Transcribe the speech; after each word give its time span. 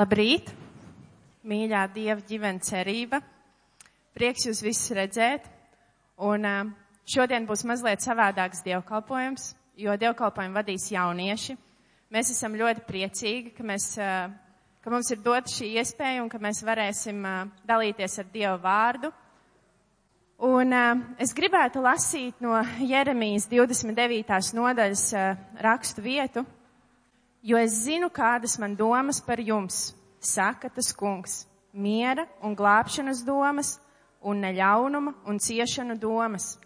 Labrīt, 0.00 0.46
mīļā 1.44 1.80
Dieva 1.92 2.22
ģimene 2.24 2.62
cerība. 2.64 3.18
Prieks 4.16 4.46
jūs 4.46 4.62
visus 4.64 4.94
redzēt. 4.96 5.44
Un 6.24 6.46
šodien 7.04 7.44
būs 7.44 7.66
mazliet 7.68 8.00
savādāks 8.00 8.62
dievkalpojums, 8.64 9.50
jo 9.76 9.96
dievkalpojumu 10.00 10.56
vadīs 10.56 10.86
jaunieši. 10.94 11.56
Mēs 12.16 12.30
esam 12.32 12.56
ļoti 12.56 12.86
priecīgi, 12.86 13.52
ka, 13.58 13.66
mēs, 13.68 13.90
ka 14.00 14.94
mums 14.94 15.10
ir 15.12 15.20
dota 15.20 15.52
šī 15.52 15.68
iespēja 15.82 16.22
un 16.24 16.30
ka 16.32 16.40
mēs 16.40 16.62
varēsim 16.64 17.20
dalīties 17.68 18.16
ar 18.22 18.30
Dievu 18.32 18.56
vārdu. 18.64 19.10
Un 20.48 20.72
es 21.20 21.36
gribētu 21.36 21.84
lasīt 21.84 22.40
no 22.40 22.56
Jeremijas 22.80 23.50
29. 23.52 24.40
nodaļas 24.56 25.04
rakstu 25.60 26.06
vietu, 26.08 26.46
jo 27.42 27.56
es 27.56 27.82
zinu, 27.84 28.10
kādas 28.10 28.58
man 28.58 28.76
domas 28.76 29.20
par 29.20 29.40
jums, 29.40 29.94
saka 30.20 30.68
tas 30.68 30.92
kungs, 30.92 31.46
miera 31.72 32.26
un 32.42 32.56
glābšanas 32.56 33.24
domas, 33.24 33.78
un 34.20 34.42
neļaunuma 34.44 35.14
un 35.26 35.38
ciešanu 35.40 35.96
domas, 35.98 36.58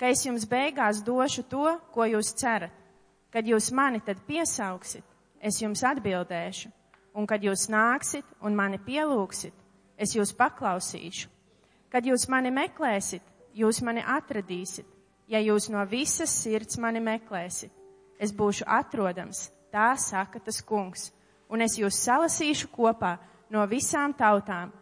ka 0.00 0.08
es 0.08 0.24
jums 0.24 0.46
beigās 0.48 1.02
došu 1.04 1.44
to, 1.50 1.68
ko 1.92 2.08
jūs 2.08 2.32
cerat. 2.36 2.72
Kad 3.32 3.48
jūs 3.48 3.68
mani 3.74 4.00
tad 4.00 4.22
piesauksit, 4.24 5.04
es 5.40 5.58
jums 5.60 5.82
atbildēšu, 5.84 6.70
un 7.16 7.26
kad 7.28 7.42
jūs 7.44 7.66
nāksit 7.68 8.24
un 8.40 8.56
mani 8.56 8.78
pielūgsit, 8.80 9.52
es 9.98 10.14
jūs 10.16 10.32
paklausīšu. 10.36 11.28
Kad 11.92 12.06
jūs 12.08 12.26
mani 12.32 12.52
meklēsit, 12.54 13.22
jūs 13.56 13.82
mani 13.84 14.04
atradīsit, 14.04 14.86
ja 15.28 15.40
jūs 15.42 15.68
no 15.72 15.84
visas 15.88 16.32
sirds 16.32 16.78
mani 16.80 17.00
meklēsit. 17.00 17.72
Es 18.20 18.32
būšu 18.32 18.64
atrodams, 18.64 19.50
tā 19.72 19.92
saka 20.00 20.40
tas 20.40 20.62
kungs, 20.62 21.10
un 21.48 21.62
es 21.62 21.78
jūs 21.78 22.02
salasīšu 22.06 22.72
kopā 22.74 23.16
no 23.50 23.62
visām 23.70 24.14
tautām 24.16 24.72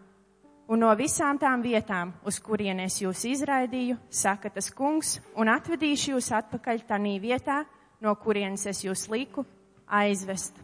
un 0.69 0.81
no 0.81 0.91
visām 0.97 1.39
tām 1.41 1.63
vietām, 1.65 2.13
uz 2.25 2.39
kurien 2.41 2.81
es 2.85 3.01
jūs 3.03 3.25
izraidīju, 3.29 3.99
saka 4.09 4.51
tas 4.53 4.71
kungs, 4.73 5.19
un 5.37 5.51
atvedīšu 5.53 6.15
jūs 6.15 6.31
atpakaļ 6.39 6.85
tanī 6.89 7.19
vietā, 7.21 7.63
no 8.01 8.15
kurienes 8.17 8.65
es 8.71 8.85
jūs 8.85 9.07
liku 9.13 9.45
aizvest. 9.87 10.57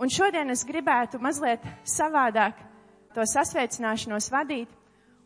Un 0.00 0.10
šodien 0.10 0.50
es 0.52 0.64
gribētu 0.66 1.20
mazliet 1.22 1.64
savādāk 1.86 2.58
to 3.14 3.24
sasveicināšanos 3.28 4.30
vadīt, 4.32 4.68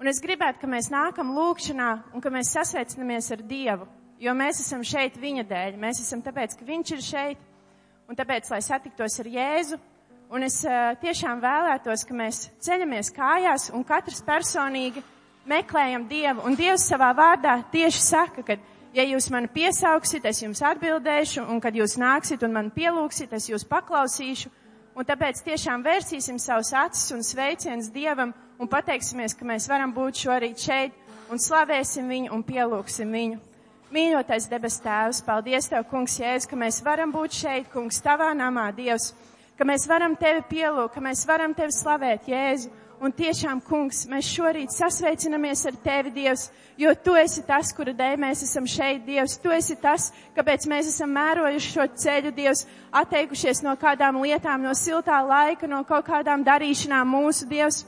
un 0.00 0.10
es 0.10 0.20
gribētu, 0.22 0.60
ka 0.62 0.70
mēs 0.70 0.90
nākam 0.92 1.32
lūkšanā 1.34 1.90
un 2.14 2.22
ka 2.22 2.30
mēs 2.34 2.52
sasveicinamies 2.54 3.30
ar 3.32 3.44
Dievu, 3.46 3.86
jo 4.20 4.34
mēs 4.36 4.60
esam 4.62 4.84
šeit 4.84 5.16
viņa 5.18 5.46
dēļ, 5.48 5.78
mēs 5.80 6.02
esam 6.04 6.22
tāpēc, 6.22 6.58
ka 6.58 6.66
viņš 6.66 6.92
ir 6.96 7.04
šeit, 7.06 7.45
un 8.06 8.18
tāpēc, 8.18 8.48
lai 8.50 8.62
satiktos 8.64 9.20
ar 9.22 9.30
Jēzu, 9.30 9.78
Un 10.26 10.42
es 10.42 10.58
tiešām 11.02 11.38
vēlētos, 11.38 12.02
ka 12.06 12.14
mēs 12.18 12.48
ceļamies 12.66 13.12
kājās 13.14 13.68
un 13.70 13.84
katrs 13.86 14.24
personīgi 14.26 15.02
meklējam 15.46 16.08
Dievu. 16.10 16.42
Un 16.48 16.58
Dievs 16.58 16.88
savā 16.90 17.12
vārdā 17.14 17.60
tieši 17.70 18.02
saka, 18.02 18.42
ka, 18.42 18.56
ja 18.96 19.04
jūs 19.06 19.30
mani 19.30 19.46
piesauksit, 19.54 20.26
es 20.26 20.42
jums 20.42 20.64
atbildēšu, 20.66 21.44
un 21.46 21.62
kad 21.62 21.78
jūs 21.78 21.94
nāksit 22.02 22.42
un 22.42 22.56
mani 22.58 22.74
pielūgsit, 22.74 23.36
es 23.38 23.46
jūs 23.52 23.66
paklausīšu. 23.70 24.50
Un 24.96 25.06
tāpēc 25.06 25.44
tiešām 25.46 25.84
vērsīsim 25.86 26.40
savus 26.42 26.72
acis 26.74 27.12
un 27.14 27.22
sveicienus 27.22 27.92
Dievam 27.94 28.32
un 28.58 28.70
pateiksimies, 28.72 29.36
ka 29.36 29.46
mēs 29.46 29.68
varam 29.70 29.94
būt 29.94 30.24
šorīt 30.24 30.58
šeit 30.58 30.96
un 31.30 31.38
slavēsim 31.38 32.08
viņu 32.10 32.34
un 32.34 32.42
pielūgsim 32.42 33.14
viņu. 33.14 33.38
Mīļotais 33.94 34.48
debes 34.50 34.80
tēvs, 34.82 35.22
paldies 35.22 35.70
Tev, 35.70 35.86
kungs, 35.90 36.18
Jēzus, 36.18 36.48
ka 36.50 36.58
mēs 36.58 36.82
varam 36.82 37.12
būt 37.14 37.36
šeit, 37.38 37.70
kungs, 37.70 38.02
Tavā 38.02 38.32
namā, 38.34 38.72
Dievs 38.74 39.12
ka 39.56 39.64
mēs 39.64 39.86
varam 39.88 40.16
tevi 40.16 40.42
pielūgt, 40.50 40.94
ka 40.94 41.02
mēs 41.04 41.24
varam 41.28 41.54
tevi 41.56 41.74
slavēt, 41.74 42.28
Jēzu. 42.28 42.72
Un 42.96 43.12
tiešām, 43.12 43.58
kungs, 43.60 44.06
mēs 44.08 44.24
šorīt 44.32 44.72
sasveicinamies 44.72 45.66
ar 45.68 45.74
tevi, 45.84 46.14
Dievs, 46.14 46.46
jo 46.80 46.94
tu 47.04 47.12
esi 47.20 47.42
tas, 47.44 47.68
kura 47.76 47.92
dēļ 47.92 48.14
mēs 48.22 48.46
esam 48.46 48.64
šeit, 48.64 49.02
Dievs. 49.04 49.34
Tu 49.42 49.52
esi 49.52 49.76
tas, 49.82 50.06
kāpēc 50.36 50.64
mēs 50.72 50.88
esam 50.94 51.12
mērojuši 51.12 51.72
šo 51.74 51.84
ceļu, 51.92 52.32
Dievs, 52.38 52.64
atteikušies 52.96 53.60
no 53.66 53.74
kādām 53.76 54.22
lietām, 54.22 54.64
no 54.64 54.72
siltā 54.72 55.18
laika, 55.28 55.68
no 55.68 55.82
kaut 55.84 56.08
kādām 56.08 56.44
darīšanām 56.46 57.12
mūsu, 57.18 57.44
Dievs. 57.52 57.82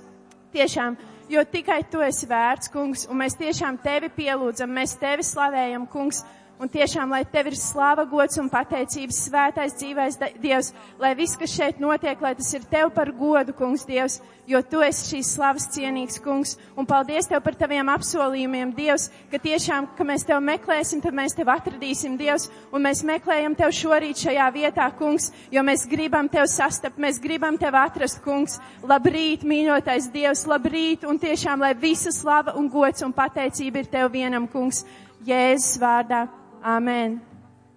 Tiešām, 0.52 1.00
jo 1.28 1.44
tikai 1.44 1.82
tu 1.90 2.00
esi 2.04 2.26
vērts, 2.28 2.70
kungs, 2.72 3.06
un 3.10 3.20
mēs 3.22 3.36
tiešām 3.38 3.78
tevi 3.84 4.10
pielūdzam, 4.16 4.72
mēs 4.72 4.96
tevi 5.00 5.26
slavējam, 5.26 5.86
kungs. 5.90 6.24
Un 6.58 6.66
tiešām, 6.66 7.12
lai 7.14 7.22
tev 7.22 7.52
ir 7.52 7.54
slāva, 7.54 8.02
gods 8.10 8.40
un 8.42 8.48
pateicības, 8.50 9.20
svētais 9.28 9.76
dzīvais 9.78 10.16
Dievs, 10.42 10.72
lai 10.98 11.12
viss, 11.14 11.38
kas 11.38 11.52
šeit 11.54 11.76
notiek, 11.78 12.18
lai 12.18 12.32
tas 12.34 12.48
ir 12.56 12.64
tev 12.66 12.90
par 12.96 13.12
godu, 13.14 13.52
kungs 13.54 13.84
Dievs, 13.86 14.16
jo 14.48 14.58
tu 14.66 14.80
esi 14.82 15.04
šīs 15.12 15.30
slavas 15.36 15.68
cienīgs, 15.70 16.18
kungs. 16.24 16.56
Un 16.74 16.88
paldies 16.88 17.30
tev 17.30 17.44
par 17.44 17.54
taviem 17.54 17.92
apsolījumiem, 17.92 18.72
Dievs, 18.74 19.06
ka 19.30 19.38
tiešām, 19.44 19.86
ka 19.94 20.06
mēs 20.08 20.26
tev 20.26 20.40
meklēsim, 20.42 21.02
tad 21.04 21.14
mēs 21.14 21.38
tev 21.38 21.52
atradīsim, 21.54 22.16
Dievs, 22.18 22.48
un 22.74 22.82
mēs 22.88 23.04
meklējam 23.06 23.54
tev 23.54 23.70
šorīt 23.78 24.24
šajā 24.24 24.48
vietā, 24.56 24.88
kungs, 24.98 25.30
jo 25.54 25.62
mēs 25.62 25.86
gribam 25.86 26.26
tev 26.26 26.48
sastapt, 26.50 26.98
mēs 26.98 27.22
gribam 27.22 27.54
tev 27.60 27.78
atrast, 27.78 28.18
kungs. 28.26 28.58
Labrīt, 28.82 29.46
mīļotais 29.46 30.10
Dievs, 30.10 30.42
labrīt, 30.50 31.06
un 31.06 31.22
tiešām, 31.22 31.62
lai 31.62 31.76
visa 31.78 32.10
slava 32.10 32.58
un 32.58 32.66
gods 32.66 33.06
un 33.06 33.14
pateicība 33.14 33.84
ir 33.84 33.92
tev 33.94 34.10
vienam, 34.18 34.50
kungs. 34.50 34.82
Jēzus 35.26 35.78
vārdā. 35.82 36.26
Amen. 36.62 37.20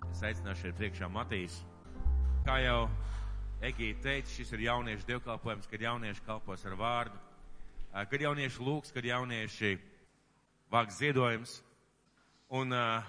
Es 0.10 0.24
aicināšu 0.26 0.66
šeit 0.66 0.78
priekšā 0.80 1.08
Matīs. 1.14 1.60
Kā 2.48 2.58
jau 2.64 2.90
Egīte 3.62 4.02
teica, 4.02 4.32
šis 4.34 4.50
ir 4.56 4.64
jauniešu 4.66 5.06
dievkalpojums, 5.06 5.68
kad 5.70 5.84
jaunieši 5.86 6.24
kalpos 6.26 6.64
ar 6.66 6.74
vārdu, 6.80 7.20
kad 7.94 8.24
jaunieši 8.26 8.66
lūgs, 8.66 8.90
kad 8.90 9.06
jaunieši 9.06 9.76
vāks 10.74 10.98
ziedojums. 10.98 11.60
Un 12.50 12.74
uh, 12.74 13.06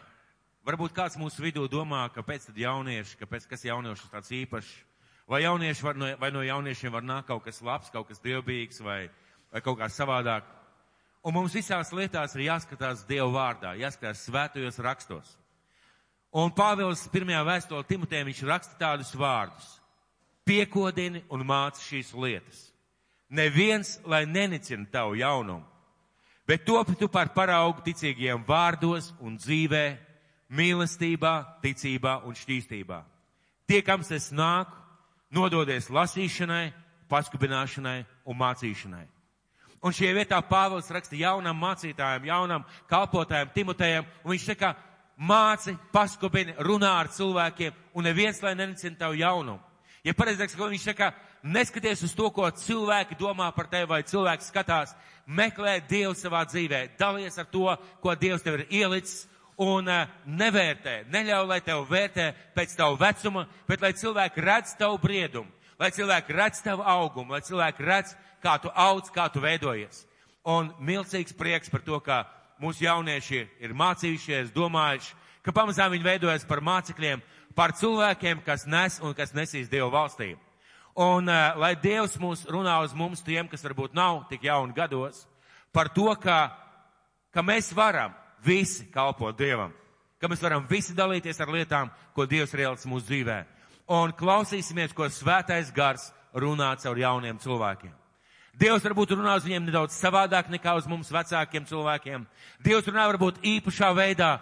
varbūt 0.69 0.93
kāds 0.93 1.17
mūsu 1.17 1.41
vidū 1.41 1.65
domā, 1.73 2.05
kāpēc 2.13 2.51
tad 2.51 2.61
jaunieši, 2.61 3.17
kāpēc 3.25 3.49
kas 3.49 3.65
jauniešus 3.65 4.13
tāds 4.13 4.29
īpašs, 4.43 4.73
vai 5.25 5.41
jaunieši 5.47 5.89
var, 5.89 6.01
vai 6.21 6.35
no 6.37 6.45
jauniešiem 6.45 6.93
var 6.93 7.09
nākt 7.09 7.33
kaut 7.33 7.47
kas 7.49 7.65
labs, 7.65 7.89
kaut 7.95 8.13
kas 8.13 8.21
dievbīgs 8.21 8.85
vai, 8.85 9.07
vai 9.49 9.65
kaut 9.65 9.81
kā 9.81 9.89
savādāk. 9.89 10.45
Un 11.25 11.33
mums 11.33 11.57
visās 11.57 11.95
lietās 11.97 12.37
ir 12.37 12.51
jāskatās 12.51 13.07
Dievu 13.09 13.33
vārdā, 13.33 13.73
jāskatās 13.81 14.27
svētajos 14.29 14.85
rakstos. 14.85 15.39
Un 16.33 16.49
Pāvils 16.57 17.05
pirmajā 17.13 17.43
vēstulē 17.45 17.85
Timotē 17.85 18.23
viņš 18.25 18.43
raksta 18.49 18.79
tādus 18.81 19.13
vārdus. 19.13 19.67
Piekodini 20.49 21.21
un 21.31 21.45
māci 21.45 21.85
šīs 21.85 22.15
lietas. 22.17 22.71
Neviens, 23.33 23.99
lai 24.05 24.25
nenicina 24.27 24.85
tavu 24.93 25.15
jaunumu, 25.21 25.65
bet 26.49 26.65
top 26.67 26.91
tu 26.99 27.09
par 27.09 27.31
paraugu 27.33 27.85
ticīgiem 27.85 28.43
vārdos 28.49 29.13
un 29.21 29.37
dzīvē, 29.41 29.85
mīlestībā, 30.53 31.35
ticībā 31.63 32.19
un 32.29 32.37
šķīstībā. 32.37 32.99
Tiekams 33.69 34.11
es 34.13 34.29
nāku, 34.37 34.77
nododies 35.33 35.89
lasīšanai, 35.89 36.73
paskubināšanai 37.09 38.03
un 38.29 38.39
mācīšanai. 38.41 39.05
Un 39.83 39.95
šajā 39.97 40.13
vietā 40.15 40.39
Pāvils 40.47 40.91
raksta 40.95 41.17
jaunam 41.19 41.57
mācītājam, 41.59 42.29
jaunam 42.29 42.67
kalpotājam 42.91 43.51
Timotejam, 43.55 44.07
un 44.23 44.35
viņš 44.35 44.45
saka, 44.53 44.75
māci, 45.19 45.75
paskubini, 45.93 46.55
runā 46.59 46.93
ar 47.01 47.11
cilvēkiem, 47.13 47.75
un 47.95 48.09
neviens, 48.09 48.41
lai 48.43 48.55
nenicina 48.59 48.99
tavu 49.05 49.19
jaunumu. 49.21 49.61
Ja 50.03 50.15
pareizāk, 50.19 50.55
viņš 50.59 50.87
saka, 50.89 51.13
neskaties 51.43 52.03
uz 52.03 52.15
to, 52.15 52.31
ko 52.35 52.49
cilvēki 52.51 53.19
domā 53.21 53.53
par 53.55 53.69
tevi, 53.71 53.87
vai 53.91 54.03
cilvēks 54.03 54.51
skatās, 54.51 54.97
meklē 55.27 55.77
Dievu 55.89 56.15
savā 56.19 56.43
dzīvē, 56.49 56.89
dalies 56.99 57.39
ar 57.39 57.47
to, 57.51 57.69
ko 58.03 58.15
Dievs 58.19 58.43
tev 58.43 58.59
ir 58.59 58.67
ielicis, 58.83 59.29
un 59.63 59.89
uh, 59.89 60.09
nevērtē, 60.27 61.03
neļauj, 61.13 61.47
lai 61.47 61.61
tev 61.63 61.85
vērtē 61.91 62.33
pēc 62.57 62.77
tavu 62.79 62.97
vecuma, 62.99 63.47
bet 63.69 63.83
lai 63.85 63.93
cilvēki 63.95 64.43
redz 64.43 64.75
tavu 64.81 64.99
briedumu, 65.03 65.51
lai 65.79 65.93
cilvēki 65.95 66.37
redz 66.37 66.63
tavu 66.65 66.83
augumu, 66.83 67.37
lai 67.37 67.43
cilvēki 67.45 67.87
redz, 67.87 68.17
kā 68.43 68.57
tu 68.63 68.73
audz, 68.75 69.13
kā 69.15 69.29
tu 69.31 69.43
veidojies. 69.45 70.07
Un 70.49 70.73
milzīgs 70.83 71.37
prieks 71.39 71.71
par 71.71 71.85
to, 71.87 72.01
ka 72.03 72.25
mūsu 72.63 72.87
jaunieši 72.87 73.43
ir 73.61 73.75
mācījušies, 73.77 74.53
domājuši, 74.55 75.15
ka 75.43 75.55
pamazām 75.55 75.93
viņi 75.93 76.07
veidojas 76.07 76.47
par 76.49 76.63
mācekļiem, 76.65 77.23
par 77.57 77.75
cilvēkiem, 77.77 78.43
kas 78.47 78.67
nes 78.71 78.99
un 79.03 79.15
kas 79.19 79.35
nesīs 79.37 79.71
Dievu 79.71 79.91
valstī. 79.93 80.33
Un 80.95 81.29
uh, 81.29 81.57
lai 81.57 81.73
Dievs 81.81 82.19
mūs 82.21 82.45
runā 82.53 82.77
uz 82.85 82.93
mums, 82.95 83.25
tiem, 83.25 83.49
kas 83.49 83.65
varbūt 83.65 83.97
nav 83.97 84.27
tik 84.31 84.45
jauni 84.45 84.77
gados, 84.77 85.25
par 85.73 85.89
to, 85.93 86.11
ka, 86.21 86.53
ka 87.33 87.45
mēs 87.45 87.73
varam 87.75 88.13
visi 88.45 88.87
kalpot 88.93 89.37
Dievam, 89.39 89.73
ka 90.21 90.29
mēs 90.29 90.43
varam 90.45 90.67
visi 90.69 90.95
dalīties 90.97 91.41
ar 91.41 91.53
lietām, 91.53 91.91
ko 92.15 92.29
Dievs 92.29 92.53
ir 92.55 92.67
ielicis 92.67 92.91
mūsu 92.91 93.09
dzīvē. 93.09 93.41
Un 93.93 94.13
klausīsimies, 94.17 94.95
ko 94.95 95.09
svētais 95.11 95.73
gars 95.75 96.11
runā 96.37 96.71
caur 96.81 97.01
jauniem 97.01 97.41
cilvēkiem. 97.43 98.02
Dievs 98.61 98.85
varbūt 98.85 99.15
runā 99.17 99.39
uz 99.39 99.47
viņiem 99.47 99.65
nedaudz 99.65 99.95
savādāk 99.97 100.51
nekā 100.53 100.75
uz 100.77 100.87
mums 100.89 101.11
vecākiem 101.13 101.65
cilvēkiem. 101.69 102.27
Dievs 102.65 102.89
runā 102.91 103.07
varbūt 103.09 103.41
īpašā 103.49 103.89
veidā 103.97 104.35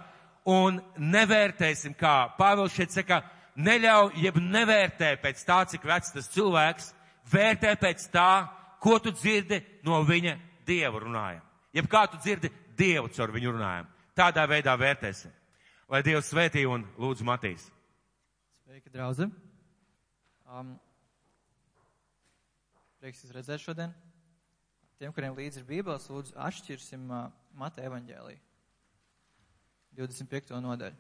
un 0.51 0.81
nevērtēsim, 0.99 1.95
kā 1.95 2.33
Pāvils 2.39 2.75
šeit 2.75 2.91
saka, 2.95 3.21
neļauj, 3.55 4.17
jeb 4.25 4.41
nevērtē 4.43 5.13
pēc 5.23 5.45
tā, 5.47 5.61
cik 5.71 5.87
vecs 5.87 6.15
tas 6.17 6.31
cilvēks, 6.35 6.91
vērtē 7.31 7.77
pēc 7.79 8.09
tā, 8.11 8.33
ko 8.83 8.99
tu 8.99 9.15
dzirdi 9.15 9.61
no 9.87 10.03
viņa 10.09 10.37
Dieva 10.67 11.03
runājuma. 11.03 11.47
Jeb 11.75 11.87
kā 11.91 12.05
tu 12.11 12.19
dzirdi 12.19 12.51
Dievu 12.79 13.11
caur 13.15 13.31
viņu 13.35 13.55
runājumu. 13.55 13.91
Tādā 14.17 14.43
veidā 14.51 14.75
vērtēsim. 14.79 15.31
Lai 15.91 16.03
Dievs 16.07 16.31
svētī 16.33 16.67
un 16.67 16.83
lūdzu 16.99 17.27
Matīs. 17.27 17.71
Sveiki, 18.65 18.91
draugi! 18.91 19.31
Um, 20.51 20.75
prieks 23.01 23.23
jūs 23.25 23.33
redzēt 23.33 23.63
šodien. 23.63 23.93
Tiem, 25.01 25.13
kuriem 25.17 25.33
līdzi 25.33 25.63
ir 25.63 25.69
Bībeles, 25.69 26.09
lūdzu 26.13 26.35
atšķirsim 26.37 27.07
uh, 27.09 27.31
Mateja 27.57 27.89
evaņģēliju. 27.89 28.41
25. 29.97 30.53
nodaļu. 30.61 30.99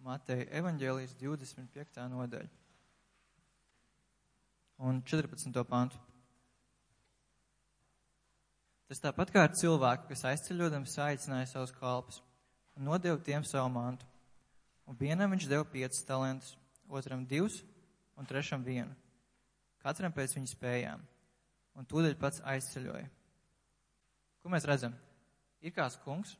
Mateja 0.00 0.46
evaņģēlijas 0.62 1.12
25. 1.20 2.00
nodaļa. 2.14 2.48
Un 4.88 5.02
14. 5.04 5.60
pantu. 5.68 6.00
Tas 8.88 9.04
tāpat 9.04 9.34
kā 9.34 9.44
ar 9.44 9.52
cilvēku, 9.54 10.08
kas 10.08 10.24
aizceļodams 10.32 10.96
saicināja 10.96 11.50
savus 11.52 11.76
kalpus 11.76 12.22
un 12.74 12.88
nodeva 12.88 13.20
tiem 13.20 13.44
savu 13.44 13.68
mantu. 13.76 14.08
Un 14.88 14.96
vienam 14.98 15.36
viņš 15.36 15.46
deva 15.52 15.68
piecus 15.68 16.00
talantus, 16.08 16.56
otram 16.88 17.28
divus 17.28 17.60
un 18.16 18.26
trešam 18.26 18.64
vienu. 18.64 18.96
Katram 19.80 20.12
pēc 20.12 20.34
viņa 20.36 20.52
spējām. 20.52 21.02
Un 21.78 21.86
tūdaļ 21.88 22.16
pats 22.20 22.42
aizceļoja. 22.44 23.08
Ko 24.40 24.52
mēs 24.52 24.66
redzam? 24.68 24.94
Ir 25.64 25.72
kāds 25.76 25.98
kungs, 26.04 26.34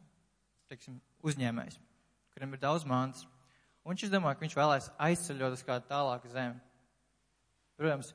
teiksim, 0.70 0.96
uzņēmējs, 1.26 1.76
kuram 2.32 2.54
ir 2.56 2.62
daudz 2.62 2.86
mantas, 2.88 3.26
un 3.84 3.92
viņš 3.92 4.12
domā, 4.12 4.32
ka 4.34 4.44
viņš 4.44 4.56
vēlēs 4.56 4.88
aizceļot 5.08 5.56
uz 5.56 5.64
kādu 5.66 5.88
tālāku 5.90 6.30
zemi. 6.32 6.56
Protams, 7.80 8.14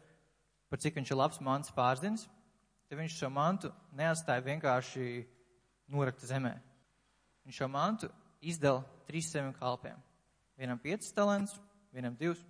par 0.69 0.81
cik 0.81 0.98
viņš 0.98 1.13
ir 1.13 1.19
labs 1.19 1.42
mantas 1.45 1.74
pārzinis, 1.74 2.25
tad 2.89 3.00
viņš 3.00 3.19
šo 3.19 3.30
mantu 3.33 3.72
neatstāja 3.98 4.45
vienkārši 4.45 5.06
norakta 5.94 6.30
zemē. 6.30 6.56
Viņš 7.45 7.62
šo 7.62 7.69
mantu 7.69 8.10
izdala 8.42 8.81
trīs 9.06 9.30
saviem 9.30 9.54
kalpiem. 9.57 10.01
Vienam 10.57 10.81
piecas 10.81 11.13
talants, 11.13 11.54
vienam 11.94 12.18
divs, 12.18 12.42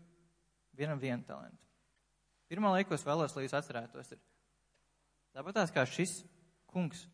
vienam 0.76 1.00
vienu 1.00 1.24
talantu. 1.28 1.65
Pirmā 2.52 2.72
lieta, 2.76 2.90
ko 2.90 2.98
es 2.98 3.06
vēlos, 3.06 3.34
lai 3.36 3.46
jūs 3.46 3.56
atcerētos, 3.58 4.14
ir 4.14 4.22
tāpat 5.36 5.58
tās 5.58 5.74
kā 5.74 5.84
šis 5.90 6.20
kungs 6.70 7.06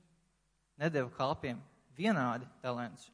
nedeva 0.81 1.10
kalpiem 1.16 1.60
vienādi 1.98 2.48
talants. 2.63 3.10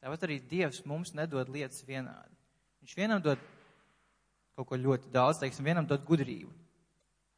Tāpat 0.00 0.24
arī 0.24 0.38
Dievs 0.48 0.80
mums 0.88 1.12
nedod 1.16 1.50
lietas 1.52 1.84
vienādi. 1.84 2.36
Viņš 2.80 2.96
vienam 2.96 3.20
dod 3.20 3.40
kaut 4.56 4.68
ko 4.70 4.78
ļoti 4.80 5.12
daudz, 5.12 5.40
teiksim, 5.40 5.66
vienam 5.68 5.86
dod 5.88 6.04
gudrību. 6.08 6.50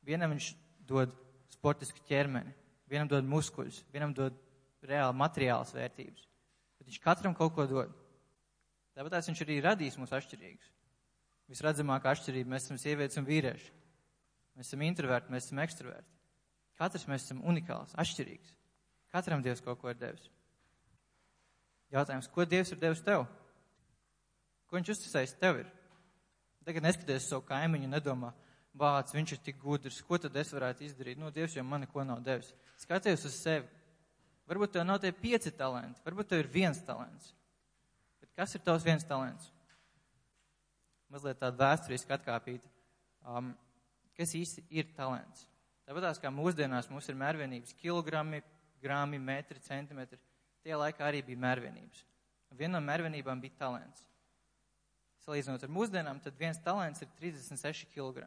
Vienam 0.06 0.34
viņš 0.34 0.52
dod 0.86 1.10
sportisku 1.52 2.02
ķermeni, 2.08 2.54
vienam 2.90 3.10
dod 3.10 3.26
muskuļus, 3.28 3.82
vienam 3.94 4.14
dod 4.14 4.38
reāli 4.86 5.18
materiālas 5.18 5.74
vērtības. 5.74 6.28
Bet 6.78 6.90
viņš 6.90 7.02
katram 7.02 7.34
kaut 7.38 7.54
ko 7.54 7.66
dod. 7.70 7.90
Tāpēc 8.96 9.30
viņš 9.30 9.42
arī 9.44 9.58
radīs 9.64 9.98
mūs 9.98 10.14
atšķirīgus. 10.14 10.70
Visredzamākā 11.52 12.14
atšķirība 12.14 12.54
mēs 12.54 12.66
esam 12.66 12.80
sievietes 12.80 13.20
un 13.20 13.28
vīrieši. 13.28 13.70
Mēs 14.56 14.70
esam 14.70 14.84
introverti, 14.86 15.32
mēs 15.32 15.48
esam 15.48 15.60
ekstraverti. 15.64 16.08
Katrs 16.80 17.04
mēs 17.08 17.26
esam 17.26 17.42
unikāls, 17.48 17.92
atšķirīgs. 18.00 18.56
Katram 19.12 19.44
Dievs 19.44 19.60
kaut 19.64 19.80
ko 19.80 19.92
ir 19.92 19.98
devis. 20.00 20.24
Jautājums, 21.92 22.30
ko 22.32 22.46
Dievs 22.48 22.72
ir 22.72 22.80
devis 22.80 23.04
tev? 23.04 23.26
Ko 24.68 24.78
viņš 24.78 24.94
uzticējis 24.94 25.36
tev 25.40 25.60
ir? 25.60 25.68
Tagad 26.64 26.86
neskaties 26.86 27.28
savu 27.28 27.44
kaimiņu 27.44 27.88
un 27.88 27.92
nedomā, 27.92 28.32
vārds, 28.78 29.12
viņš 29.12 29.34
ir 29.34 29.40
tik 29.44 29.58
gudrs, 29.60 30.00
ko 30.06 30.16
tad 30.22 30.36
es 30.40 30.52
varētu 30.54 30.86
izdarīt? 30.86 31.20
Nu, 31.20 31.28
Dievs 31.34 31.58
jau 31.58 31.64
man 31.66 31.84
neko 31.84 32.06
nav 32.08 32.22
devis. 32.24 32.54
Skaties 32.80 33.26
uz 33.28 33.36
sevi. 33.36 33.68
Varbūt 34.48 34.72
tev 34.74 34.86
nav 34.88 35.02
tie 35.02 35.12
pieci 35.14 35.52
talenti, 35.54 36.00
varbūt 36.06 36.32
tev 36.32 36.42
ir 36.42 36.48
viens 36.54 36.80
talants. 36.86 37.34
Bet 38.22 38.32
kas 38.38 38.56
ir 38.56 38.64
tavs 38.64 38.86
viens 38.86 39.04
talants? 39.06 39.52
Mazliet 41.12 41.40
tāda 41.42 41.58
vēsturiska 41.60 42.16
atkāpīta. 42.16 42.68
Um, 43.28 43.52
kas 44.16 44.32
īsti 44.38 44.64
ir 44.72 44.88
talants? 44.96 45.44
Tāpat 45.84 46.20
kā 46.22 46.30
mūsdienās 46.32 46.88
mums 46.88 47.08
ir 47.10 47.18
mērvienības 47.20 47.74
kilogrami, 47.80 48.40
grāmi, 48.82 49.18
metri, 49.20 49.60
centimetri. 49.60 50.18
Tie 50.62 50.78
laikā 50.78 51.04
arī 51.04 51.20
bija 51.26 51.42
mērvienības. 51.42 52.04
Viena 52.56 52.78
no 52.78 52.86
mērvienībām 52.86 53.40
bija 53.42 53.58
talants. 53.58 54.06
Salīdzinot 55.26 55.62
ar 55.62 55.70
mūsdienām, 55.72 56.20
tad 56.22 56.38
viens 56.38 56.58
talants 56.64 57.02
ir 57.04 57.10
36 57.20 57.86
kg. 57.94 58.26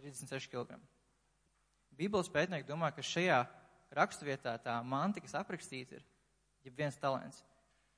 36 0.00 0.50
kg. 0.50 0.78
Bībeles 1.96 2.30
pētnieki 2.32 2.68
domā, 2.68 2.90
ka 2.94 3.04
šajā 3.04 3.42
raksturvietā 3.94 4.56
tā 4.64 4.76
manta, 4.86 5.22
kas 5.22 5.36
aprakstīta 5.38 5.98
ir, 5.98 6.04
ja 6.64 6.72
viens 6.76 6.96
talants, 7.00 7.42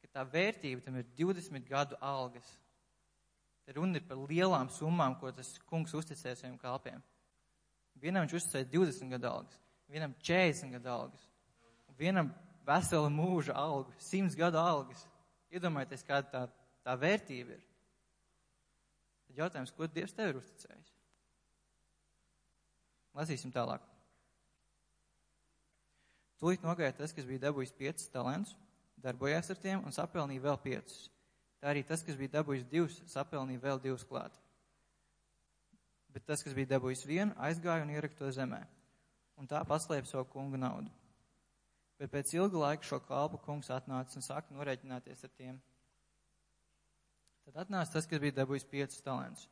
ka 0.03 0.11
tā 0.19 0.25
vērtība 0.29 0.85
tam 0.85 0.99
ir 1.01 1.09
20 1.19 1.69
gadu 1.69 1.99
algas. 2.01 2.49
Runa 3.71 4.01
ir 4.01 4.07
par 4.07 4.19
lielām 4.19 4.71
summām, 4.75 5.15
ko 5.21 5.31
tas 5.33 5.55
kungs 5.71 5.95
uzticēja 5.95 6.41
saviem 6.41 6.57
kalpiem. 6.59 7.03
Vienam 8.03 8.25
viņš 8.27 8.35
uzticēja 8.41 8.67
20 8.73 9.13
gadu 9.15 9.29
algas, 9.31 9.59
vienam 9.89 10.15
40 10.19 10.75
gadu 10.75 10.91
algas, 10.91 11.29
vienam 11.99 12.33
vesela 12.67 13.11
mūža 13.13 13.55
algu, 13.59 13.95
100 14.03 14.35
gadu 14.39 14.59
algas. 14.59 15.07
Iedomājieties, 15.53 16.03
kāda 16.09 16.29
tā, 16.33 16.43
tā 16.83 16.97
vērtība 16.99 17.55
ir. 17.55 17.63
Tad 19.29 19.41
jautājums, 19.45 19.73
ko 19.77 19.87
Dievs 19.87 20.15
tev 20.17 20.33
ir 20.33 20.41
uzticējis? 20.41 20.93
Lasīsim 23.17 23.53
tālāk. 23.53 23.85
Tūlīt 26.41 26.65
nogāja 26.65 26.97
tas, 26.97 27.13
kas 27.15 27.29
bija 27.29 27.45
dabūjis 27.45 27.75
piecus 27.77 28.09
talantus, 28.11 28.57
darbojās 28.99 29.53
ar 29.53 29.61
tiem 29.61 29.85
un 29.87 29.95
sapelnīja 29.95 30.43
vēl 30.49 30.59
piecus. 30.65 31.05
Tā 31.63 31.71
arī 31.71 31.85
tas, 31.87 32.03
kas 32.03 32.19
bija 32.19 32.41
dabūjis 32.41 32.67
divus, 32.71 32.99
sapelnīja 33.11 33.63
vēl 33.63 33.79
divus 33.83 34.05
klāt. 34.07 34.35
Bet 36.13 36.27
tas, 36.27 36.43
kas 36.43 36.57
bija 36.57 36.75
dabūjis 36.75 37.07
vienu, 37.07 37.37
aizgāja 37.39 37.87
un 37.87 37.95
ieraka 37.95 38.19
to 38.19 38.33
zemē, 38.35 38.61
un 39.39 39.49
tā 39.49 39.63
paslēpa 39.69 40.11
savu 40.11 40.27
kungu 40.35 40.59
naudu. 40.59 40.91
Bet 42.03 42.11
pēc 42.11 42.35
ilga 42.35 42.59
laika 42.67 42.89
šo 42.89 42.99
kalpu 43.07 43.39
kungs 43.47 43.71
atnāca 43.71 44.19
un 44.19 44.27
sāka 44.27 44.53
norēķināties 44.57 45.23
ar 45.25 45.33
tiem. 45.39 45.63
Tad 47.47 47.65
atnāca 47.65 47.95
tas, 47.95 48.11
kas 48.11 48.21
bija 48.21 48.43
dabūjis 48.43 48.67
piecus 48.69 49.05
talantus 49.07 49.47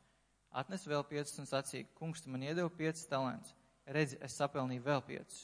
atnes 0.51 0.85
vēl 0.87 1.03
piecus 1.07 1.39
un 1.39 1.47
sacīja, 1.47 1.87
kungs, 1.97 2.21
tu 2.21 2.31
man 2.31 2.43
iedeva 2.43 2.69
piecus 2.75 3.07
talantus, 3.09 3.53
redzi, 3.87 4.19
es 4.23 4.35
sapelnīju 4.37 4.83
vēl 4.85 5.03
piecus. 5.07 5.41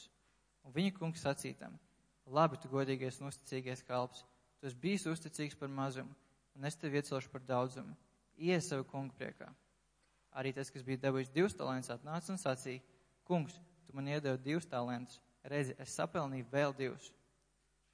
Un 0.68 0.76
viņa 0.76 0.96
kungs 0.98 1.24
sacītam, 1.24 1.78
labi, 2.28 2.60
tu 2.60 2.72
godīgais 2.72 3.22
un 3.22 3.30
uzticīgais 3.32 3.86
kalps, 3.88 4.26
tu 4.60 4.68
esi 4.68 4.80
bijis 4.82 5.08
uzticīgs 5.08 5.56
par 5.60 5.72
mazumu, 5.72 6.12
un 6.58 6.68
es 6.68 6.76
tevi 6.76 7.00
iecelšu 7.00 7.32
par 7.32 7.46
daudzumu. 7.46 7.96
Ies 8.38 8.68
savu 8.70 8.86
kungu 8.90 9.16
priekā. 9.18 9.48
Arī 10.38 10.52
tas, 10.54 10.70
kas 10.74 10.84
bija 10.86 11.06
dabūjis 11.08 11.32
divus 11.34 11.56
talantus, 11.58 11.94
atnāca 11.94 12.34
un 12.34 12.42
sacīja, 12.42 12.84
kungs, 13.26 13.56
tu 13.88 13.96
man 13.98 14.10
iedevi 14.12 14.42
divus 14.44 14.68
talantus, 14.70 15.22
redzi, 15.48 15.74
es 15.82 15.96
sapelnīju 15.98 16.46
vēl 16.52 16.76
divus. 16.78 17.10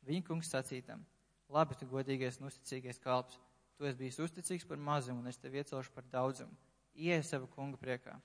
Viņa 0.04 0.28
kungs 0.28 0.52
sacītam, 0.52 1.06
labi, 1.48 1.78
tu 1.80 1.88
godīgais 1.88 2.42
un 2.42 2.50
uzticīgais 2.50 3.00
kalps, 3.00 3.40
tu 3.78 3.88
esi 3.88 4.02
bijis 4.02 4.20
uzticīgs 4.26 4.68
par 4.68 4.82
mazumu, 4.82 5.24
un 5.24 5.32
es 5.32 5.40
tevi 5.40 5.62
iecelšu 5.62 5.96
par 5.96 6.08
daudzumu 6.12 6.56
ieja 6.96 7.24
sava 7.26 7.48
kunga 7.50 7.78
priekā. 7.78 8.16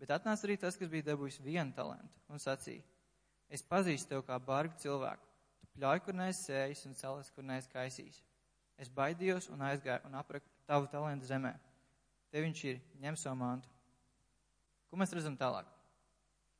Bet 0.00 0.12
atnāca 0.14 0.46
arī 0.46 0.56
tas, 0.60 0.78
kas 0.80 0.88
bija 0.88 1.10
dabūjis 1.10 1.40
vienu 1.44 1.74
talantu 1.76 2.22
un 2.30 2.40
sacīja, 2.40 2.84
es 3.50 3.64
pazīstu 3.66 4.14
tevi 4.14 4.24
kā 4.28 4.38
bargu 4.40 4.78
cilvēku. 4.80 5.26
Tu 5.60 5.68
pļauj, 5.76 6.02
kur 6.06 6.16
neesi 6.16 6.46
sējis 6.46 6.86
un 6.88 6.96
celas, 6.96 7.30
kur 7.34 7.44
neesi 7.44 7.68
kaisījis. 7.72 8.22
Es 8.80 8.88
baidījos 8.88 9.50
un 9.52 9.60
aizgāju 9.66 10.08
un 10.08 10.16
apraku 10.16 10.48
tavu 10.68 10.88
talantu 10.88 11.28
zemē. 11.28 11.52
Te 12.30 12.40
viņš 12.40 12.62
ir, 12.70 12.80
ņem 13.02 13.18
savu 13.20 13.36
mantu. 13.42 13.68
Ko 14.88 14.98
mēs 15.00 15.12
redzam 15.14 15.36
tālāk? 15.38 15.68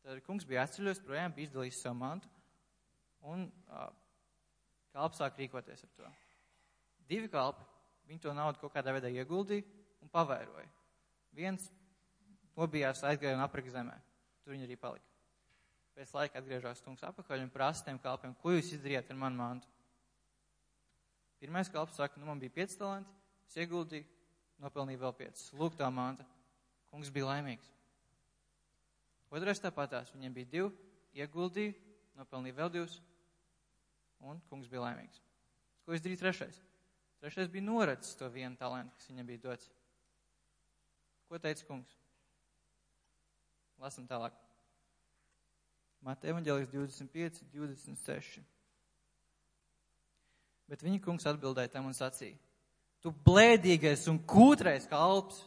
Tad 0.04 0.20
kungs 0.26 0.46
bija 0.48 0.64
atceļos 0.66 1.00
projām, 1.04 1.32
bija 1.36 1.48
izdalījis 1.48 1.80
savu 1.84 1.98
mantu 2.00 2.28
un 3.30 3.44
uh, 3.68 3.88
kalps 4.94 5.20
sāk 5.20 5.38
rīkoties 5.40 5.84
ar 5.86 5.92
to. 5.96 6.12
Divi 7.10 7.28
kalpi, 7.32 7.64
viņi 8.08 8.22
to 8.24 8.34
naudu 8.36 8.60
kaut 8.62 8.72
kādā 8.74 8.94
veidā 8.96 9.10
ieguldīja 9.12 9.66
un 10.00 10.12
pavairoja. 10.12 10.68
Viens 11.36 11.68
nobijās, 12.56 13.04
aizgāja 13.06 13.36
un 13.36 13.44
apraka 13.44 13.72
zemē. 13.72 13.96
Tur 14.44 14.54
viņi 14.54 14.66
arī 14.66 14.78
palika. 14.80 15.06
Pēc 15.96 16.14
laika 16.16 16.40
atgriežas 16.40 16.80
stundas 16.80 17.04
apakaļ 17.10 17.44
un 17.44 17.52
prasa 17.52 17.84
tiem 17.86 17.98
kalpiem, 18.00 18.34
ko 18.40 18.54
jūs 18.54 18.72
izdarījāt 18.76 19.10
ar 19.12 19.18
manu 19.20 19.40
mantu. 19.40 19.68
Pirmais 21.40 21.70
kalps 21.72 21.96
saka, 21.96 22.20
nu 22.20 22.28
man 22.28 22.40
bija 22.40 22.52
pieci 22.52 22.76
talanti, 22.78 23.10
es 23.48 23.56
ieguldīju, 23.56 24.04
nopelnīju 24.60 25.00
vēl 25.00 25.14
piecus. 25.16 25.46
Lūk, 25.56 25.76
tā 25.78 25.88
manta. 25.92 26.26
Kungs 26.90 27.08
bija 27.14 27.30
laimīgs. 27.30 27.70
Otrais 29.30 29.62
tāpatās, 29.62 30.10
viņiem 30.12 30.34
bija 30.34 30.50
divi, 30.52 30.70
ieguldīju, 31.22 31.76
nopelnīju 32.18 32.56
vēl 32.58 32.72
divus, 32.74 32.98
un 34.26 34.40
kungs 34.50 34.68
bija 34.68 34.82
laimīgs. 34.88 35.22
Ko 35.86 35.94
izdarīja 35.94 36.24
trešais? 36.24 36.60
Trešais 37.22 37.48
bija 37.52 37.64
noradzis 37.64 38.18
to 38.18 38.28
vienu 38.32 38.58
talantu, 38.58 38.92
kas 38.98 39.08
viņam 39.12 39.28
bija 39.30 39.44
dots. 39.46 39.70
Ko 41.30 41.38
teica 41.38 41.66
kungs? 41.68 41.94
Lasam 43.80 44.08
tālāk. 44.10 44.34
Mateja 46.04 46.34
evaņģēlijas 46.34 46.72
25, 46.72 47.44
26. 47.54 48.42
Bet 50.70 50.84
viņa 50.86 51.00
kungs 51.02 51.26
atbildēja 51.26 51.72
tam 51.74 51.88
un 51.90 51.96
sacīja: 51.96 52.38
Tu 53.02 53.10
blēdīgais 53.26 54.06
un 54.12 54.20
kūtrais 54.22 54.86
kalps! 54.90 55.42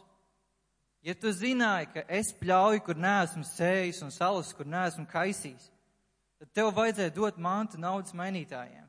Ja 1.04 1.12
tu 1.20 1.28
zināji, 1.36 1.90
ka 1.92 2.02
es 2.08 2.30
pļauju, 2.40 2.80
kur 2.86 2.96
neesmu 2.96 3.44
sējis 3.44 4.00
un 4.06 4.12
salas, 4.12 4.54
kur 4.56 4.64
neesmu 4.64 5.04
kaisījis, 5.10 5.66
tad 6.40 6.52
tev 6.56 6.70
vajadzēja 6.76 7.12
dot 7.12 7.36
mantu 7.36 7.80
naudas 7.80 8.16
mainītājiem. 8.16 8.86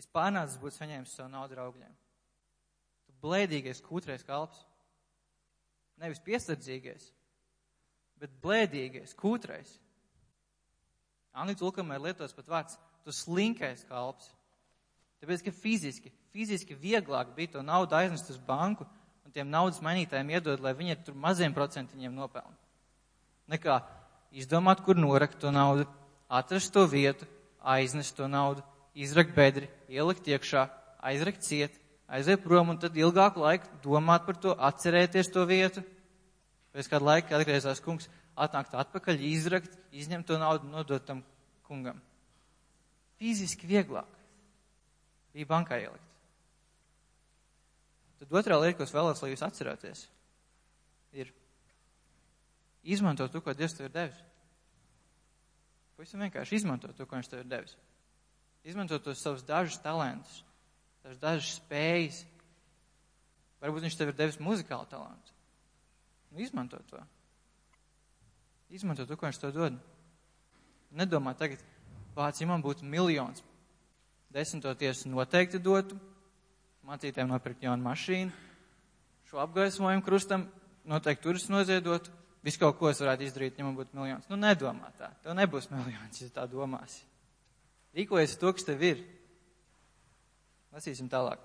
Es 0.00 0.08
pārnācis 0.08 0.56
būtu 0.62 0.78
saņēmis 0.78 1.12
savu 1.12 1.28
naudu 1.34 1.58
augļiem. 1.60 1.92
Tu 3.04 3.14
blēdīgais, 3.22 3.82
kūtrais 3.84 4.24
kalps. 4.26 4.64
Nevis 6.00 6.22
piesardzīgais, 6.24 7.04
bet 8.18 8.32
blēdīgais, 8.42 9.12
kūtrais. 9.14 9.76
Angļu 11.36 11.60
tulkamā 11.60 11.98
ir 11.98 12.08
lietots 12.08 12.34
pat 12.34 12.48
vārds, 12.50 12.80
tu 13.04 13.14
slinkais 13.14 13.84
kalps. 13.90 14.32
Tāpēc, 15.24 15.40
ka 15.40 15.52
fiziski, 15.56 16.10
fiziski 16.36 16.74
vieglāk 16.76 17.30
bija 17.32 17.54
to 17.54 17.62
naudu 17.64 17.96
aiznest 17.96 18.28
uz 18.28 18.36
banku 18.36 18.84
un 19.24 19.32
tiem 19.32 19.48
naudas 19.48 19.78
mainītājiem 19.80 20.34
iedod, 20.34 20.60
lai 20.60 20.74
viņi 20.76 20.98
tur 21.06 21.14
maziem 21.16 21.54
procentiņiem 21.56 22.12
nopelna. 22.12 22.52
Nekā 23.48 23.78
izdomāt, 24.36 24.82
kur 24.84 24.98
norakt 25.00 25.38
to 25.40 25.48
naudu, 25.48 25.86
atrast 26.28 26.74
to 26.76 26.82
vietu, 26.92 27.24
aiznest 27.64 28.12
to 28.18 28.28
naudu, 28.28 28.60
izrakt 28.92 29.32
bedri, 29.32 29.70
ielikt 29.88 30.28
iekšā, 30.28 30.66
aizrakt 31.08 31.40
ciet, 31.46 31.78
aiziet 32.04 32.44
prom 32.44 32.74
un 32.74 32.80
tad 32.82 32.92
ilgāku 33.00 33.40
laiku 33.40 33.70
domāt 33.80 34.26
par 34.28 34.36
to, 34.36 34.52
atcerēties 34.52 35.32
to 35.32 35.46
vietu. 35.48 35.80
Pēc 36.76 36.90
kāda 36.92 37.14
laika 37.14 37.38
atgriezās 37.38 37.80
kungs, 37.80 38.10
atnākt 38.36 38.76
atpakaļ, 38.76 39.24
izrakt, 39.24 39.72
izņemt 39.88 40.28
to 40.28 40.36
naudu, 40.42 40.68
nodot 40.68 41.08
tam 41.08 41.24
kungam. 41.64 41.96
Fiziski 43.16 43.70
vieglāk 43.70 44.13
bija 45.34 45.50
bankā 45.50 45.78
ielikt. 45.82 46.12
Tad 48.20 48.36
otrā 48.40 48.58
lieta, 48.60 48.78
ko 48.78 48.86
es 48.86 48.94
vēlos, 48.94 49.20
lai 49.20 49.32
jūs 49.32 49.42
atcerēties, 49.44 50.04
ir 51.18 51.32
izmantot 52.94 53.32
to, 53.32 53.42
ko 53.44 53.52
Dievs 53.56 53.74
tev 53.76 53.88
ir 53.88 53.94
devis. 53.94 54.20
Pavisam 55.98 56.22
vienkārši 56.24 56.58
izmantot 56.58 56.96
to, 56.96 57.06
ko 57.06 57.18
Viņš 57.18 57.30
tev 57.30 57.42
ir 57.42 57.50
devis. 57.50 57.74
Izmantot 58.64 59.04
tos 59.04 59.20
savus 59.20 59.44
dažus 59.46 59.76
talantus, 59.84 60.40
tās 61.04 61.20
dažas 61.20 61.58
spējas. 61.58 62.22
Varbūt 63.62 63.86
Viņš 63.86 63.98
tev 63.98 64.10
ir 64.10 64.18
devis 64.18 64.40
muzikālu 64.42 64.88
talantu. 64.90 65.34
Nu, 66.32 66.42
izmanto 66.42 66.80
to. 66.90 67.02
Izmanto 68.74 69.06
to, 69.06 69.18
ko 69.18 69.28
Viņš 69.28 69.42
tev 69.42 69.54
dod. 69.54 69.78
Nedomā 70.94 71.34
tagad, 71.38 71.62
vārds, 72.14 72.40
ja 72.42 72.48
man 72.50 72.62
būtu 72.62 72.86
miljons, 72.86 73.42
desmitoties 74.34 75.04
noteikti 75.06 75.60
dotu, 75.62 75.96
mācītēm 76.84 77.30
nopirkt 77.30 77.64
jaunu 77.64 77.86
mašīnu, 77.86 78.34
šo 79.30 79.40
apgaismojumu 79.44 80.04
krustam 80.04 80.48
noteikti 80.90 81.24
turis 81.24 81.48
noziedotu, 81.52 82.12
visu 82.44 82.60
kaut 82.60 82.76
ko 82.80 82.90
es 82.90 83.00
varētu 83.00 83.28
izdarīt, 83.28 83.56
ja 83.58 83.64
man 83.64 83.78
būtu 83.78 83.96
miljons. 83.96 84.28
Nu, 84.28 84.36
nedomā 84.40 84.90
tā. 84.98 85.08
Tev 85.24 85.38
nebūs 85.38 85.70
miljons, 85.72 86.20
ja 86.20 86.28
tā 86.34 86.44
domāsi. 86.50 87.06
Rīkojies 87.96 88.36
to, 88.42 88.52
kas 88.52 88.66
tev 88.66 88.82
ir. 88.84 89.00
Lasīsim 90.74 91.08
tālāk. 91.08 91.40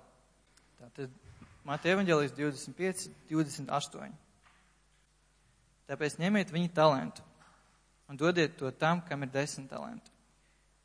Tātad 0.80 1.14
Māte 1.66 1.90
evaņģēlijas 1.92 2.32
25, 2.34 3.08
28. 3.28 4.14
Tāpēc 5.90 6.16
ņemiet 6.22 6.52
viņa 6.54 6.72
talantu 6.74 7.24
un 8.10 8.18
dodiet 8.18 8.56
to 8.58 8.70
tam, 8.74 9.02
kam 9.06 9.26
ir 9.26 9.32
desmit 9.34 9.68
talantu. 9.70 10.10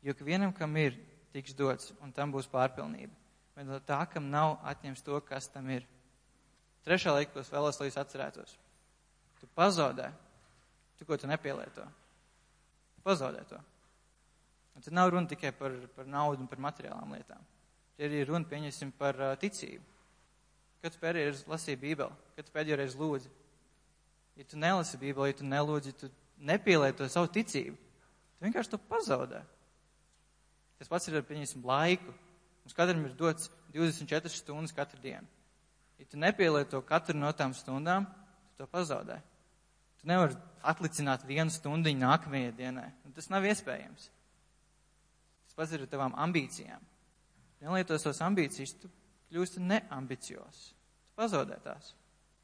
Jo 0.04 0.14
vienam, 0.20 0.52
kam 0.54 0.76
ir, 0.78 0.98
tiks 1.36 1.54
dots, 1.56 1.92
un 2.00 2.14
tam 2.16 2.32
būs 2.32 2.48
pārpilnība. 2.48 3.12
Bet 3.56 3.68
no 3.68 3.78
tā, 3.84 4.00
kam 4.08 4.30
nav, 4.32 4.56
atņems 4.68 5.04
to, 5.04 5.20
kas 5.28 5.48
tam 5.52 5.68
ir. 5.72 5.84
Trešā 6.86 7.12
lieta, 7.16 7.32
ko 7.34 7.42
es 7.42 7.52
vēlos, 7.52 7.80
lai 7.80 7.88
jūs 7.90 7.98
atcerētos. 8.00 8.56
Tu 9.40 9.48
pazaudē, 9.56 10.10
tu 10.96 11.08
ko 11.08 11.16
tu 11.20 11.28
nepielieto. 11.28 11.84
Pazaudē 13.04 13.42
to. 13.48 13.58
Un 14.76 14.84
tad 14.84 14.96
nav 14.96 15.10
runa 15.12 15.28
tikai 15.28 15.52
par, 15.56 15.72
par 15.96 16.08
naudu 16.08 16.44
un 16.44 16.48
par 16.50 16.60
materiālām 16.60 17.16
lietām. 17.16 17.42
Te 17.96 18.08
ir 18.12 18.28
runa, 18.28 18.44
pieņemsim, 18.48 18.92
par 18.96 19.16
uh, 19.16 19.32
ticību. 19.40 19.82
Kad 20.84 20.94
tu 20.94 21.00
pēdējo 21.00 21.30
reizi 21.30 21.48
lasīji 21.48 21.80
Bībeli, 21.80 22.16
kad 22.36 22.46
tu 22.46 22.52
pēdējo 22.54 22.80
reizi 22.82 23.00
lūdzi. 23.00 23.32
Ja 24.36 24.44
tu 24.44 24.60
nelasi 24.60 25.00
Bībeli, 25.00 25.32
ja 25.32 25.38
tu 25.38 25.48
nelūdzi, 25.48 25.94
tu 25.96 26.10
nepielieto 26.44 27.08
savu 27.08 27.30
ticību, 27.32 27.76
tu 28.36 28.44
vienkārši 28.44 28.74
to 28.74 28.80
pazaudē. 28.90 29.40
Tas 30.80 30.90
pats 30.92 31.08
ir 31.08 31.18
ar, 31.18 31.24
pieņemsim, 31.26 31.64
laiku. 31.66 32.12
Mums 32.64 32.76
katram 32.76 33.04
ir 33.06 33.14
dots 33.16 33.50
24 33.74 34.32
stundas 34.32 34.74
katru 34.76 35.00
dienu. 35.02 35.26
Ja 35.96 36.04
tu 36.10 36.20
nepielieto 36.20 36.82
katru 36.84 37.16
no 37.16 37.30
tām 37.32 37.54
stundām, 37.56 38.08
tu 38.50 38.64
to 38.64 38.68
pazaudē. 38.68 39.20
Tu 40.00 40.10
nevari 40.10 40.36
atlicināt 40.66 41.24
vienu 41.28 41.52
stundiņu 41.52 42.02
nākamajai 42.02 42.52
dienai. 42.58 42.90
Tas 43.16 43.30
nav 43.32 43.46
iespējams. 43.48 44.10
Tas 45.46 45.56
pats 45.56 45.72
ir 45.72 45.86
ar 45.86 45.92
tavām 45.92 46.16
ambīcijām. 46.26 46.82
Nelieto 47.64 47.96
savas 47.96 48.20
ambīcijas, 48.26 48.74
tu 48.82 48.90
kļūsti 49.30 49.62
neambiciozs. 49.64 50.72
Tu 51.06 51.16
pazaudē 51.16 51.56
tās 51.64 51.94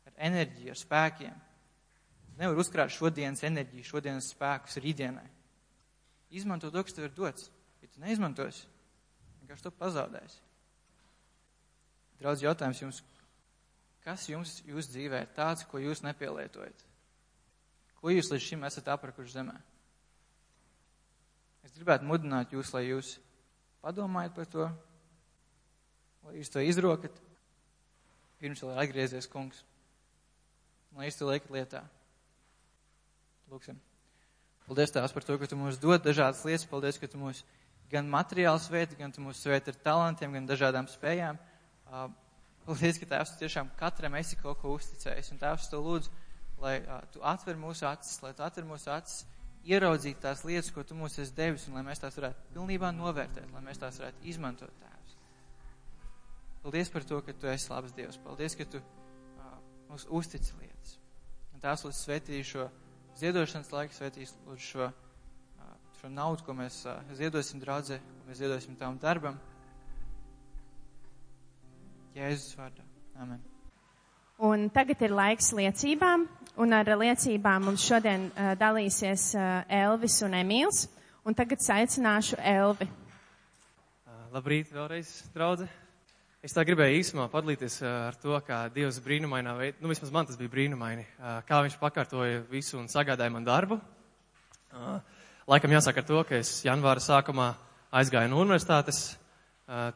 ar 0.08 0.14
enerģiju, 0.30 0.72
ar 0.72 0.80
spēkiem. 0.80 1.40
Tu 2.26 2.40
nevari 2.40 2.62
uzkrāt 2.62 2.94
šodienas 2.94 3.44
enerģiju, 3.46 3.88
šodienas 3.90 4.30
spēkus 4.32 4.80
rītdienai. 4.80 5.28
Izmanto 6.32 6.70
to, 6.72 6.80
kas 6.80 6.96
tev 6.96 7.10
ir 7.10 7.16
dots. 7.16 7.50
Tu 7.92 8.00
neizmantosi, 8.00 8.64
vienkārši 9.42 9.66
to 9.66 9.72
pazaudēsi. 9.76 10.38
Draudz 12.22 12.44
jautājums 12.44 12.80
jums, 12.80 13.00
kas 14.04 14.28
jums 14.30 14.60
jūs 14.68 14.88
dzīvē 14.92 15.24
ir 15.24 15.34
tāds, 15.36 15.66
ko 15.68 15.80
jūs 15.82 16.04
nepielietojat? 16.06 16.86
Ko 17.98 18.10
jūs 18.10 18.30
līdz 18.32 18.46
šim 18.46 18.64
esat 18.66 18.88
aprakuši 18.94 19.36
zemē? 19.36 19.58
Es 21.66 21.74
gribētu 21.76 22.06
mudināt 22.08 22.54
jūs, 22.54 22.72
lai 22.74 22.88
jūs 22.88 23.16
padomājat 23.82 24.34
par 24.34 24.48
to, 24.50 24.66
lai 26.26 26.38
jūs 26.40 26.50
to 26.50 26.62
izrokat, 26.64 27.14
pirms 28.42 28.62
vēl 28.64 28.80
atgriezies 28.82 29.28
kungs, 29.30 29.62
lai 30.96 31.06
jūs 31.06 31.18
to 31.20 31.28
liekat 31.30 31.54
lietā. 31.54 31.82
Lūksim. 33.52 33.78
Paldies 34.66 34.94
tās 34.94 35.12
par 35.14 35.26
to, 35.26 35.36
ka 35.38 35.46
tu 35.50 35.58
mums 35.58 35.78
dod 35.82 36.02
dažādas 36.02 36.42
lietas. 36.46 36.64
Paldies, 36.70 36.98
ka 36.98 37.10
tu 37.10 37.18
mūs 37.20 37.42
gan 37.92 38.08
materiāli 38.08 38.60
svēti, 38.62 38.96
gan 38.98 39.12
tu 39.12 39.22
mūs 39.24 39.42
svēti 39.44 39.72
ar 39.72 39.78
talantiem, 39.84 40.32
gan 40.38 40.48
dažādām 40.48 40.88
spējām. 40.90 41.38
Paldies, 42.62 42.98
ka 43.02 43.08
tēvs 43.10 43.34
tiešām 43.40 43.72
katram 43.78 44.14
esi 44.20 44.38
kaut 44.40 44.60
ko 44.62 44.72
uzticējis. 44.76 45.32
Un 45.34 45.40
tēvs 45.42 45.68
to 45.72 45.80
lūdzu, 45.82 46.12
lai 46.62 46.78
tu 47.12 47.22
atver 47.26 47.58
mūsu 47.58 47.86
acis, 47.90 48.20
lai 48.22 48.32
tu 48.38 48.44
atver 48.46 48.66
mūsu 48.68 48.92
acis, 48.94 49.26
ieraudzīt 49.68 50.22
tās 50.22 50.44
lietas, 50.46 50.70
ko 50.74 50.84
tu 50.86 50.96
mums 50.98 51.18
esi 51.22 51.34
devis, 51.36 51.66
un 51.68 51.78
lai 51.78 51.84
mēs 51.86 52.02
tās 52.02 52.16
varētu 52.18 52.54
pilnībā 52.54 52.92
novērtēt, 52.96 53.50
lai 53.54 53.62
mēs 53.66 53.82
tās 53.82 53.98
varētu 54.00 54.26
izmantot 54.30 54.72
tēvs. 54.80 55.18
Paldies 56.62 56.90
par 56.94 57.06
to, 57.06 57.20
ka 57.26 57.34
tu 57.34 57.50
esi 57.50 57.70
labs 57.70 57.94
Dievs. 57.94 58.18
Paldies, 58.22 58.54
ka 58.58 58.66
tu 58.70 58.78
uh, 58.78 59.54
mums 59.90 60.06
uztici 60.10 60.54
lietas. 60.60 60.96
Un 61.54 61.62
tās 61.62 61.82
lūdzu 61.82 61.98
svētīju 61.98 62.46
šo 62.46 62.68
ziedošanas 63.18 63.72
laiku, 63.74 63.98
lūdzu 64.46 64.66
šo 64.68 64.90
šo 66.02 66.08
naudu, 66.10 66.42
ko 66.42 66.50
mēs 66.58 66.80
uh, 66.82 66.96
ziedosim 67.14 67.60
draudzē, 67.62 68.00
ko 68.02 68.24
mēs 68.26 68.40
ziedosim 68.40 68.74
tavam 68.74 68.96
darbam. 68.98 69.36
Jēzus 72.16 72.56
vārdā. 72.58 72.82
Amen. 73.22 73.38
Un 74.42 74.64
tagad 74.74 75.04
ir 75.06 75.14
laiks 75.14 75.52
liecībām, 75.54 76.24
un 76.58 76.74
ar 76.74 76.90
liecībām 76.98 77.68
mums 77.68 77.84
šodien 77.86 78.26
uh, 78.32 78.50
dalīsies 78.58 79.28
uh, 79.38 79.62
Elvis 79.70 80.18
un 80.26 80.34
Emīls. 80.40 80.88
Un 81.22 81.38
tagad 81.38 81.62
aicināšu 81.76 82.40
Elvi. 82.50 82.90
Uh, 82.90 84.26
labrīt, 84.34 84.74
vēlreiz, 84.74 85.14
draudze. 85.36 85.70
Es 86.42 86.58
tā 86.58 86.66
gribēju 86.66 86.98
īsumā 86.98 87.30
padalīties 87.30 87.78
uh, 87.84 88.08
ar 88.08 88.18
to, 88.18 88.34
kā 88.42 88.64
Dievs 88.74 88.98
brīnumainā 89.06 89.54
veidā, 89.54 89.78
nu 89.78 89.94
vismaz 89.94 90.10
man 90.10 90.26
tas 90.26 90.40
bija 90.40 90.50
brīnumaini, 90.50 91.06
uh, 91.14 91.38
kā 91.46 91.62
viņš 91.62 91.78
pakārtoja 91.78 92.42
visu 92.50 92.82
un 92.82 92.90
sagādāja 92.90 93.38
man 93.38 93.46
darbu. 93.46 93.78
Uh, 94.72 95.11
Laikam 95.50 95.72
jāsaka 95.74 95.98
ar 95.98 96.06
to, 96.06 96.20
ka 96.22 96.36
es 96.38 96.50
janvāra 96.62 97.02
sākumā 97.02 97.48
aizgāju 97.98 98.30
no 98.30 98.42
universitātes. 98.44 99.16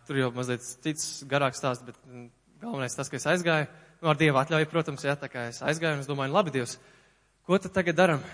Tur 0.08 0.18
jau 0.18 0.30
mazliet 0.34 0.64
cits 0.82 1.22
garāks 1.30 1.60
stāsts, 1.60 1.86
bet 1.86 1.94
mm, 2.02 2.24
galvenais 2.64 2.96
tas, 2.98 3.06
ka 3.12 3.18
es 3.20 3.26
aizgāju. 3.30 3.68
Nu, 4.00 4.10
ar 4.10 4.18
Dievu 4.18 4.40
atļauju, 4.40 4.68
protams, 4.72 5.04
jā, 5.06 5.14
tā 5.20 5.30
kā 5.30 5.46
es 5.52 5.60
aizgāju 5.62 6.00
un 6.00 6.02
es 6.02 6.08
domāju, 6.10 6.32
nu, 6.32 6.36
labi, 6.36 6.54
Dievs, 6.56 6.74
ko 7.46 7.60
tad 7.62 7.76
tagad 7.76 7.98
daram? 8.00 8.24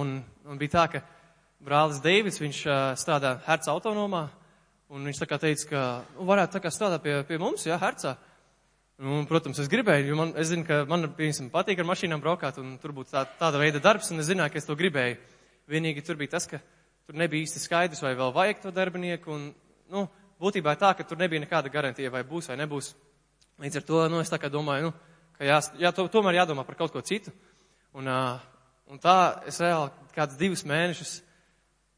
Un, 0.00 0.14
un 0.48 0.62
bija 0.62 0.72
tā, 0.78 0.86
ka 0.94 1.02
brālis 1.64 2.00
Deivids, 2.04 2.40
viņš 2.40 2.62
strādā 3.04 3.34
Herca 3.44 3.74
autonomā, 3.74 4.24
un 4.96 5.04
viņš 5.04 5.20
tā 5.20 5.28
kā 5.28 5.38
teica, 5.44 5.68
ka 5.74 5.84
nu, 6.14 6.24
varētu 6.32 6.56
tā 6.56 6.64
kā 6.64 6.72
strādāt 6.72 7.04
pie, 7.04 7.18
pie 7.28 7.40
mums, 7.42 7.68
jā, 7.68 7.76
Hercā. 7.84 8.16
Un, 9.04 9.28
protams, 9.28 9.60
es 9.60 9.68
gribēju, 9.68 10.08
jo 10.08 10.16
man, 10.22 10.32
es 10.40 10.54
zinu, 10.54 10.64
ka 10.64 10.86
man, 10.88 11.04
piemēram, 11.18 11.52
patīk 11.52 11.84
ar 11.84 11.92
mašīnām 11.92 12.24
braukāt, 12.24 12.62
un 12.62 12.78
tur 12.80 12.96
būtu 12.96 13.12
tā, 13.12 13.28
tāda 13.36 13.60
veida 13.60 13.82
darbs, 13.82 14.08
un 14.14 14.24
es 14.24 14.32
zināju, 14.32 14.54
ka 14.54 14.62
es 14.62 14.68
to 14.70 14.78
gribēju. 14.78 15.20
Vienīgi 15.70 16.04
tur 16.04 16.18
bija 16.20 16.34
tas, 16.36 16.46
ka 16.48 16.60
tur 17.06 17.16
nebija 17.20 17.44
īsti 17.46 17.62
skaidrs, 17.62 18.02
vai 18.04 18.14
vēl 18.18 18.32
vajag 18.34 18.62
to 18.62 18.72
darbinieku, 18.74 19.32
un, 19.32 19.48
nu, 19.92 20.06
būtībā 20.40 20.74
tā, 20.80 20.92
ka 20.96 21.06
tur 21.08 21.20
nebija 21.20 21.42
nekāda 21.44 21.72
garantija, 21.72 22.12
vai 22.12 22.24
būs 22.26 22.50
vai 22.50 22.58
nebūs. 22.60 22.92
Līdz 23.62 23.80
ar 23.80 23.86
to, 23.86 24.00
nu, 24.10 24.20
es 24.20 24.32
domāju, 24.52 24.88
nu, 24.88 25.20
ka 25.38 25.46
jā, 25.46 25.60
jā, 25.80 25.92
to, 25.94 26.08
tomēr 26.12 26.40
jādomā 26.42 26.64
par 26.66 26.76
kaut 26.80 26.92
ko 26.92 27.00
citu. 27.00 27.32
Un, 27.94 28.08
uh, 28.10 28.42
un 28.90 28.98
tā 28.98 29.44
es 29.46 29.60
reāli 29.62 30.10
kādus 30.14 30.40
divus 30.40 30.64
mēnešus, 30.66 31.20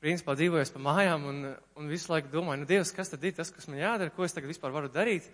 principā 0.02 0.36
dzīvoju 0.36 0.68
pa 0.74 0.82
mājām, 0.84 1.24
un, 1.26 1.42
un 1.80 1.88
visu 1.90 2.12
laiku 2.12 2.30
domāju, 2.30 2.62
nu, 2.62 2.68
Dievs, 2.68 2.92
kas 2.94 3.10
tad 3.10 3.24
ir 3.24 3.34
tas, 3.34 3.50
kas 3.50 3.66
man 3.70 3.80
jādara, 3.80 4.12
ko 4.12 4.26
es 4.26 4.36
tagad 4.36 4.52
vispār 4.52 4.74
varu 4.74 4.92
darīt? 4.92 5.26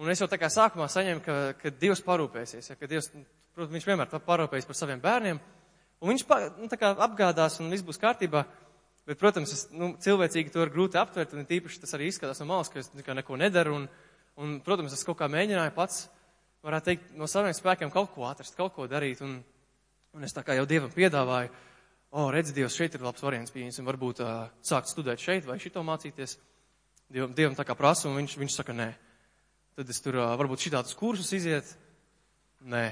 Un 0.00 0.08
es 0.08 0.22
jau 0.22 0.28
tā 0.30 0.38
kā 0.40 0.48
sākumā 0.48 0.86
saņēmu, 0.88 1.24
ka, 1.24 1.34
ka 1.58 1.72
Dievs 1.76 2.00
parūpēsies, 2.06 2.70
ja, 2.70 2.78
ka 2.78 2.88
Dievs, 2.88 3.10
protams, 3.52 3.74
viņš 3.74 3.88
vienmēr 3.90 4.14
parūpējas 4.24 4.68
par 4.70 4.78
saviem 4.78 5.02
bērniem, 5.02 5.42
un 6.02 6.10
viņš 6.10 6.24
nu, 6.58 6.68
apgādās 7.06 7.60
un 7.62 7.70
viss 7.72 7.86
būs 7.86 8.00
kārtībā, 8.02 8.44
bet, 9.06 9.18
protams, 9.20 9.52
es, 9.54 9.66
nu, 9.74 9.92
cilvēcīgi 10.02 10.52
to 10.52 10.64
ir 10.64 10.72
grūti 10.74 10.98
aptvert, 11.00 11.34
un 11.38 11.46
tīpaši 11.48 11.82
tas 11.84 11.94
arī 11.96 12.10
izskatās 12.10 12.42
no 12.42 12.48
malas, 12.50 12.70
ka 12.72 12.82
es 12.82 12.90
neko 12.98 13.38
nedaru, 13.38 13.76
un, 13.78 13.88
un, 14.42 14.56
protams, 14.66 14.94
es 14.96 15.06
kaut 15.06 15.20
kā 15.22 15.30
mēģināju 15.30 15.74
pats, 15.76 16.06
varētu 16.66 16.90
teikt, 16.90 17.12
no 17.18 17.28
saviem 17.30 17.54
spēkiem 17.56 17.90
kaut 17.94 18.12
ko 18.14 18.26
atrast, 18.28 18.58
kaut 18.58 18.74
ko 18.74 18.88
darīt, 18.90 19.22
un, 19.24 19.38
un 20.14 20.26
es 20.26 20.34
tā 20.34 20.44
kā 20.46 20.58
jau 20.58 20.66
Dievam 20.68 20.90
piedāvāju, 20.94 21.52
o, 22.12 22.26
oh, 22.26 22.32
redz, 22.34 22.52
Dievs, 22.54 22.76
šeit 22.76 22.98
ir 22.98 23.06
labs 23.06 23.22
variants, 23.24 23.54
pieņemsim, 23.54 23.86
varbūt 23.88 24.20
uh, 24.20 24.50
sākt 24.62 24.90
studēt 24.90 25.22
šeit 25.22 25.46
vai 25.48 25.56
šito 25.62 25.80
mācīties. 25.86 26.36
Dievam, 27.12 27.32
Dievam 27.36 27.56
tā 27.56 27.64
kā 27.64 27.76
prasa, 27.76 28.10
un 28.10 28.18
viņš, 28.20 28.36
viņš 28.40 28.58
saka, 28.58 28.74
nē. 28.76 28.90
Tad 29.78 29.88
es 29.88 30.02
tur 30.04 30.18
varbūt 30.20 30.66
šitādus 30.66 30.96
kursus 30.98 31.32
iziet. 31.32 31.70
Nē. 32.68 32.90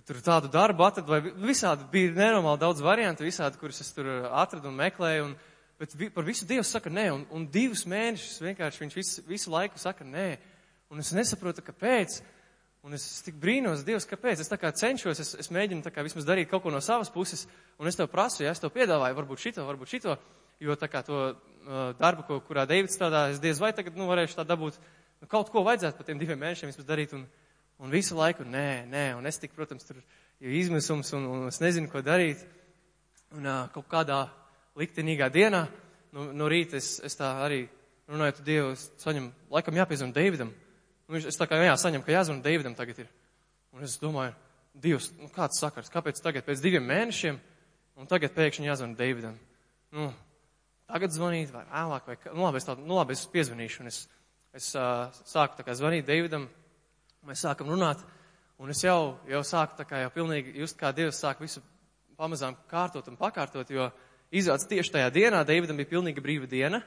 Tad 0.00 0.06
tur 0.08 0.20
tādu 0.24 0.48
darbu 0.48 0.80
atradu, 0.86 1.12
vai 1.12 1.32
visādi 1.44 1.84
bija 1.92 2.14
nenormāli 2.16 2.62
daudz 2.62 2.80
variantu, 2.80 3.26
visādi, 3.26 3.58
kurus 3.60 3.82
es 3.82 3.90
tur 3.92 4.06
atradu 4.32 4.70
un 4.70 4.78
meklēju. 4.78 5.26
Un, 5.26 5.34
bet 5.76 5.92
par 6.14 6.24
visu 6.24 6.46
Dievs 6.48 6.70
saka 6.72 6.88
nē, 6.88 7.04
un, 7.12 7.26
un 7.36 7.42
divus 7.52 7.82
mēnešus 7.84 8.38
vienkārši 8.40 8.80
viņš 8.80 8.96
visu, 8.96 9.24
visu 9.28 9.52
laiku 9.52 9.76
saka 9.82 10.06
nē. 10.08 10.30
Un 10.88 11.04
es 11.04 11.10
nesaprotu, 11.12 11.60
kāpēc. 11.66 12.16
Un 12.80 12.96
es 12.96 13.04
tik 13.26 13.36
brīnos, 13.42 13.82
Dievs, 13.84 14.08
kāpēc. 14.08 14.40
Es 14.40 14.48
tā 14.48 14.56
kā 14.62 14.70
cenšos, 14.72 15.20
es, 15.20 15.34
es 15.44 15.52
mēģinu 15.52 15.84
tā 15.84 15.92
kā 15.92 16.06
vismaz 16.06 16.24
darīt 16.24 16.48
kaut 16.48 16.64
ko 16.64 16.72
no 16.72 16.80
savas 16.80 17.12
puses, 17.12 17.44
un 17.76 17.92
es 17.92 18.00
tev 18.00 18.08
prasu, 18.08 18.40
ja 18.46 18.54
es 18.56 18.64
tev 18.64 18.72
piedāvāju, 18.72 19.18
varbūt 19.20 19.44
šito, 19.44 19.68
varbūt 19.68 19.92
šito, 19.98 20.16
jo 20.64 20.78
tā 20.80 20.88
kā 20.88 21.04
to 21.04 21.20
uh, 21.26 21.92
darbu, 22.00 22.24
ko, 22.24 22.40
kurā 22.48 22.64
Deivids 22.70 22.96
strādā, 22.96 23.26
es 23.34 23.44
diez 23.44 23.60
vai 23.60 23.74
tagad, 23.76 24.00
nu, 24.00 24.08
varēšu 24.08 24.40
tā 24.40 24.48
dabūt 24.48 24.80
nu, 24.80 25.28
kaut 25.28 25.52
ko 25.52 25.60
vajadzētu 25.68 26.00
par 26.00 26.08
tiem 26.08 26.24
diviem 26.24 26.40
mēnešiem 26.40 26.72
vismaz 26.72 26.88
darīt, 26.88 27.12
un, 27.20 27.28
un 27.80 27.92
visu 27.92 28.16
laiku 28.18 28.44
nē, 28.44 28.86
nē, 28.90 29.04
un 29.18 29.26
es 29.28 29.38
tik, 29.40 29.54
protams, 29.56 29.86
tur 29.88 30.00
ir 30.40 30.56
izmisums, 30.60 31.12
un, 31.16 31.26
un 31.26 31.48
es 31.48 31.60
nezinu, 31.62 31.90
ko 31.90 32.02
darīt. 32.04 32.42
Un 33.36 33.46
uh, 33.46 33.68
kaut 33.74 33.86
kādā 33.90 34.24
liktenīgā 34.78 35.28
dienā, 35.32 35.64
no, 36.16 36.30
no 36.34 36.48
rīta 36.50 36.78
es, 36.80 36.96
es 37.06 37.14
tā 37.18 37.30
arī 37.44 37.62
runāju, 38.10 38.38
tu 38.38 38.46
Dievu, 38.46 38.72
es 38.74 38.88
saņemu, 39.02 39.30
laikam 39.54 39.78
jāpiezvan 39.78 40.14
Deividam. 40.14 40.50
Un 41.06 41.16
viņš, 41.16 41.28
es 41.30 41.38
tā 41.38 41.46
kā 41.50 41.60
jā, 41.62 41.76
saņemu, 41.78 42.06
ka 42.06 42.16
jāzvan 42.16 42.42
Deividam 42.42 42.74
tagad 42.78 43.04
ir. 43.04 43.10
Un 43.76 43.86
es 43.86 43.98
domāju, 44.02 44.34
Dievs, 44.80 45.10
nu 45.18 45.30
kāds 45.34 45.58
sakars, 45.62 45.90
kāpēc 45.90 46.18
tagad 46.22 46.46
pēc 46.46 46.62
diviem 46.62 46.84
mēnešiem, 46.86 47.38
un 47.98 48.10
tagad 48.10 48.34
pēkšņi 48.34 48.66
jāzvan 48.66 48.96
Deividam? 48.98 49.38
Nu, 49.94 50.10
tagad 50.90 51.14
zvanīt, 51.14 51.50
vai 51.54 51.64
vēlāk, 51.70 52.06
vai, 52.06 52.18
nu 52.34 52.46
labi, 52.46 52.62
es 52.62 52.66
tā, 52.66 52.76
nu 52.78 52.98
labi, 52.98 53.14
es 53.18 53.26
piezvanīšu, 53.30 53.82
un 53.84 53.90
es 53.90 54.04
es 54.56 54.72
uh, 54.74 55.06
sāku 55.30 55.58
tā 55.58 55.66
kā 55.66 55.74
zvanīt 55.78 56.08
Davidam, 56.08 56.48
mēs 57.26 57.42
sākam 57.44 57.70
runāt, 57.72 58.00
un 58.60 58.72
es 58.72 58.82
jau, 58.84 59.16
jau 59.28 59.42
sāku 59.46 59.78
tā 59.78 59.86
kā 59.88 60.02
jau 60.04 60.12
pilnīgi 60.14 60.54
just 60.60 60.78
kā 60.80 60.92
Dievs 60.96 61.20
sāk 61.20 61.40
visu 61.42 61.62
pamazām 62.20 62.56
kārtot 62.70 63.08
un 63.08 63.18
pakārtot, 63.20 63.70
jo 63.72 63.88
izrāds 64.30 64.68
tieši 64.68 64.94
tajā 64.96 65.10
dienā 65.14 65.42
Davidam 65.48 65.80
bija 65.80 65.92
pilnīgi 65.94 66.24
brīva 66.24 66.48
diena, 66.50 66.82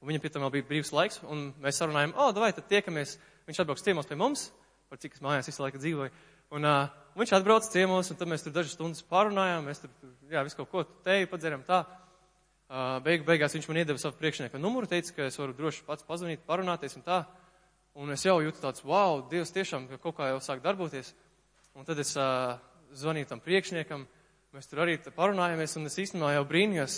un 0.00 0.10
viņam 0.10 0.24
pie 0.24 0.32
tam 0.34 0.44
vēl 0.46 0.54
bija 0.58 0.68
brīvs 0.68 0.92
laiks, 0.94 1.20
un 1.24 1.50
mēs 1.64 1.80
sarunājam, 1.80 2.14
o, 2.16 2.28
oh, 2.28 2.36
vai 2.36 2.52
tad 2.52 2.68
tiekamies, 2.70 3.16
viņš 3.48 3.64
atbrauks 3.64 3.84
ciemos 3.84 4.08
pie 4.08 4.20
mums, 4.20 4.48
par 4.92 5.00
cik 5.00 5.16
es 5.16 5.24
mājās 5.24 5.48
visu 5.50 5.64
laiku 5.64 5.80
dzīvoju, 5.80 6.14
un 6.54 6.68
uh, 6.68 6.92
viņš 7.18 7.36
atbrauc 7.38 7.68
ciemos, 7.72 8.12
un 8.12 8.20
tad 8.20 8.30
mēs 8.30 8.44
tur 8.44 8.54
dažas 8.54 8.76
stundas 8.76 9.04
parunājām, 9.08 9.64
mēs 9.68 9.84
tur, 9.84 9.92
jā, 10.30 10.44
visu 10.44 10.60
kaut 10.60 10.72
ko 10.72 10.84
teju 11.06 11.30
padzeram 11.32 11.64
tā, 11.66 11.84
Beigu 13.04 13.26
beigās 13.28 13.52
viņš 13.54 13.66
man 13.68 13.78
iedeva 13.82 14.00
savu 14.00 14.16
priekšnieku 14.18 14.58
numuru, 14.58 14.88
teica, 14.88 15.12
ka 15.14 15.26
es 15.28 15.36
varu 15.38 15.52
droši 15.54 15.84
pats 15.86 16.06
pazvanīt, 16.08 16.46
parunāties 16.48 16.96
un 16.96 17.04
tā. 17.04 17.20
Un 17.94 18.10
es 18.10 18.24
jau 18.26 18.40
jūtu 18.42 18.58
tāds, 18.58 18.82
wow, 18.82 19.20
Dievs 19.30 19.52
tiešām 19.54 19.86
kaut 20.02 20.16
kā 20.16 20.32
jau 20.32 20.40
sāk 20.42 20.62
darboties. 20.64 21.12
Un 21.78 21.86
tad 21.86 22.00
es 22.02 22.10
uh, 22.18 22.56
zvanīju 22.94 23.28
tam 23.30 23.42
priekšniekam, 23.42 24.02
mēs 24.54 24.66
tur 24.70 24.82
arī 24.82 24.96
parunājamies, 25.14 25.76
un 25.78 25.86
es 25.86 25.98
īstenībā 26.02 26.32
jau 26.34 26.44
brīnījos, 26.50 26.96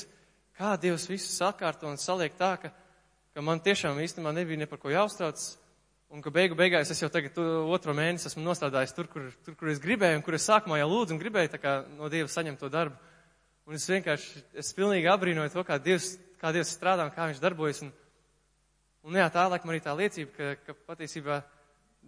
kā 0.56 0.74
Dievs 0.80 1.04
visu 1.10 1.28
sakārto 1.34 1.88
un 1.90 2.00
saliek 2.00 2.36
tā, 2.40 2.54
ka, 2.62 2.72
ka 3.36 3.44
man 3.44 3.60
tiešām 3.64 4.00
īstenībā 4.04 4.32
nebija 4.36 4.62
ne 4.62 4.68
par 4.70 4.80
ko 4.80 4.92
jāuztrauc, 4.92 5.44
un 6.16 6.24
ka 6.24 6.32
beigu 6.32 6.56
beigās 6.56 6.92
es 6.92 7.02
jau 7.02 7.10
tagad 7.12 7.36
otro 7.44 7.92
mēnesi 7.96 8.30
esmu 8.30 8.46
nostādājis 8.46 8.96
tur, 8.96 9.10
kur, 9.12 9.28
tur, 9.44 9.56
kur 9.60 9.72
es 9.72 9.82
gribēju, 9.84 10.20
un 10.20 10.24
kur 10.24 10.38
es 10.38 10.48
sākumā 10.48 10.80
jau 10.80 10.88
lūdzu 10.94 11.16
un 11.16 11.20
gribēju 11.20 11.52
tā 11.52 11.60
kā 11.60 11.76
no 11.98 12.08
Dieva 12.12 12.32
saņemt 12.32 12.62
to 12.62 12.72
darbu. 12.72 12.96
Un 13.66 13.76
es 13.76 13.84
vienkārši, 13.90 14.44
es 14.62 14.72
pilnīgi 14.76 15.12
apbrīnoju 15.12 15.52
to, 15.52 15.64
kā 15.66 15.76
Dievs, 15.82 16.14
kā 16.40 16.52
Dievs 16.54 16.72
strādā 16.72 17.04
un 17.04 17.12
kā 17.12 17.26
viņš 17.28 17.40
darbojas. 17.42 17.82
Un, 17.82 17.92
un 19.06 19.18
jā, 19.20 19.26
tā 19.30 19.46
laikam 19.46 19.70
arī 19.70 19.80
tā 19.84 19.94
liecība, 19.96 20.32
ka, 20.34 20.48
ka 20.66 20.74
patiesībā, 20.90 21.38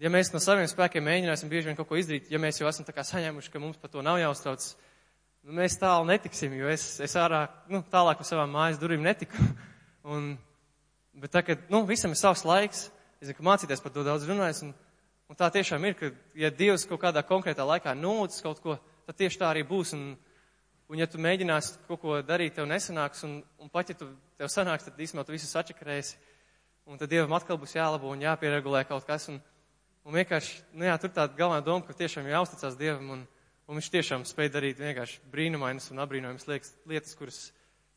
ja 0.02 0.10
mēs 0.10 0.32
no 0.34 0.40
saviem 0.42 0.66
spēkiem 0.70 1.04
mēģināsim 1.06 1.50
bieži 1.50 1.70
vien 1.70 1.78
kaut 1.78 1.88
ko 1.90 1.98
izdarīt, 2.00 2.30
ja 2.32 2.40
mēs 2.42 2.58
jau 2.60 2.68
esam 2.70 2.86
tā 2.86 2.94
kā 2.96 3.04
saņēmuši, 3.06 3.52
ka 3.54 3.62
mums 3.62 3.78
par 3.78 3.92
to 3.92 4.02
nav 4.02 4.18
jāuztrauc, 4.18 4.66
nu, 5.46 5.54
mēs 5.60 5.78
tālu 5.78 6.08
netiksim, 6.10 6.56
jo 6.58 6.70
es, 6.72 6.90
es 7.04 7.14
ārā, 7.18 7.46
nu, 7.70 7.84
tālāk 7.92 8.22
uz 8.24 8.30
savām 8.32 8.50
mājas 8.54 8.80
durvīm 8.82 9.06
netiku. 9.06 9.48
Un, 10.12 10.30
bet 11.20 11.34
tā, 11.34 11.42
ka, 11.44 11.58
nu, 11.70 11.82
visam 11.86 12.14
ir 12.14 12.18
savs 12.18 12.46
laiks, 12.48 12.86
es 13.20 13.28
zinu, 13.28 13.36
ka 13.36 13.48
mācīties 13.50 13.82
par 13.84 13.92
to 13.92 14.04
daudz 14.06 14.24
runājas, 14.24 14.62
un, 14.64 14.70
un 15.28 15.36
tā 15.36 15.50
tiešām 15.52 15.84
ir, 15.84 15.96
ka, 15.98 16.08
ja 16.38 16.48
Dievs 16.54 16.86
kaut 16.88 17.02
kādā 17.02 17.20
konkrētā 17.26 17.66
laikā 17.66 17.92
nūdz 17.98 18.38
kaut 18.46 18.62
ko, 18.64 18.78
tad 19.04 19.18
tieši 19.20 19.42
tā 19.42 19.50
arī 19.52 19.66
būs. 19.68 19.92
Un, 19.98 20.14
Un 20.88 20.96
ja 20.96 21.04
tu 21.04 21.18
mēģināsi 21.20 21.82
kaut 21.84 22.00
ko 22.00 22.14
darīt, 22.24 22.54
tev 22.56 22.64
nesanāks, 22.64 23.20
un, 23.26 23.34
un 23.60 23.68
pat 23.68 23.90
ja 23.92 23.96
tu, 24.00 24.06
tev 24.40 24.48
sanāks, 24.48 24.86
tad 24.86 24.96
īstenībā 24.96 25.26
tu 25.28 25.34
visu 25.34 25.44
sačakarēsi. 25.50 26.14
Un 26.88 26.96
tad 26.96 27.10
Dievam 27.12 27.34
atkal 27.36 27.58
būs 27.60 27.74
jālabo 27.76 28.08
un 28.08 28.22
jāpieregulē 28.24 28.80
kaut 28.88 29.04
kas. 29.04 29.26
Un, 29.28 29.42
un 30.08 30.14
vienkārši, 30.16 30.62
nu 30.72 30.86
jā, 30.88 30.94
tur 30.96 31.10
tāda 31.12 31.36
galvenā 31.36 31.60
doma, 31.66 31.84
ka 31.84 31.92
tiešām 31.92 32.24
jāuzticas 32.30 32.78
Dievam, 32.80 33.10
un, 33.12 33.26
un 33.68 33.76
viņš 33.76 33.90
tiešām 33.92 34.24
spēj 34.24 34.48
darīt 34.54 34.80
vienkārši 34.80 35.20
brīnumainas 35.28 35.90
un 35.92 36.00
apbrīnojamas 36.00 36.48
lietas, 36.48 37.12
kuras, 37.18 37.42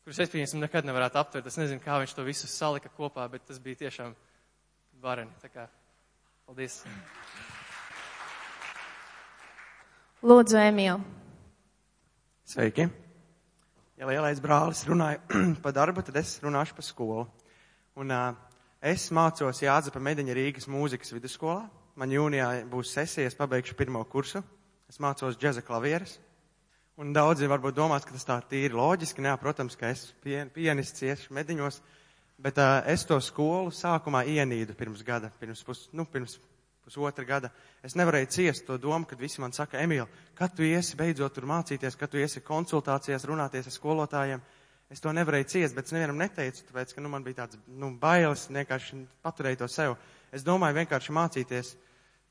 kuras 0.04 0.20
es 0.20 0.34
pieņemsim 0.34 0.60
nekad 0.60 0.84
nevarētu 0.84 1.22
aptvert. 1.22 1.48
Es 1.48 1.56
nezinu, 1.56 1.80
kā 1.80 1.96
viņš 2.02 2.12
to 2.18 2.26
visu 2.28 2.52
salika 2.52 2.92
kopā, 2.92 3.24
bet 3.32 3.48
tas 3.48 3.62
bija 3.64 3.80
tiešām 3.86 4.12
vareni. 5.00 5.32
Tā 5.40 5.48
kā, 5.48 5.64
paldies. 6.44 6.82
Lūdzu, 10.20 10.60
Emīl. 10.68 11.00
Sveiki! 12.44 12.90
Ja 13.96 14.12
lielais 14.12 14.44
brālis 14.44 14.84
runāja 14.84 15.24
par 15.64 15.80
darbu, 15.80 16.04
tad 16.04 16.20
es 16.20 16.36
runāšu 16.44 16.76
par 16.76 16.92
skolu. 16.92 17.28
Un, 17.96 18.12
uh, 18.12 18.51
es 18.82 19.06
mācos 19.14 19.62
Jāzepa 19.62 20.02
Mediņa 20.02 20.34
Rīgas 20.36 20.68
mūzikas 20.70 21.14
vidusskolā. 21.14 21.62
Man 21.96 22.12
jūnijā 22.12 22.50
būs 22.68 22.92
sesija, 22.96 23.30
es 23.30 23.38
pabeigšu 23.38 23.76
pirmo 23.78 24.02
kursu. 24.10 24.42
Es 24.90 25.00
mācos 25.00 25.38
džeza 25.40 25.62
klavieres. 25.64 26.18
Un 27.00 27.14
daudzi 27.16 27.48
varbūt 27.48 27.76
domās, 27.78 28.04
ka 28.04 28.12
tas 28.12 28.26
tā 28.28 28.36
tīri 28.50 28.76
loģiski. 28.76 29.24
Jā, 29.24 29.38
protams, 29.40 29.78
ka 29.80 29.88
es 29.94 30.10
pien, 30.24 30.50
pianists 30.52 31.00
cieši 31.00 31.32
mediņos. 31.32 31.80
Bet 32.42 32.58
uh, 32.58 32.80
es 32.90 33.06
to 33.08 33.16
skolu 33.22 33.70
sākumā 33.72 34.24
ienīdu 34.28 34.74
pirms 34.76 35.04
gada, 35.06 35.30
pirms, 35.40 35.62
pus, 35.64 35.86
nu, 35.94 36.04
pirms 36.10 36.36
pusotra 36.82 37.24
gada, 37.24 37.50
es 37.86 37.94
nevarēju 37.98 38.30
ciest 38.34 38.66
to 38.66 38.76
domu, 38.80 39.06
kad 39.06 39.20
visi 39.20 39.40
man 39.40 39.54
saka, 39.54 39.78
Emīl, 39.80 40.08
kad 40.34 40.54
tu 40.56 40.66
iesi 40.66 40.98
beidzot 40.98 41.34
tur 41.36 41.46
mācīties, 41.46 41.96
kad 41.98 42.10
tu 42.10 42.18
iesi 42.18 42.42
konsultācijās, 42.42 43.26
runāties 43.28 43.68
ar 43.70 43.76
skolotājiem. 43.76 44.42
Es 44.92 45.00
to 45.00 45.08
nevarēju 45.16 45.46
ciest, 45.48 45.72
bet 45.72 45.88
es 45.88 45.94
nevienam 45.94 46.18
neteicu, 46.20 46.66
tāpēc, 46.68 46.90
ka 46.92 47.00
nu, 47.00 47.08
man 47.08 47.24
bija 47.24 47.38
tāds 47.38 47.56
nu, 47.80 47.88
bailes, 47.96 48.44
vienkārši 48.52 48.98
paturēju 49.24 49.62
to 49.62 49.68
sev. 49.72 49.94
Es 50.36 50.44
domāju 50.44 50.76
vienkārši 50.82 51.14
mācīties 51.16 51.70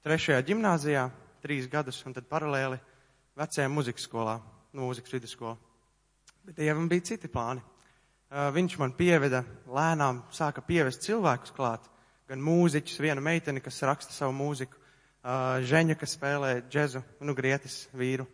trešajā 0.05 0.43
gimnāzijā, 0.45 1.07
trīs 1.41 1.65
gadus, 1.71 2.03
un 2.05 2.13
tad 2.13 2.27
paralēli 2.29 2.77
vecajā 3.41 3.65
muzikas 3.71 4.05
skolā, 4.05 4.35
nu, 4.75 4.85
mūzikas 4.85 5.15
vidusskolā. 5.17 5.55
Bet 6.45 6.59
Dievam 6.59 6.85
bija 6.91 7.07
citi 7.09 7.31
plāni. 7.33 7.63
Uh, 8.31 8.51
viņš 8.53 8.77
man 8.79 8.93
pieveda 8.97 9.41
lēnām, 9.65 10.21
sāka 10.31 10.61
pievest 10.65 11.01
cilvēkus 11.07 11.55
klāt 11.57 11.89
gan 12.29 12.45
mūziķus, 12.45 13.01
vienu 13.01 13.25
meiteni, 13.25 13.63
kas 13.65 13.81
raksta 13.89 14.13
savu 14.13 14.37
mūziku, 14.37 14.77
uh, 14.77 15.57
žeņu, 15.65 15.97
kas 15.97 16.13
spēlē 16.13 16.53
džezu, 16.69 17.01
nu, 17.25 17.33
grietis 17.35 17.87
vīru. 17.97 18.29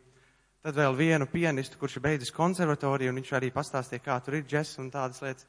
Tad 0.68 0.76
vēl 0.76 0.98
vienu 1.00 1.24
pianistu, 1.32 1.78
kurš 1.80 1.94
ir 1.96 2.04
beidzis 2.04 2.34
konservatoriju, 2.36 3.14
un 3.14 3.22
viņš 3.22 3.30
arī 3.38 3.48
pastāstīja, 3.56 4.02
kā 4.04 4.18
tur 4.20 4.36
ir 4.36 4.42
džes 4.44 4.74
un 4.82 4.90
tādas 4.92 5.22
lietas. 5.24 5.48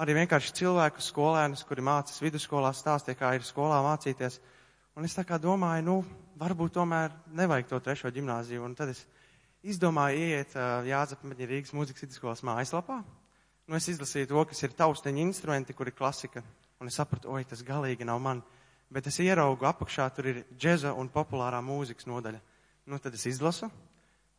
Arī 0.00 0.14
vienkārši 0.16 0.54
cilvēku 0.56 1.04
skolēnus, 1.04 1.66
kuri 1.68 1.84
mācas 1.84 2.16
vidusskolā, 2.24 2.70
stāstīja, 2.72 3.18
kā 3.18 3.34
ir 3.36 3.44
skolā 3.44 3.82
mācīties. 3.84 4.40
Un 4.96 5.04
es 5.04 5.18
tā 5.18 5.26
kā 5.28 5.36
domāju, 5.36 5.84
nu, 5.84 5.98
varbūt 6.40 6.78
tomēr 6.78 7.12
nevajag 7.36 7.68
to 7.74 7.82
trešo 7.84 8.14
ģimnāziju. 8.16 8.64
Un 8.64 8.72
tad 8.80 8.94
es 8.94 9.04
izdomāju 9.68 10.24
ieiet 10.30 10.56
uh, 10.56 10.80
Jāzep 10.88 11.28
Meģa 11.28 11.52
Rīgas 11.52 11.76
mūzikas 11.76 12.08
vidusskolas 12.08 12.46
mājaslapā. 12.48 13.02
Nu, 13.68 13.76
es 13.76 13.92
izlasīju 13.92 14.32
to, 14.32 14.48
kas 14.48 14.64
ir 14.64 14.80
tausteņa 14.80 15.26
instrumenti, 15.28 15.76
kur 15.76 15.92
ir 15.92 16.00
klasika. 16.00 16.40
Un 16.80 16.88
es 16.88 16.96
sapratu, 16.96 17.36
oi, 17.36 17.44
tas 17.44 17.60
galīgi 17.68 18.08
nav 18.08 18.16
man. 18.32 18.40
Bet 18.88 19.12
es 19.12 19.20
ieraugu 19.20 19.68
apakšā, 19.68 20.08
tur 20.16 20.32
ir 20.32 20.46
džeza 20.56 20.96
un 20.96 21.12
populārā 21.12 21.60
mūzikas 21.60 22.08
nodaļa. 22.08 22.40
Nu, 22.88 22.96
tad 22.96 23.12
es 23.12 23.28
izlasu, 23.28 23.68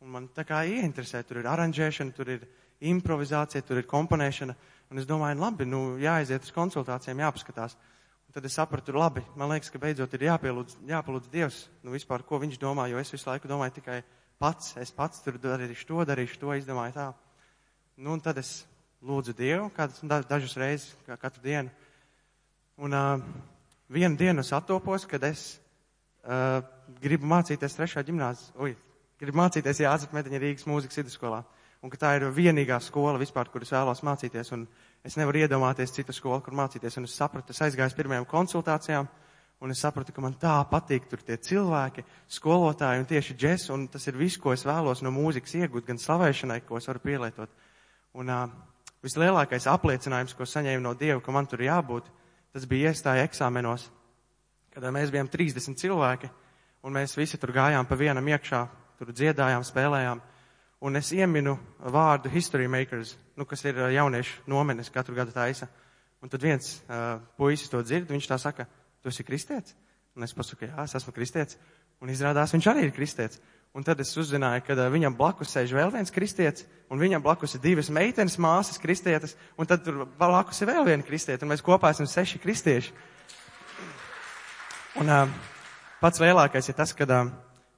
un 0.06 0.12
man 0.14 0.28
tā 0.30 0.44
kā 0.46 0.62
ieinteresē, 0.70 1.24
tur 1.26 1.40
ir 1.40 1.48
aranžēšana, 1.50 2.14
tur 2.14 2.30
ir 2.30 2.46
improvizācija, 2.86 3.64
tur 3.66 3.80
ir 3.80 3.88
komponēšana. 3.90 4.54
Un 4.92 5.02
es 5.02 5.08
domāju, 5.08 5.40
labi, 5.42 5.66
nu, 5.66 5.96
jāaiziet 5.98 6.46
uz 6.46 6.52
konsultācijām, 6.54 7.24
jāpaskatās. 7.24 7.74
Un 8.26 8.36
tad 8.36 8.46
es 8.46 8.54
sapratu, 8.54 8.94
labi, 8.94 9.24
man 9.38 9.50
liekas, 9.50 9.72
ka 9.74 9.80
beidzot 9.82 10.14
ir 10.14 10.28
jāpielūdz, 10.28 10.78
jāpalūdz 10.86 11.32
Dievs, 11.32 11.58
nu, 11.82 11.94
vispār, 11.94 12.22
ko 12.26 12.38
viņš 12.42 12.60
domā, 12.62 12.86
jo 12.92 13.02
es 13.02 13.10
visu 13.10 13.26
laiku 13.26 13.50
domāju 13.50 13.80
tikai 13.80 13.98
pats, 14.38 14.76
es 14.78 14.94
pats 14.94 15.24
tur 15.24 15.40
darīšu 15.42 15.90
to, 15.90 16.06
darīšu 16.06 16.38
to, 16.44 16.54
izdomāju 16.54 16.94
tā. 16.94 17.10
Nu, 17.96 18.14
un 18.14 18.22
tad 18.22 18.38
es 18.38 18.60
lūdzu 19.02 19.34
Dievu, 19.34 19.70
kādas 19.74 20.02
dažas 20.30 20.56
reizes, 20.60 20.88
kā 21.08 21.18
katru 21.18 21.42
dienu. 21.42 21.72
Un 22.78 22.94
uh, 22.94 23.26
vienu 23.90 24.18
dienu 24.20 24.44
es 24.44 24.52
attopos, 24.54 25.06
kad 25.08 25.24
es 25.26 25.56
uh, 26.22 26.60
gribu 27.02 27.26
mācīties 27.30 27.78
trešā 27.78 28.04
ģimnāzijā, 28.06 28.52
ui, 28.60 28.76
gribu 29.20 29.40
mācīties 29.40 29.82
Jāzep 29.84 30.14
Medeņa 30.16 30.40
Rīgas 30.42 30.66
mūzikas 30.68 31.00
vidusskolā. 31.00 31.42
Un 31.84 31.92
ka 31.92 32.00
tā 32.00 32.14
ir 32.16 32.26
vienīgā 32.34 32.78
skola 32.82 33.20
vispār, 33.20 33.50
kur 33.52 33.62
es 33.62 33.72
vēlos 33.74 34.02
mācīties. 34.06 34.52
Un 34.56 34.64
es 35.06 35.16
nevaru 35.20 35.44
iedomāties 35.44 35.92
citu 35.94 36.14
skolu, 36.16 36.40
kur 36.44 36.56
mācīties. 36.56 36.96
Un 36.98 37.08
es 37.08 37.14
sapratu, 37.14 37.54
es 37.54 37.62
aizgāju 37.62 37.92
uz 37.92 37.96
pirmajām 37.98 38.26
konsultācijām. 38.30 39.08
Un 39.64 39.72
es 39.72 39.80
sapratu, 39.80 40.12
ka 40.12 40.24
man 40.24 40.34
tā 40.40 40.56
patīk 40.68 41.06
tur 41.08 41.22
tie 41.24 41.36
cilvēki, 41.40 42.04
skolotāji 42.32 43.00
un 43.00 43.08
tieši 43.08 43.36
džes. 43.36 43.68
Un 43.72 43.86
tas 43.92 44.04
ir 44.08 44.18
viss, 44.18 44.40
ko 44.40 44.52
es 44.56 44.66
vēlos 44.68 45.04
no 45.04 45.12
mūzikas 45.14 45.56
iegūt, 45.62 45.86
gan 45.86 46.00
slavēšanai, 46.00 46.62
ko 46.66 46.80
es 46.80 46.88
varu 46.90 47.04
pielietot. 47.04 47.52
Un 48.16 48.32
uh, 48.32 48.48
vislielākais 49.04 49.68
apliecinājums, 49.70 50.34
ko 50.36 50.46
saņēmu 50.48 50.84
no 50.84 50.94
Dieva, 50.98 51.20
ka 51.22 51.34
man 51.34 51.48
tur 51.48 51.62
jābūt, 51.64 52.08
tas 52.54 52.66
bija 52.68 52.92
iestāja 52.92 53.26
eksāmenos, 53.28 53.88
kad 54.74 54.86
mēs 54.92 55.12
bijām 55.14 55.28
30 55.32 55.78
cilvēki, 55.80 56.30
un 56.86 56.96
mēs 56.96 57.16
visi 57.18 57.38
tur 57.40 57.52
gājām 57.56 57.88
pa 57.88 57.98
vienam 57.98 58.28
iekšā, 58.32 58.62
tur 58.98 59.12
dziedājām, 59.12 59.64
spēlējām. 59.66 60.22
Un 60.86 60.98
es 60.98 61.10
ieminu 61.16 61.56
vārdu 61.80 62.30
history 62.32 62.68
makers, 62.68 63.14
nu, 63.36 63.46
kas 63.48 63.64
ir 63.64 63.78
jauniešu 63.94 64.44
nomenes 64.50 64.92
katru 64.92 65.16
gadu 65.16 65.32
taisa. 65.32 65.68
Un 66.22 66.32
tad 66.32 66.42
viens 66.44 66.78
uh, 66.88 67.18
puisis 67.36 67.70
to 67.72 67.80
dzird, 67.84 68.08
viņš 68.10 68.28
tā 68.28 68.38
saka, 68.40 68.66
tu 69.04 69.12
esi 69.12 69.24
kristietis? 69.24 69.76
Un 70.16 70.24
es 70.24 70.32
pasaku, 70.36 70.68
jā, 70.68 70.84
es 70.84 70.96
esmu 70.96 71.12
kristietis. 71.16 71.58
Un 72.00 72.12
izrādās, 72.12 72.52
viņš 72.52 72.68
arī 72.72 72.86
ir 72.86 72.94
kristietis. 72.96 73.40
Un 73.76 73.84
tad 73.84 74.00
es 74.00 74.14
uzzināju, 74.16 74.64
ka 74.64 74.76
uh, 74.76 74.86
viņam 74.92 75.16
blakus 75.16 75.52
sēž 75.52 75.74
vēl 75.76 75.92
viens 75.92 76.12
kristietis, 76.12 76.64
un 76.92 77.00
viņam 77.00 77.24
blakus 77.24 77.56
ir 77.56 77.64
divas 77.64 77.90
meitenes, 77.92 78.38
māsas 78.40 78.80
kristietes, 78.80 79.36
un 79.60 79.68
tad 79.68 79.84
tur 79.84 80.06
blakus 80.16 80.62
ir 80.64 80.70
vēl 80.70 80.86
viena 80.88 81.04
kristieta, 81.04 81.44
un 81.44 81.52
mēs 81.52 81.64
kopā 81.64 81.92
esam 81.92 82.08
seši 82.08 82.40
kristieši. 82.40 82.94
Un 85.00 85.12
uh, 85.12 85.28
pats 86.00 86.22
lielākais 86.24 86.72
ir 86.72 86.78
tas, 86.78 86.96
ka 86.96 87.04
uh, 87.04 87.28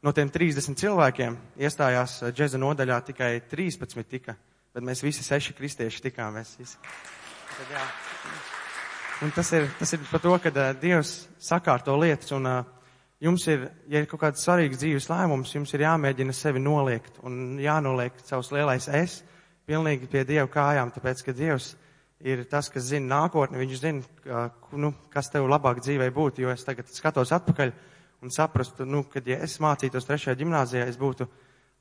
no 0.04 0.12
tiem 0.14 0.30
30 0.32 0.78
cilvēkiem 0.78 1.36
iestājās 1.58 2.20
uh, 2.22 2.32
džeza 2.34 2.60
nodaļā 2.60 3.00
tikai 3.10 3.32
13 3.50 4.06
tika, 4.08 4.36
bet 4.74 4.86
mēs 4.86 5.02
visi 5.04 5.26
seši 5.26 5.56
kristieši 5.58 6.04
tikām. 6.08 6.38
Tad, 6.38 7.72
jā. 7.72 7.84
Un 9.26 9.32
tas 9.34 9.48
ir, 9.56 9.66
tas 9.80 9.92
ir 9.96 10.02
par 10.10 10.22
to, 10.22 10.34
ka 10.42 10.52
uh, 10.54 10.72
Dievs 10.78 11.14
sakārto 11.42 11.96
lietas, 11.98 12.30
un 12.36 12.46
uh, 12.46 12.60
jums 13.22 13.46
ir, 13.50 13.66
ja 13.90 14.02
ir 14.02 14.06
kaut 14.10 14.22
kāds 14.22 14.44
svarīgs 14.46 14.78
dzīves 14.78 15.08
lēmums, 15.10 15.56
jums 15.56 15.74
ir 15.74 15.86
jāmēģina 15.86 16.36
sevi 16.36 16.62
noliekt 16.62 17.18
un 17.26 17.58
jānoliek 17.62 18.14
savs 18.24 18.52
lielais 18.54 18.86
es 18.94 19.20
pilnīgi 19.68 20.08
pie 20.08 20.24
Dieva 20.28 20.48
kājām, 20.50 20.92
tāpēc, 20.94 21.24
ka 21.26 21.34
Dievs 21.36 21.72
ir 22.24 22.44
tas, 22.50 22.70
kas 22.72 22.88
zina 22.88 23.20
nākotni, 23.20 23.60
viņš 23.60 23.80
zina, 23.82 24.46
nu, 24.80 24.92
kas 25.12 25.30
tev 25.32 25.46
labāk 25.50 25.82
dzīvē 25.84 26.08
būtu, 26.14 26.42
jo 26.42 26.54
es 26.54 26.64
tagad 26.66 26.88
skatos 26.90 27.34
atpakaļ 27.36 27.74
un 28.22 28.32
saprastu, 28.34 28.86
nu, 28.88 29.04
kad 29.12 29.26
ja 29.26 29.38
es 29.44 29.58
mācītos 29.62 30.08
trešajā 30.08 30.38
ģimnāzijā, 30.40 30.88
es 30.90 30.98
būtu 30.98 31.28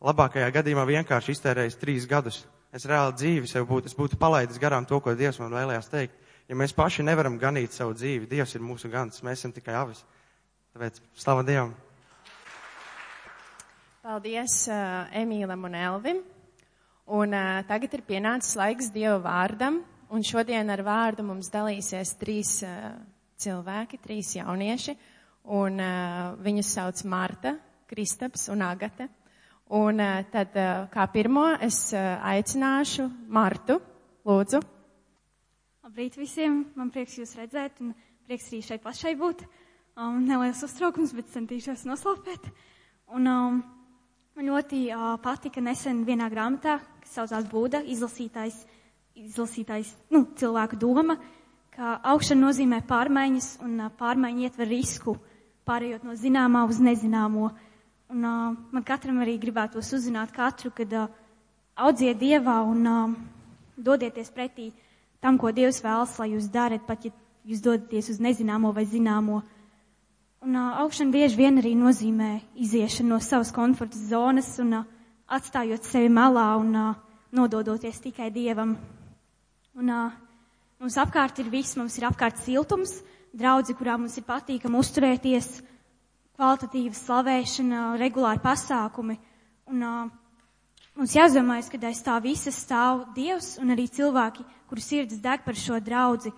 labākajā 0.06 0.52
gadījumā 0.60 0.86
vienkārši 0.88 1.34
iztērējis 1.34 1.80
trīs 1.82 2.06
gadus. 2.10 2.44
Es 2.76 2.86
reāli 2.86 3.16
dzīvi 3.18 3.50
sev 3.50 3.66
būtu, 3.70 3.90
es 3.90 3.96
būtu 3.98 4.20
palaidis 4.20 4.60
garām 4.62 4.86
to, 4.86 5.00
ko 5.02 5.16
Dievs 5.18 5.40
man 5.42 5.56
vēlējās 5.56 5.90
teikt. 5.90 6.16
Ja 6.48 6.56
mēs 6.56 6.76
paši 6.76 7.04
nevaram 7.04 7.40
ganīt 7.40 7.74
savu 7.76 7.96
dzīvi, 7.98 8.30
Dievs 8.30 8.56
ir 8.56 8.64
mūsu 8.64 8.92
gans, 8.92 9.24
mēs 9.26 9.42
esam 9.42 9.56
tikai 9.56 9.76
avis. 9.80 10.04
Tāpēc 10.76 11.02
slava 11.18 11.44
Dievam! 11.48 11.74
Paldies 14.08 14.62
uh, 14.72 15.10
Emīlam 15.20 15.66
un 15.68 15.74
Elvim. 15.76 16.20
Un 17.12 17.34
uh, 17.36 17.60
tagad 17.68 17.98
ir 17.98 18.04
pienācis 18.08 18.56
laiks 18.56 18.88
Dieva 18.96 19.18
vārdam. 19.24 19.82
Un 20.08 20.24
šodien 20.24 20.70
ar 20.72 20.80
vārdu 20.88 21.26
mums 21.28 21.50
dalīsies 21.52 22.14
trīs 22.22 22.54
uh, 22.64 22.94
cilvēki, 23.44 24.00
trīs 24.06 24.30
jaunieši. 24.38 24.96
Un 25.48 25.80
uh, 25.80 26.34
viņus 26.44 26.72
sauc 26.76 27.04
Marta, 27.08 27.54
Kristaps 27.88 28.50
un 28.52 28.66
Agate. 28.68 29.08
Un 29.78 30.02
uh, 30.04 30.24
tad 30.32 30.56
uh, 30.60 30.88
kā 30.92 31.06
pirmo 31.14 31.46
es 31.64 31.94
uh, 31.96 32.18
aicināšu 32.34 33.08
Martu. 33.32 33.80
Lūdzu. 34.28 34.60
Labrīt 35.88 36.18
visiem! 36.20 36.66
Man 36.76 36.92
prieks 36.92 37.16
jūs 37.22 37.38
redzēt 37.40 37.80
un 37.80 37.94
prieks 38.28 38.50
arī 38.52 38.60
šeit 38.66 38.84
pašai 38.84 39.16
būt. 39.16 39.46
Uh, 39.48 39.64
um, 39.98 40.22
neliels 40.26 40.62
uztraukums, 40.66 41.14
bet 41.18 41.32
centīšos 41.34 41.86
noslēpēt. 41.90 42.50
Un 43.18 43.30
um, 43.32 43.60
man 44.38 44.50
ļoti 44.52 44.84
uh, 44.94 45.16
patika 45.24 45.64
nesen 45.64 46.04
vienā 46.08 46.30
grāmatā, 46.34 46.78
kas 47.04 47.18
saucās 47.18 47.48
Būda, 47.52 47.82
izlasītājs, 47.96 48.60
izlasītājs 49.18 49.94
nu, 50.14 50.26
cilvēku 50.38 50.80
doma, 50.82 51.18
ka 51.74 51.98
augšana 52.14 52.48
nozīmē 52.48 52.84
pārmaiņas 52.90 53.52
un 53.66 53.80
uh, 53.88 53.92
pārmaiņa 54.00 54.48
ietver 54.50 54.70
risku, 54.72 55.18
pārējot 55.68 56.06
no 56.08 56.16
zināmā 56.16 56.64
uz 56.70 56.80
nezināmo. 56.84 57.52
Un 58.14 58.24
uh, 58.24 58.56
man 58.72 58.88
katram 58.88 59.20
arī 59.24 59.36
gribētos 59.42 59.92
uzzināt 59.98 60.32
katru, 60.36 60.72
kad 60.72 60.94
uh, 60.96 61.10
audziet 61.76 62.18
Dievā 62.22 62.62
un 62.64 62.88
uh, 62.88 63.18
dodieties 63.78 64.32
pretī 64.32 64.72
tam, 65.20 65.38
ko 65.38 65.52
Dievs 65.52 65.84
vēlas, 65.84 66.16
lai 66.22 66.32
jūs 66.38 66.48
darat, 66.54 66.88
pat 66.88 67.06
ja 67.10 67.12
jūs 67.48 67.62
dodaties 67.64 68.10
uz 68.16 68.24
nezināmo 68.24 68.72
vai 68.76 68.88
zināmo. 68.88 69.42
Uh, 69.44 69.54
Un 70.46 70.54
uh, 70.54 70.78
augšana 70.84 71.10
bieži 71.12 71.38
vien 71.40 71.58
arī 71.58 71.72
nozīmē 71.74 72.28
iziešanu 72.62 73.10
no 73.16 73.18
savas 73.26 73.50
komforta 73.52 73.98
zonas 73.98 74.52
un 74.62 74.76
uh, 74.78 74.84
atstājot 75.34 75.88
sevi 75.90 76.12
malā 76.14 76.44
un 76.62 76.76
uh, 76.78 77.00
nododoties 77.34 77.98
tikai 78.04 78.30
Dievam. 78.32 78.76
Un, 79.82 79.90
uh, 79.90 80.14
mums 80.78 80.98
apkārt 81.02 81.42
ir 81.42 81.50
viss, 81.50 81.74
mums 81.80 81.98
ir 81.98 82.06
apkārt 82.12 82.38
siltums, 82.44 83.00
draudzi, 83.38 83.76
kurā 83.78 83.98
mums 84.00 84.18
ir 84.18 84.26
patīkami 84.28 84.80
uzturēties, 84.82 85.50
kvalitatīva 86.38 86.98
slavēšana, 86.98 87.84
regulāri 88.02 88.42
pasākumi. 88.44 89.18
Un, 89.72 89.84
uh, 89.84 90.80
mums 90.98 91.16
jāzdomājas, 91.18 91.70
ka 91.74 91.82
aiz 91.90 92.02
tā 92.06 92.18
visa 92.24 92.54
stāv 92.54 93.08
Dievs 93.16 93.56
un 93.62 93.74
arī 93.76 93.88
cilvēki, 93.90 94.46
kuru 94.70 94.84
sirds 94.84 95.22
deg 95.24 95.46
par 95.46 95.58
šo 95.58 95.82
draudzi. 95.84 96.34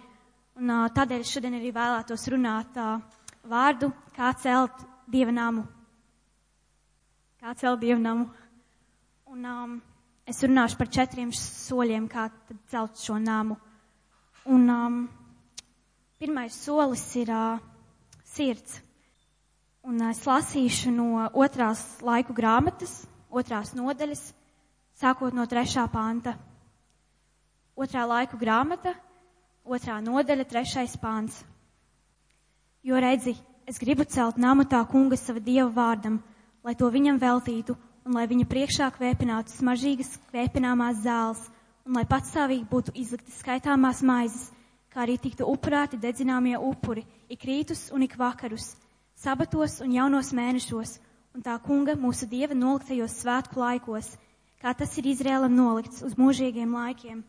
Un, 0.60 0.72
uh, 0.72 0.90
tādēļ 0.96 1.24
šodien 1.28 1.56
arī 1.60 1.72
vēlētos 1.76 2.28
runāt. 2.34 2.76
Uh, 2.76 3.20
vārdu, 3.50 3.92
kā 4.16 4.32
celt 4.38 4.84
dievnamu. 5.10 5.66
Kā 7.40 7.54
celt 7.56 7.80
dievnamu. 7.82 8.28
Un 9.30 9.46
um, 9.46 9.78
es 10.28 10.42
runāšu 10.44 10.78
par 10.80 10.90
četriem 10.92 11.32
soļiem, 11.36 12.08
kā 12.12 12.28
celt 12.72 13.00
šo 13.00 13.20
namu. 13.22 13.58
Un 14.50 14.70
um, 14.74 15.00
pirmais 16.20 16.52
solis 16.52 17.16
ir 17.16 17.30
uh, 17.32 17.60
sirds. 18.28 18.82
Un 19.88 20.02
uh, 20.04 20.10
es 20.12 20.20
lasīšu 20.28 20.92
no 20.92 21.30
otrās 21.32 21.80
laiku 22.04 22.36
grāmatas, 22.36 22.92
otrās 23.32 23.72
nodaļas, 23.78 24.26
sākot 25.00 25.32
no 25.38 25.46
trešā 25.48 25.86
panta. 25.94 26.34
Otrā 27.80 28.04
laiku 28.04 28.36
grāmata, 28.42 28.92
otrā 29.64 30.02
nodaļa, 30.04 30.44
trešais 30.52 30.98
pāns. 31.00 31.40
Jo 32.84 33.00
redzi, 33.00 33.38
es 33.64 33.80
gribu 33.80 34.04
celt 34.04 34.36
namu 34.36 34.68
tā 34.68 34.84
kunga 34.92 35.16
sava 35.16 35.40
dieva 35.40 35.72
vārdam, 35.72 36.20
lai 36.68 36.76
to 36.76 36.92
viņam 36.92 37.24
veltītu 37.24 37.80
un 38.04 38.20
lai 38.20 38.28
viņa 38.28 38.52
priekšā 38.52 38.92
kvēpinātu 39.00 39.56
smaržīgas 39.56 40.18
kvēpināmās 40.34 41.00
zāles 41.08 41.48
un 41.88 41.96
lai 41.96 42.04
patstāvīgi 42.12 42.68
būtu 42.68 43.00
izlikti 43.00 43.32
skaitāmās 43.40 44.04
maizes, 44.04 44.50
kā 45.00 45.06
arī 45.06 45.16
tiktu 45.16 45.46
upurēti 45.48 45.96
dedzināmie 45.96 46.58
upuri 46.60 47.06
ik 47.32 47.46
rītus 47.48 47.86
un 47.96 48.04
ik 48.04 48.18
vakarus, 48.20 48.74
sabatos 49.16 49.78
un 49.80 49.94
jaunos 49.96 50.34
mēnešos 50.36 50.98
un 51.38 51.46
tā 51.46 51.54
kunga 51.64 51.96
mūsu 51.96 52.28
dieva 52.28 52.52
noliktajos 52.52 53.16
svētku 53.22 53.62
laikos, 53.62 54.10
kā 54.60 54.74
tas 54.76 54.98
ir 55.00 55.08
Izrēlam 55.08 55.56
nolikts 55.56 56.04
uz 56.04 56.18
mūžīgiem 56.20 56.76
laikiem. 56.76 57.24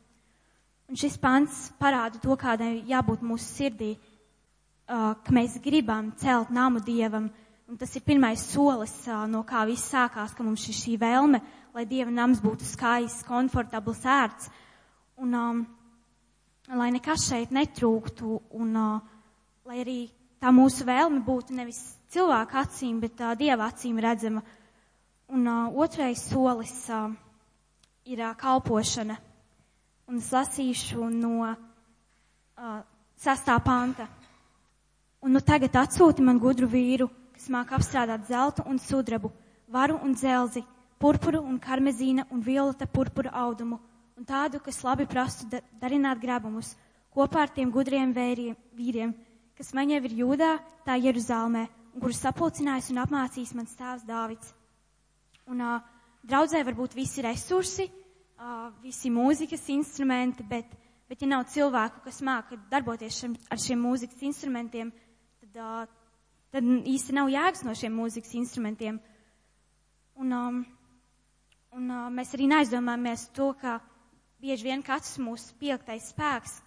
Un 0.90 0.98
šis 0.98 1.14
pants 1.22 1.68
parāda 1.78 2.18
to, 2.18 2.34
kādai 2.34 2.82
jābūt 2.90 3.22
mūsu 3.22 3.46
sirdī, 3.46 3.92
uh, 3.94 5.14
ka 5.22 5.30
mēs 5.30 5.60
gribam 5.62 6.10
celt 6.18 6.50
namu 6.50 6.82
dievam, 6.82 7.30
Un 7.70 7.76
tas 7.78 7.92
ir 7.94 8.02
pirmais 8.02 8.42
solis, 8.50 8.90
uh, 9.06 9.28
no 9.30 9.44
kā 9.46 9.60
viss 9.62 9.92
sākās, 9.92 10.32
ka 10.34 10.42
mums 10.42 10.64
ir 10.66 10.74
šī 10.74 10.96
vēlme, 10.98 11.38
lai 11.70 11.84
Dieva 11.86 12.10
nams 12.10 12.40
būtu 12.42 12.66
skaists, 12.66 13.22
komfortabls, 13.22 14.00
ērts. 14.02 14.48
Un, 15.22 15.36
um, 15.38 15.60
lai 16.78 16.90
nekas 16.94 17.24
šeit 17.26 17.50
netrūktu, 17.54 18.36
un 18.54 18.76
uh, 18.78 19.00
lai 19.66 19.80
arī 19.82 19.96
tā 20.42 20.52
mūsu 20.54 20.86
vēlme 20.86 21.22
būtu 21.26 21.56
nevis 21.56 21.80
cilvēka 22.14 22.60
acīm, 22.62 23.00
bet 23.02 23.18
uh, 23.24 23.32
Dieva 23.38 23.66
acīm 23.70 23.98
redzama. 24.02 24.42
Un 25.30 25.46
uh, 25.50 25.80
otrais 25.82 26.22
solis 26.30 26.74
uh, 26.94 27.10
ir 28.06 28.22
uh, 28.22 28.34
kalpošana. 28.38 29.18
Un 30.10 30.18
es 30.22 30.30
lasīšu 30.34 31.10
no 31.14 31.34
uh, 31.48 32.80
sastā 33.18 33.58
panta. 33.62 34.06
Un 35.20 35.34
nu 35.36 35.42
tagad 35.44 35.74
atsūti 35.76 36.22
man 36.24 36.38
gudru 36.40 36.70
vīru, 36.70 37.10
kas 37.34 37.50
māk 37.52 37.74
apstrādāt 37.76 38.30
zeltu 38.30 38.62
un 38.70 38.78
sudrabu, 38.80 39.30
varu 39.68 39.98
un 40.06 40.14
dzelzi, 40.16 40.62
purpuru 41.02 41.42
un 41.42 41.58
karmezīna 41.60 42.24
un 42.30 42.40
violeta 42.44 42.86
purpura 42.86 43.30
audumu, 43.42 43.78
un 44.20 44.26
tādu, 44.28 44.60
kas 44.60 44.82
labi 44.84 45.06
prastu 45.08 45.46
da 45.48 45.62
darināt 45.80 46.20
grabumus, 46.20 46.74
kopā 47.16 47.46
ar 47.46 47.52
tiem 47.56 47.70
gudriem 47.72 48.12
vēriem, 48.12 48.56
vīriem, 48.76 49.14
kas 49.56 49.72
man 49.72 49.88
jau 49.88 50.00
ir 50.04 50.16
jūdā, 50.18 50.50
tā 50.84 50.98
Jeruzālmē, 51.00 51.62
un 51.94 52.04
kurus 52.04 52.20
sapulcinājis 52.20 52.90
un 52.92 53.00
apmācījis 53.00 53.54
mans 53.56 53.72
tēvs 53.78 54.04
Dāvids. 54.04 54.52
Un 55.48 55.64
uh, 55.64 55.80
draudzē 56.28 56.60
var 56.68 56.76
būt 56.76 56.98
visi 56.98 57.24
resursi, 57.24 57.88
uh, 57.88 58.68
visi 58.84 59.08
mūzikas 59.10 59.64
instrumenti, 59.72 60.44
bet, 60.44 60.68
bet 61.08 61.24
ja 61.24 61.30
nav 61.32 61.48
cilvēku, 61.54 62.04
kas 62.04 62.20
māca 62.20 62.60
darboties 62.70 63.22
šim, 63.22 63.38
ar 63.48 63.58
šiem 63.58 63.80
mūzikas 63.88 64.20
instrumentiem, 64.28 64.92
tad, 65.40 65.62
uh, 65.64 66.26
tad 66.52 66.68
īsti 66.68 67.16
nav 67.16 67.32
jēgas 67.32 67.64
no 67.64 67.72
šiem 67.72 67.96
mūzikas 67.96 68.36
instrumentiem. 68.36 69.00
Un, 70.20 70.36
um, 70.36 70.60
un 71.72 71.88
uh, 71.88 72.10
mēs 72.12 72.36
arī 72.36 72.52
neaizdomājamies 72.52 73.30
to, 73.32 73.54
ka 73.56 73.80
bieži 74.40 74.66
vien 74.66 74.82
katrs 74.82 75.18
mūsu 75.20 75.54
piektais 75.60 76.10
spēks, 76.12 76.58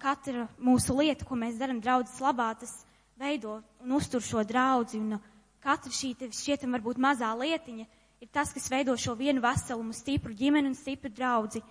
katra 0.00 0.46
mūsu 0.60 0.96
lieta, 0.98 1.24
ko 1.24 1.38
mēs 1.38 1.58
darām 1.60 1.80
draudzes 1.80 2.20
labā, 2.20 2.52
tas 2.60 2.82
veido 3.20 3.60
un 3.84 3.96
uztur 3.96 4.22
šo 4.24 4.44
draudzi. 4.44 5.00
Un, 5.00 5.20
katra 5.60 5.92
šī 5.92 6.14
šķietam 6.32 6.76
varbūt 6.76 7.00
mazā 7.00 7.30
lietiņa 7.36 7.86
ir 8.20 8.28
tas, 8.32 8.52
kas 8.52 8.68
veido 8.72 8.96
šo 8.96 9.14
vienu 9.16 9.42
veselumu, 9.44 9.94
stipru 9.96 10.34
ģimeni 10.36 10.72
un 10.72 10.76
stipru 10.76 11.12
draudzi. 11.12 11.62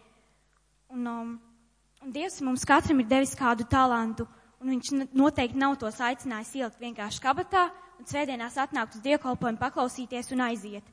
Un, 0.90 1.06
um, 1.06 1.34
un 2.02 2.14
Dievs 2.14 2.40
mums 2.42 2.66
katram 2.66 3.02
ir 3.02 3.10
devis 3.10 3.36
kādu 3.38 3.68
talantu, 3.70 4.26
un 4.60 4.74
viņš 4.74 4.94
noteikti 5.14 5.60
nav 5.60 5.78
tos 5.82 6.00
aicinājis 6.02 6.56
ielikt 6.58 6.82
vienkārši 6.82 7.22
kabatā 7.24 7.70
un 8.00 8.08
svētdienās 8.10 8.58
atnākt 8.58 8.98
uz 8.98 9.04
dievkalpojumu, 9.06 9.62
paklausīties 9.62 10.34
un 10.34 10.46
aiziet. 10.48 10.86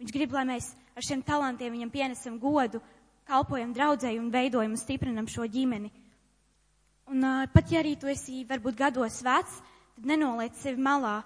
Viņš 0.00 0.14
grib, 0.14 0.32
lai 0.32 0.46
mēs 0.48 0.70
ar 0.96 1.04
šiem 1.04 1.22
talantiem 1.26 1.74
viņam 1.74 1.92
pienesam 1.92 2.38
godu, 2.40 2.80
kalpojam 3.30 3.74
draudzēju 3.76 4.20
un 4.20 4.30
veidojam 4.34 4.74
un 4.74 4.80
stiprinam 4.80 5.30
šo 5.30 5.46
ģimeni. 5.46 5.90
Un 7.10 7.26
uh, 7.26 7.44
pat 7.54 7.70
ja 7.70 7.80
arī 7.80 7.96
tu 7.98 8.10
esi 8.10 8.44
varbūt 8.46 8.78
gados 8.78 9.22
vecs, 9.26 9.60
tad 9.94 10.10
nenoliec 10.10 10.58
sevi 10.58 10.82
malā, 10.82 11.20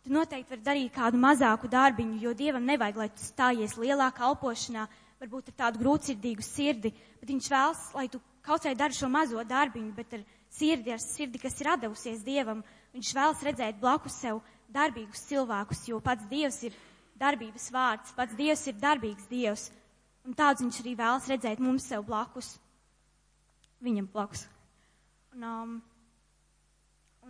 Tu 0.00 0.12
noteikti 0.12 0.54
vari 0.54 0.62
darīt 0.64 0.94
kādu 0.94 1.18
mazāku 1.20 1.68
darbiņu, 1.68 2.20
jo 2.22 2.30
Dievam 2.32 2.64
nevajag, 2.64 2.96
lai 2.96 3.08
tu 3.12 3.20
stājies 3.20 3.74
lielā 3.76 4.06
kalpošanā, 4.16 4.86
varbūt 5.20 5.50
ar 5.50 5.56
tādu 5.58 5.82
grūtsirdīgu 5.82 6.44
sirdi, 6.44 6.94
bet 7.20 7.28
Viņš 7.28 7.48
vēlas, 7.52 7.82
lai 7.98 8.06
tu 8.08 8.20
kaut 8.46 8.64
vai 8.64 8.72
dari 8.74 8.96
šo 8.96 9.10
mazo 9.12 9.44
darbiņu, 9.44 9.92
bet 9.98 10.14
ar 10.16 10.22
sirdi, 10.48 10.94
ar 10.94 11.02
sirdi, 11.04 11.42
kas 11.42 11.60
ir 11.60 11.68
atdevusies 11.74 12.24
Dievam. 12.24 12.62
Viņš 12.96 13.10
vēlas 13.18 13.44
redzēt 13.44 13.82
blakus 13.82 14.16
sev 14.22 14.40
darbīgus 14.72 15.26
cilvēkus, 15.28 15.84
jo 15.92 16.00
pats 16.00 16.24
Dievs 16.32 16.62
ir 16.64 16.80
darbības 17.20 17.68
vārds, 17.74 18.16
pats 18.16 18.40
Dievs 18.40 18.64
ir 18.72 18.80
darbīgs 18.80 19.28
Dievs. 19.28 19.68
Un 20.30 20.38
tāds 20.38 20.62
viņš 20.62 20.80
arī 20.84 20.94
vēlas 20.94 21.26
redzēt 21.26 21.58
mums 21.58 21.88
sev 21.90 22.04
blakus. 22.06 22.54
Viņam 23.82 24.06
blakus. 24.12 24.44
Un, 25.34 25.46
um, 25.46 25.78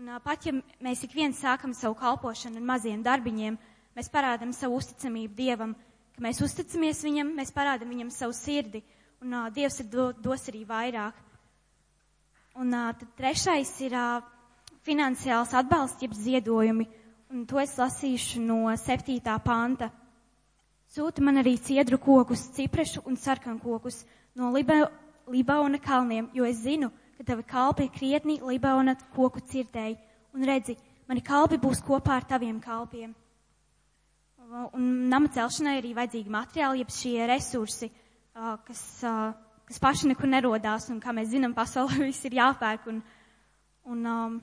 Un 0.00 0.08
pat 0.24 0.46
ja 0.46 0.52
mēs 0.80 1.02
ik 1.04 1.12
viens 1.12 1.36
sākam 1.42 1.72
savu 1.76 1.96
kalpošanu 1.98 2.56
ar 2.60 2.66
maziem 2.70 3.02
darbiņiem, 3.04 3.56
mēs 3.96 4.08
parādam 4.08 4.52
savu 4.56 4.78
uzticamību 4.78 5.34
Dievam, 5.36 5.74
ka 6.14 6.22
mēs 6.24 6.40
uzticamies 6.46 7.02
Viņam, 7.04 7.32
mēs 7.36 7.50
parādam 7.52 7.90
Viņam 7.92 8.12
savu 8.14 8.32
sirdi, 8.36 8.80
un 9.20 9.34
uh, 9.36 9.50
Dievs 9.52 9.80
ir 9.82 9.90
do, 9.92 10.06
dos 10.14 10.46
arī 10.48 10.62
vairāk. 10.68 11.18
Un 12.62 12.72
uh, 12.72 12.94
tad 12.96 13.12
trešais 13.18 13.74
ir 13.84 13.96
uh, 13.98 14.22
finansiāls 14.86 15.52
atbalsts, 15.58 16.00
jeb 16.06 16.14
ziedojumi, 16.16 16.86
un 17.34 17.44
to 17.50 17.60
es 17.60 17.76
lasīšu 17.76 18.40
no 18.46 18.62
septītā 18.80 19.36
panta. 19.44 19.90
Sūta 20.90 21.22
man 21.22 21.38
arī 21.38 21.55
ciedru 21.62 22.00
kokus, 22.03 22.48
ciprešu 22.57 23.05
un 23.07 23.14
sarkankokus 23.14 24.03
no 24.35 24.50
Liba, 24.50 24.88
Libauna 25.31 25.79
kalniem, 25.79 26.26
jo 26.35 26.42
es 26.48 26.64
zinu, 26.64 26.90
ka 27.18 27.26
tavi 27.29 27.44
kalpi 27.46 27.87
ir 27.87 27.92
krietni 27.94 28.40
Libaona 28.42 28.96
koku 29.14 29.38
cirtēji, 29.53 29.94
un 30.35 30.46
redzi, 30.48 30.74
mani 31.07 31.22
kalpi 31.22 31.61
būs 31.62 31.85
kopā 31.87 32.16
ar 32.18 32.26
taviem 32.26 32.59
kalpiem. 32.64 33.14
Un 34.74 34.88
nama 35.07 35.31
celšanai 35.31 35.76
arī 35.79 35.92
vajadzīgi 35.94 36.33
materiāli, 36.35 36.83
jeb 36.83 36.90
šie 36.90 37.26
resursi, 37.31 37.87
kas, 38.66 38.83
kas 39.70 39.79
paši 39.79 40.11
nekur 40.11 40.26
nerodās, 40.26 40.88
un 40.90 40.98
kā 40.98 41.14
mēs 41.14 41.31
zinām, 41.31 41.55
pasaulē 41.55 42.00
viss 42.09 42.26
ir 42.26 42.35
jāpērk. 42.40 42.90
Un, 42.90 42.98
un 43.94 44.11
um, 44.11 44.37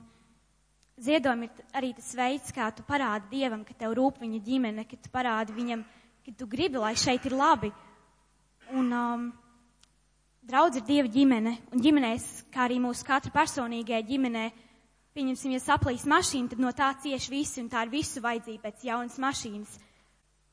ziedojumi 0.96 1.50
ir 1.50 1.64
arī 1.76 1.92
tas 2.00 2.08
veids, 2.16 2.56
kā 2.56 2.70
tu 2.72 2.88
parādi 2.88 3.34
Dievam, 3.36 3.68
ka 3.68 3.76
tev 3.76 3.98
rūp 4.00 4.24
viņa 4.24 4.40
ģimene, 4.48 4.88
ka 4.88 4.96
tu 4.96 5.12
parādi 5.12 5.52
viņam, 5.60 5.84
ka 6.28 6.34
tu 6.36 6.46
gribi, 6.46 6.76
lai 6.76 6.92
šeit 6.92 7.24
ir 7.24 7.32
labi. 7.32 7.70
Un, 8.76 8.92
um, 8.92 9.28
Draudz 10.48 10.76
ir 10.76 10.84
Dieva 10.84 11.08
ģimene, 11.12 11.54
un 11.72 11.80
ģimenēs, 11.80 12.24
kā 12.52 12.66
arī 12.66 12.76
mūsu 12.80 13.04
katra 13.04 13.32
personīgajā 13.32 14.00
ģimenē, 14.10 14.44
pieņemsim, 15.16 15.54
ja 15.56 15.60
saplīs 15.60 16.06
mašīna, 16.08 16.50
tad 16.52 16.60
no 16.60 16.72
tā 16.76 16.88
cieši 17.00 17.32
visi, 17.32 17.60
un 17.60 17.68
tā 17.72 17.86
ir 17.86 17.92
visu 17.92 18.20
vajadzība 18.24 18.68
pēc 18.68 18.84
jaunas 18.88 19.18
mašīnas. 19.20 19.74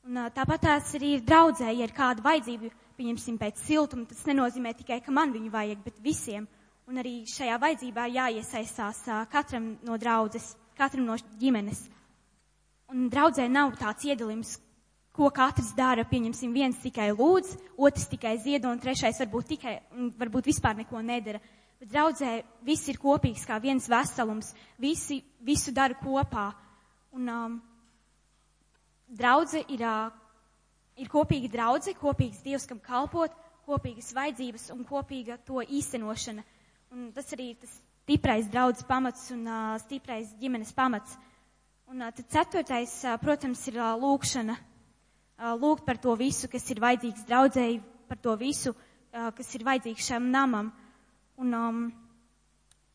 Un 0.08 0.20
tāpat 0.36 0.64
tās 0.64 0.92
arī 0.96 1.14
ir 1.16 1.24
draudzē, 1.28 1.68
ja 1.72 1.88
ir 1.88 1.92
kāda 1.96 2.24
vajadzība, 2.24 2.72
pieņemsim, 2.96 3.38
pēc 3.40 3.64
siltuma, 3.64 4.04
tas 4.08 4.24
nenozīmē 4.28 4.72
tikai, 4.80 5.00
ka 5.04 5.12
man 5.12 5.32
viņu 5.36 5.52
vajag, 5.52 5.84
bet 5.84 6.00
visiem. 6.04 6.48
Un 6.88 7.00
arī 7.02 7.18
šajā 7.28 7.56
vajadzībā 7.60 8.04
jāiesaistās 8.16 9.04
katram 9.32 9.74
no 9.84 9.96
draudzes, 10.00 10.54
katram 10.76 11.08
no 11.08 11.16
ģimenes. 11.40 11.86
Un 12.92 13.08
draudzē 13.12 13.48
nav 13.48 13.76
tāds 13.80 14.04
iedalījums, 14.08 14.58
ko 15.16 15.30
katrs 15.34 15.72
dara. 15.76 16.04
Pieņemsim, 16.08 16.52
viens 16.54 16.78
tikai 16.82 17.08
lūdz, 17.16 17.54
otrs 17.80 18.08
tikai 18.12 18.36
ziedo, 18.42 18.70
un 18.70 18.80
trešais 18.82 19.18
varbūt 19.24 19.48
tikai, 19.54 19.78
varbūt 20.20 20.50
vispār 20.52 20.76
neko 20.82 21.00
nedara. 21.04 21.40
Bet 21.80 21.90
draudzē 21.92 22.38
viss 22.64 22.88
ir 22.88 23.00
kopīgs 23.00 23.44
kā 23.48 23.58
viens 23.60 23.88
veselums, 23.92 24.52
visi 24.80 25.22
visu 25.44 25.72
dara 25.76 25.96
kopā. 26.00 26.50
Un 27.16 27.28
um, 27.32 27.56
draudze 29.08 29.62
ir, 29.72 29.82
uh, 29.84 30.12
ir 31.00 31.10
kopīga 31.12 31.50
draudze, 31.52 31.96
kopīgs 31.96 32.42
Dievs, 32.44 32.68
kam 32.68 32.80
kalpot, 32.80 33.32
kopīgas 33.66 34.12
vajadzības 34.16 34.70
un 34.76 34.84
kopīga 34.88 35.38
to 35.44 35.60
īstenošana. 35.64 36.44
Un 36.94 37.10
tas 37.16 37.28
arī 37.34 37.50
ir 37.52 37.60
tas 37.64 37.72
stiprais 38.06 38.48
draudzes 38.52 38.86
pamats 38.86 39.30
un 39.34 39.44
uh, 39.48 39.76
stiprais 39.82 40.30
ģimenes 40.40 40.72
pamats. 40.76 41.16
Un 41.90 42.02
uh, 42.04 42.12
tad 42.14 42.28
ceturtais, 42.32 42.96
uh, 43.04 43.16
protams, 43.20 43.64
ir 43.68 43.80
uh, 43.80 43.92
lūkšana 44.00 44.56
lūgt 45.38 45.84
par 45.84 45.98
to 46.00 46.14
visu, 46.16 46.48
kas 46.48 46.64
ir 46.72 46.80
vajadzīgs 46.80 47.26
draudzēji, 47.28 47.80
par 48.08 48.18
to 48.24 48.36
visu, 48.40 48.72
kas 49.12 49.54
ir 49.58 49.64
vajadzīgs 49.66 50.06
šam 50.12 50.30
namam. 50.32 50.70
Un, 51.36 51.52
um, 51.54 51.80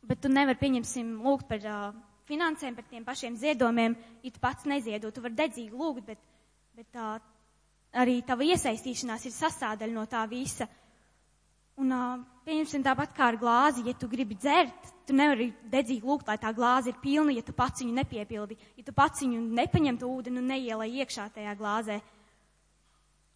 bet 0.10 0.22
tu 0.24 0.30
nevari, 0.32 0.58
pieņemsim, 0.58 1.12
lūgt 1.22 1.46
par 1.50 1.66
uh, 1.70 1.98
finansēm, 2.30 2.74
par 2.78 2.88
tiem 2.90 3.04
pašiem 3.06 3.36
ziedojumiem, 3.38 3.96
ja 4.26 4.32
tu 4.34 4.42
pats 4.42 4.66
neziedo. 4.70 5.12
Tu 5.14 5.22
vari 5.22 5.38
dedzīgi 5.38 5.78
lūgt, 5.78 6.08
bet, 6.08 6.22
bet 6.80 6.98
uh, 6.98 7.20
arī 8.02 8.18
tava 8.26 8.48
iesaistīšanās 8.48 9.28
ir 9.30 9.36
sastādaļa 9.36 9.94
no 9.94 10.08
tā 10.10 10.24
visa. 10.32 10.66
Un, 11.82 11.94
uh, 11.94 12.24
pieņemsim, 12.48 12.82
tāpat 12.86 13.14
kā 13.18 13.30
ar 13.30 13.38
glāzi, 13.42 13.86
ja 13.86 13.94
tu 13.98 14.10
gribi 14.10 14.36
dzert, 14.42 14.90
tu 15.06 15.14
nevari 15.18 15.52
dedzīgi 15.72 16.06
lūgt, 16.08 16.28
lai 16.34 16.40
tā 16.42 16.50
glāze 16.58 16.90
ir 16.90 16.98
pilna, 17.04 17.36
ja 17.38 17.46
tu 17.46 17.54
pats 17.58 17.84
viņu 17.86 17.94
nepiepildi, 18.02 18.58
ja 18.82 18.88
tu 18.90 18.96
pats 18.98 19.22
viņu 19.22 19.44
nepaņem 19.62 20.02
to 20.02 20.10
ūdeni 20.10 20.42
un 20.42 20.50
neielai 20.56 20.90
iekšā 21.04 21.30
tajā 21.38 21.54
glāzē. 21.62 22.02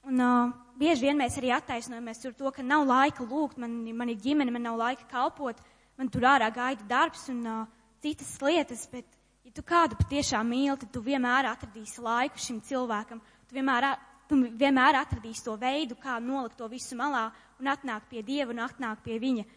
Un 0.06 0.22
uh, 0.22 0.52
bieži 0.78 1.08
vien 1.08 1.18
mēs 1.18 1.40
arī 1.40 1.50
attaisnojamies 1.56 2.28
ar 2.30 2.34
to, 2.38 2.52
ka 2.54 2.62
nav 2.62 2.84
laika 2.86 3.26
lūgt, 3.26 3.58
man, 3.58 3.72
man 3.98 4.12
ir 4.14 4.20
ģimene, 4.22 4.54
man 4.54 4.68
nav 4.68 4.78
laika 4.78 5.08
kalpot, 5.10 5.58
man 5.98 6.12
tur 6.14 6.28
ārā 6.30 6.52
gaida 6.54 6.86
darbs 6.90 7.24
un 7.34 7.40
uh, 7.50 7.64
citas 8.06 8.36
lietas, 8.44 8.86
bet, 8.92 9.08
ja 9.48 9.54
tu 9.56 9.64
kādu 9.66 9.98
patiešām 9.98 10.46
mīli, 10.54 10.78
tad 10.84 10.92
tu 10.94 11.02
vienmēr 11.02 11.50
atradīsi 11.50 12.06
laiku 12.06 12.42
šim 12.44 12.62
cilvēkam, 12.70 13.24
tu 13.50 13.58
vienmēr, 13.58 13.90
tu 14.30 14.38
vienmēr 14.46 15.02
atradīsi 15.02 15.48
to 15.48 15.58
veidu, 15.58 15.98
kā 15.98 16.20
nolikt 16.22 16.60
to 16.62 16.70
visu 16.70 16.98
malā 17.00 17.32
un 17.58 17.74
atnākt 17.74 18.12
pie 18.12 18.22
Dieva 18.26 18.54
un 18.54 18.62
atnākt 18.68 19.02
pie 19.08 19.18
Viņa. 19.22 19.50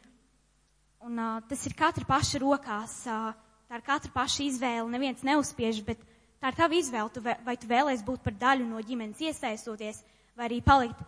Un 1.04 1.18
uh, 1.20 1.38
tas 1.44 1.60
ir 1.68 1.76
katra 1.76 2.08
paša 2.08 2.40
rokās, 2.40 3.00
uh, 3.04 3.34
tā 3.68 3.82
ir 3.82 3.84
katra 3.84 4.16
paša 4.16 4.46
izvēle, 4.48 4.88
neviens 4.96 5.20
neuzspiež, 5.28 5.84
bet, 5.84 6.00
tā 6.40 6.54
ir 6.54 6.56
tava 6.56 6.78
izvēle, 6.78 7.12
tu, 7.12 7.20
vē- 7.20 7.42
vai 7.44 7.60
tu 7.60 7.68
vēlēsi 7.68 8.06
būt 8.06 8.24
par 8.24 8.34
daļu 8.48 8.64
no 8.66 8.80
ģimenes 8.80 9.20
iesaistoties, 9.28 10.00
vai 10.38 10.46
arī 10.46 10.60
palikt 10.62 11.00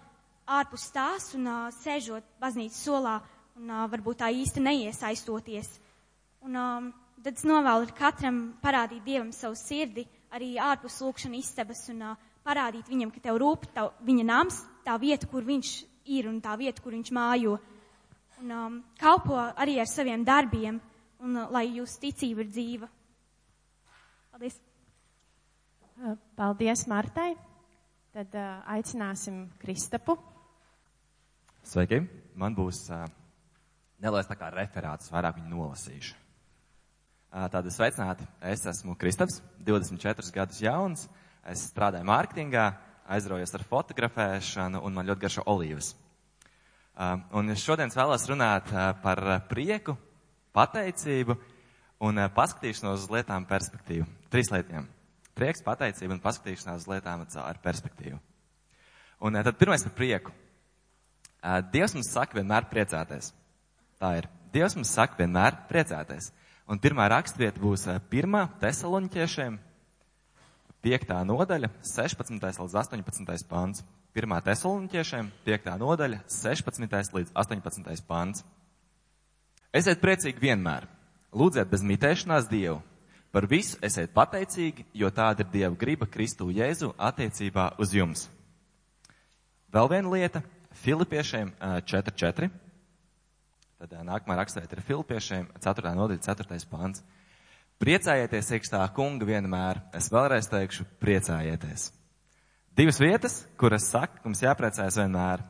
ārpus 0.51 0.89
tās 0.91 1.29
un 1.39 1.47
uh, 1.47 1.69
sēžot 1.71 2.27
baznīcas 2.43 2.81
solā 2.83 3.21
un 3.61 3.71
uh, 3.71 3.85
varbūt 3.93 4.19
tā 4.25 4.31
īsti 4.35 4.63
neiesaistoties. 4.65 5.69
Un 6.47 6.57
um, 6.59 6.89
tad 7.23 7.37
es 7.39 7.47
novēlu 7.47 7.93
katram 7.95 8.41
parādīt 8.63 9.05
Dievam 9.07 9.31
savu 9.37 9.55
sirdi, 9.59 10.03
arī 10.35 10.57
ārpus 10.59 10.99
lūkšana 11.05 11.39
istabas 11.39 11.85
un 11.93 12.03
uh, 12.09 12.17
parādīt 12.47 12.91
viņam, 12.91 13.13
ka 13.15 13.23
tev 13.29 13.39
rūp 13.39 13.69
tā, 13.75 13.87
viņa 14.07 14.25
nams, 14.27 14.63
tā 14.87 14.97
vieta, 14.99 15.29
kur 15.31 15.47
viņš 15.47 15.75
ir 16.11 16.27
un 16.31 16.41
tā 16.43 16.57
vieta, 16.59 16.83
kur 16.83 16.97
viņš 16.97 17.13
mājo. 17.15 17.59
Un 18.41 18.57
um, 18.57 18.81
kalpo 18.99 19.37
arī 19.39 19.77
ar 19.79 19.87
saviem 19.87 20.25
darbiem, 20.27 20.81
un 21.23 21.39
uh, 21.39 21.47
lai 21.55 21.69
jūsu 21.69 22.03
ticība 22.09 22.43
ir 22.43 22.51
dzīva. 22.51 22.91
Paldies! 24.33 24.59
Paldies 26.35 26.87
Martai. 26.89 27.35
Tad 28.11 28.33
uh, 28.35 28.57
aicināsim 28.67 29.45
Kristapu. 29.63 30.17
Sveiki! 31.63 32.01
Man 32.35 32.57
būs 32.59 32.81
uh, 32.91 33.05
neliels 34.03 34.27
tā 34.27 34.35
kā 34.35 34.49
referāts, 34.51 35.13
vairāk 35.15 35.39
viņu 35.39 35.53
nolasīšu. 35.53 36.17
Uh, 37.31 37.47
Tāda 37.55 37.71
sveicināti. 37.71 38.27
Es 38.51 38.67
esmu 38.67 38.97
Kristaps, 38.99 39.39
24 39.63 40.35
gadus 40.35 40.59
jauns. 40.59 41.07
Es 41.47 41.69
strādāju 41.71 42.11
mārketingā, 42.11 42.67
aizraujos 43.15 43.55
ar 43.55 43.69
fotografēšanu 43.71 44.83
un 44.83 44.99
man 44.99 45.07
ļoti 45.07 45.29
garšo 45.29 45.47
olīvas. 45.47 45.95
Uh, 46.99 47.15
un 47.39 47.55
šodien 47.55 47.95
vēlos 47.95 48.27
runāt 48.27 48.75
uh, 48.75 48.91
par 49.07 49.23
prieku, 49.47 49.95
pateicību 50.51 51.39
un 52.03 52.27
paskatīšanos 52.35 53.05
uz 53.07 53.13
lietām 53.21 53.47
perspektīvu. 53.47 54.11
Trīs 54.35 54.51
lietām. 54.51 54.91
Prieks, 55.41 55.63
pateicība 55.65 56.13
un 56.13 56.21
paskatīšanās 56.21 56.83
uz 56.83 56.91
lietām 56.91 57.23
ar 57.41 57.59
perspektīvu. 57.65 58.19
Un 59.25 59.37
uh, 59.37 59.45
tad 59.47 59.57
pirmais 59.57 59.85
par 59.87 59.95
prieku. 59.97 60.35
Uh, 61.41 61.63
Dievs 61.73 61.95
mums 61.97 62.11
saka 62.13 62.37
vienmēr 62.37 62.67
priecāties. 62.69 63.31
Tā 63.97 64.11
ir. 64.19 64.29
Dievs 64.53 64.77
mums 64.77 64.93
saka 64.93 65.17
vienmēr 65.17 65.57
priecāties. 65.71 66.29
Un 66.69 66.77
pirmā 66.83 67.07
rakstvieta 67.09 67.61
būs 67.63 67.87
uh, 67.89 67.97
pirmā 68.13 68.43
tesaloņķiešiem, 68.61 69.57
piektā 70.85 71.23
nodaļa, 71.25 71.73
16. 71.89 72.37
līdz 72.37 72.77
18. 72.77 73.49
pants. 73.49 73.85
Pirmā 74.13 74.43
tesaloņķiešiem, 74.45 75.33
piektā 75.47 75.79
nodaļa, 75.81 76.21
16. 76.29 77.17
līdz 77.17 77.33
18. 77.33 78.05
pants. 78.05 78.45
Esiet 79.73 80.05
priecīgi 80.05 80.43
vienmēr. 80.43 80.89
Lūdziet 81.33 81.73
bez 81.73 81.85
mitēšanās 81.87 82.49
Dievu. 82.51 82.83
Par 83.31 83.47
visu 83.47 83.79
esiet 83.87 84.11
pateicīgi, 84.11 84.89
jo 84.95 85.11
tāda 85.15 85.45
ir 85.45 85.51
Dieva 85.53 85.77
griba 85.79 86.07
Kristu 86.11 86.49
Jēzu 86.51 86.91
attiecībā 86.99 87.77
uz 87.79 87.95
jums. 87.95 88.27
Vēl 89.71 89.91
viena 89.93 90.11
lieta- 90.11 90.43
Filipiešiem 90.83 91.53
ā, 91.61 91.79
4.4. 91.87 92.51
Tad 93.79 93.95
nākamā 94.05 94.37
rakstvieta 94.37 94.77
ir 94.77 94.83
Filipiešiem 94.83 95.47
4. 95.63 95.95
nodaļa 95.95 96.21
4. 96.27 96.67
pants. 96.69 97.05
Priecājieties 97.81 98.51
iekšā 98.53 98.83
kunga 98.93 99.25
vienmēr. 99.25 99.81
Es 99.97 100.11
vēlreiz 100.13 100.51
teikšu, 100.51 100.85
priecājieties. 101.01 101.93
Divas 102.77 102.99
vietas, 103.01 103.47
kuras 103.57 103.87
saka, 103.89 104.19
ka 104.19 104.29
mums 104.29 104.43
jāpriecājas 104.43 104.99
vienmēr. 105.01 105.41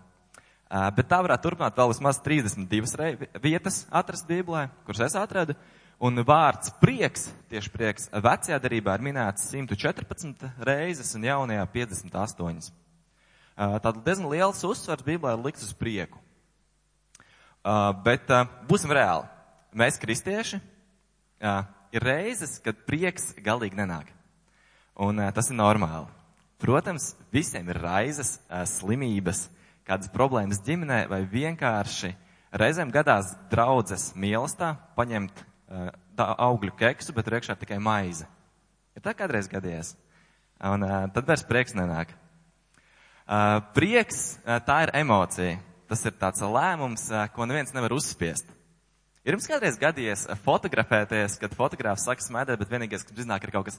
Bet 0.94 1.08
tā 1.10 1.18
varētu 1.24 1.48
turpināt 1.48 1.74
vēl 1.74 1.90
vismaz 1.90 2.20
32 2.22 2.94
rei- 3.00 3.28
vietas 3.42 3.86
atrast 3.90 4.28
Bībelē, 4.28 4.68
kuras 4.86 5.00
es 5.08 5.16
atradu. 5.18 5.56
Un 6.00 6.16
vārds 6.24 6.70
prieks, 6.80 7.26
tieši 7.52 7.70
prieks, 7.74 8.06
vecajā 8.08 8.56
darībā 8.64 8.94
ir 8.96 9.02
minēts 9.04 9.50
114 9.52 10.46
reizes 10.64 11.10
un 11.18 11.26
jaunajā 11.28 11.66
58. 11.74 12.70
Ā, 13.60 13.66
Tātad 13.84 13.98
diezgan 14.06 14.30
liels 14.32 14.62
uzsvars 14.64 15.04
Bībelē 15.04 15.34
ir 15.36 15.42
likts 15.44 15.66
uz 15.66 15.74
prieku. 15.76 16.16
Bet 18.06 18.32
būsim 18.70 18.94
reāli. 18.96 19.28
Mēs, 19.76 20.00
kristieši, 20.00 20.62
ir 21.92 22.08
reizes, 22.08 22.56
kad 22.64 22.80
prieks 22.88 23.34
galīgi 23.44 23.76
nenāk. 23.76 24.08
Un 24.96 25.20
tas 25.36 25.52
ir 25.52 25.60
normāli. 25.60 26.08
Protams, 26.60 27.12
visiem 27.32 27.68
ir 27.68 27.82
raizes, 27.84 28.38
slimības, 28.72 29.50
kādas 29.84 30.08
problēmas 30.16 30.64
ģimenē 30.64 31.04
vai 31.12 31.20
vienkārši 31.28 32.14
reizēm 32.56 32.88
gadās 32.88 33.34
draudzes 33.52 34.14
mīlestā 34.16 34.74
paņemt 34.96 35.44
augļu 35.70 36.74
keksu, 36.78 37.14
bet 37.16 37.28
priekšā 37.28 37.56
tikai 37.60 37.78
maize. 37.82 38.26
Ir 38.96 39.04
tā 39.04 39.14
kādreiz 39.16 39.48
gadījies. 39.50 39.94
Un 40.66 40.84
ā, 40.84 41.04
tad 41.14 41.28
vairs 41.28 41.46
prieks 41.46 41.76
nenāk. 41.78 42.12
Uh, 43.30 43.60
prieks, 43.76 44.40
uh, 44.42 44.58
tā 44.66 44.82
ir 44.84 44.94
emocija. 45.00 45.58
Tas 45.90 46.02
ir 46.06 46.16
tāds 46.18 46.42
lēmums, 46.42 47.06
uh, 47.14 47.24
ko 47.34 47.46
neviens 47.46 47.72
nevar 47.74 47.94
uzspiest. 47.94 48.50
Ir 49.22 49.36
jums 49.36 49.46
kādreiz 49.48 49.78
gadījies 49.80 50.26
uh, 50.26 50.38
fotografēties, 50.44 51.38
kad 51.40 51.54
fotogrāfs 51.56 52.08
saka 52.08 52.24
smēdēt, 52.26 52.58
bet 52.60 52.72
vienīgais, 52.72 53.06
kas 53.06 53.22
iznāk, 53.22 53.46
ir 53.46 53.54
kaut 53.54 53.70
kas. 53.70 53.78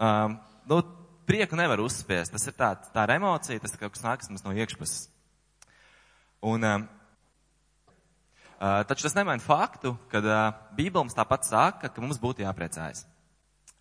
Um, 0.00 0.38
nu, 0.68 0.80
prieku 1.28 1.58
nevar 1.58 1.82
uzspiest. 1.84 2.32
Tas 2.32 2.48
ir 2.48 2.56
tā, 2.56 2.72
tā 2.94 3.04
ir 3.06 3.16
emocija, 3.18 3.60
tas 3.62 3.76
ir 3.76 3.82
kaut 3.82 3.94
kas 3.94 4.04
nākas 4.06 4.32
mums 4.32 4.46
no 4.46 4.56
iekšpuses. 4.56 5.06
Un, 6.46 6.64
um, 6.64 6.88
uh, 8.56 8.80
taču 8.88 9.06
tas 9.06 9.14
nemaina 9.16 9.42
faktu, 9.42 9.94
ka 10.12 10.20
uh, 10.22 10.34
Bībele 10.76 11.04
mums 11.04 11.16
tāpat 11.16 11.48
saka, 11.48 11.90
ka 11.92 12.02
mums 12.02 12.20
būtu 12.22 12.44
jāpriecājas. 12.44 13.04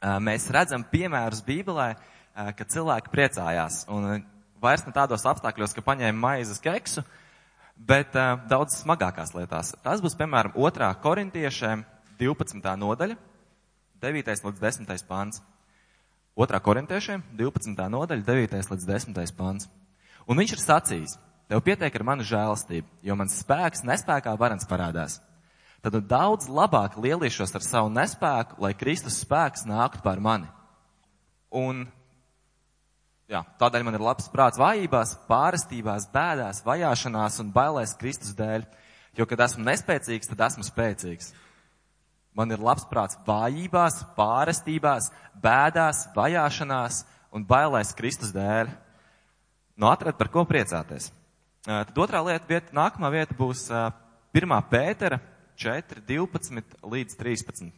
Uh, 0.02 0.18
mēs 0.24 0.48
redzam 0.54 0.84
piemērus 0.92 1.44
Bībelē, 1.46 1.90
uh, 1.96 2.52
ka 2.58 2.68
cilvēki 2.68 3.12
priecājās. 3.14 3.84
Un 3.92 4.08
uh, 4.10 4.20
vairs 4.62 4.86
ne 4.88 4.94
tādos 4.96 5.26
apstākļos, 5.28 5.76
ka 5.76 5.86
paņēma 5.86 6.20
maizes 6.20 6.62
keksu, 6.64 7.04
bet 7.76 8.16
uh, 8.20 8.36
daudz 8.50 8.80
smagākās 8.82 9.36
lietās. 9.36 9.74
Tas 9.84 10.04
būs, 10.04 10.18
piemēram, 10.20 10.56
2. 10.56 10.92
korintiešiem 11.04 11.86
12. 12.20 12.72
nodaļa, 12.84 13.18
9. 14.04 14.34
līdz 14.48 14.64
10. 14.64 15.06
pāns. 15.10 15.42
2. 16.36 16.60
korintiešiem 16.60 17.24
12. 17.40 17.88
nodaļa, 17.92 18.24
9. 18.28 18.58
līdz 18.72 18.88
10. 18.92 19.36
pāns. 19.38 19.70
Un 20.28 20.40
viņš 20.40 20.56
ir 20.56 20.62
sacījis, 20.62 21.16
tev 21.50 21.62
pietiek 21.66 21.96
ar 21.96 22.06
manu 22.08 22.26
žēlastību, 22.28 22.88
jo 23.06 23.18
mans 23.18 23.40
spēks 23.42 23.86
nespēkā 23.88 24.36
varens 24.40 24.68
parādās. 24.70 25.20
Tad 25.86 25.94
nu 25.94 26.02
daudz 26.02 26.48
labāk 26.50 26.98
lielīšos 26.98 27.54
ar 27.54 27.62
savu 27.66 27.92
nespēku, 27.94 28.58
lai 28.64 28.74
Kristus 28.78 29.20
spēks 29.22 29.68
nāktu 29.70 30.02
pār 30.06 30.24
mani. 30.24 30.50
Un 31.54 31.86
Jā, 33.26 33.40
tādēļ 33.58 33.86
man 33.88 33.96
ir 33.98 34.04
labs 34.06 34.28
prāts 34.30 34.60
vājībās, 34.62 35.16
pārestībās, 35.26 36.04
bēdās, 36.14 36.60
vajāšanās 36.62 37.40
un 37.42 37.50
bailēs 37.56 37.96
Kristus 37.98 38.36
dēļ. 38.38 38.68
Jo, 39.18 39.26
kad 39.26 39.42
esmu 39.48 39.66
nespēcīgs, 39.66 40.30
tad 40.30 40.44
esmu 40.46 40.66
spēcīgs. 40.68 41.32
Man 42.38 42.54
ir 42.54 42.62
labs 42.62 42.86
prāts 42.86 43.18
vājībās, 43.26 43.98
pārestībās, 44.18 45.10
bēdās, 45.42 46.04
vajāšanās 46.14 47.02
un 47.34 47.48
bailēs 47.50 47.96
Kristus 47.98 48.36
dēļ. 48.36 48.70
Nu, 49.82 49.90
atrad 49.90 50.20
par 50.20 50.30
ko 50.30 50.46
priecāties. 50.46 51.10
Tad 51.66 51.98
otrā 51.98 52.20
lieta, 52.22 52.46
vieta, 52.46 52.74
nākamā 52.78 53.10
vieta 53.10 53.34
būs 53.34 53.64
uh, 53.74 53.88
1. 54.38 54.52
Pētera 54.70 55.18
4, 55.58 56.04
12 56.06 56.76
līdz 56.86 57.16
13. 57.18 57.72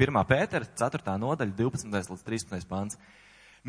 1. 0.00 0.18
Pētera 0.26 0.66
4. 0.66 1.14
nodaļa, 1.22 1.54
12 1.60 2.10
līdz 2.10 2.24
13. 2.26 2.66
pāns. 2.66 2.98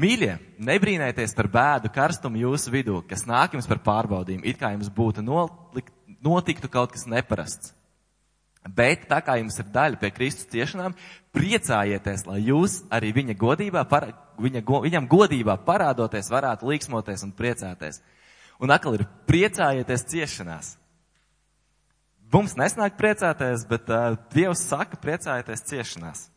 Mīļie, 0.01 0.37
nebrīnēties 0.65 1.35
par 1.37 1.49
bēdu 1.51 1.91
karstumu 1.93 2.39
jūsu 2.41 2.71
vidū, 2.73 3.01
kas 3.05 3.27
nāk 3.29 3.53
jums 3.53 3.67
par 3.69 3.83
pārbaudījumu, 3.85 4.47
it 4.49 4.57
kā 4.57 4.71
jums 4.73 4.89
būtu 4.95 5.21
nolikt, 5.27 5.93
notiktu 6.23 6.71
kaut 6.71 6.95
kas 6.95 7.03
neparasts. 7.11 7.75
Bet 8.65 9.03
tā 9.09 9.19
kā 9.25 9.35
jums 9.37 9.57
ir 9.59 9.67
daļa 9.73 9.99
pie 10.01 10.09
Kristus 10.15 10.47
ciešanām, 10.49 10.95
priecājieties, 11.35 12.23
lai 12.29 12.39
jūs 12.47 12.79
arī 12.93 13.11
viņa 13.13 13.35
godībā, 13.37 13.85
para, 13.89 14.13
viņa, 14.41 14.63
go, 14.65 14.81
viņam 14.85 15.09
godībā 15.11 15.57
parādoties, 15.67 16.29
varētu 16.33 16.69
līksmoties 16.69 17.25
un 17.27 17.35
priecāties. 17.37 18.01
Un 18.61 18.69
atkal 18.69 18.99
ir 18.99 19.07
priecājieties 19.25 20.05
ciešanās. 20.11 20.75
Mums 22.31 22.53
nesnāk 22.55 22.93
priecāties, 22.95 23.65
bet 23.67 23.89
uh, 23.91 24.13
Dievs 24.31 24.61
saka 24.69 24.99
priecājieties 25.01 25.65
ciešanās. 25.67 26.27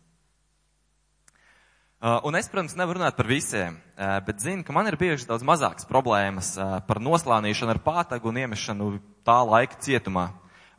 Uh, 2.05 2.18
Un 2.27 2.37
es, 2.37 2.49
protams, 2.53 2.75
nevaru 2.77 2.99
runāt 2.99 3.14
par 3.16 3.29
visiem, 3.29 3.77
uh, 3.95 4.16
bet 4.27 4.43
zinu, 4.43 4.64
ka 4.66 4.75
man 4.77 4.89
ir 4.91 4.97
bijušas 5.01 5.29
daudz 5.29 5.45
mazākas 5.47 5.87
problēmas 5.89 6.51
uh, 6.59 6.81
par 6.85 6.99
noslānīšanu 7.01 7.77
ar 7.77 7.81
pātagu 7.85 8.29
un 8.29 8.41
iemešanu 8.43 8.89
tā 9.25 9.39
laika 9.47 9.79
cietumā. 9.81 10.27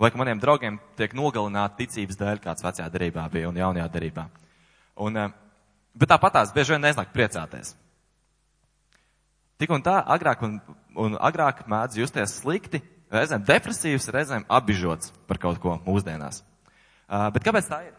Vai 0.02 0.12
ka 0.12 0.20
maniem 0.20 0.42
draugiem 0.44 0.82
tiek 1.00 1.16
nogalināti 1.18 1.86
ticības 1.86 2.20
dēļ, 2.20 2.44
kāds 2.44 2.66
vecajā 2.66 2.90
darībā 2.94 3.24
bija 3.32 3.50
un 3.50 3.58
jaunajā 3.58 3.88
darībā. 3.96 4.28
Un, 5.02 5.18
uh, 5.18 5.34
bet 5.96 6.12
tāpat 6.12 6.42
tās 6.42 6.54
bieži 6.54 6.76
vien 6.76 6.86
neznāk 6.90 7.14
priecāties. 7.16 7.74
Tik 9.56 9.72
un 9.72 9.82
tā, 9.82 10.02
agrāk 10.12 10.44
un, 10.44 10.60
un 10.96 11.18
agrāk 11.20 11.66
mēdz 11.70 12.00
justies 12.00 12.38
slikti, 12.42 12.82
reizēm 13.14 13.44
depresīvs, 13.46 14.10
reizēm 14.14 14.46
apbižots 14.52 15.12
par 15.30 15.40
kaut 15.42 15.60
ko 15.64 15.78
mūsdienās. 15.86 16.42
Uh, 17.06 17.28
bet 17.36 17.46
kāpēc 17.46 17.70
tā 17.70 17.82
ir? 17.88 17.94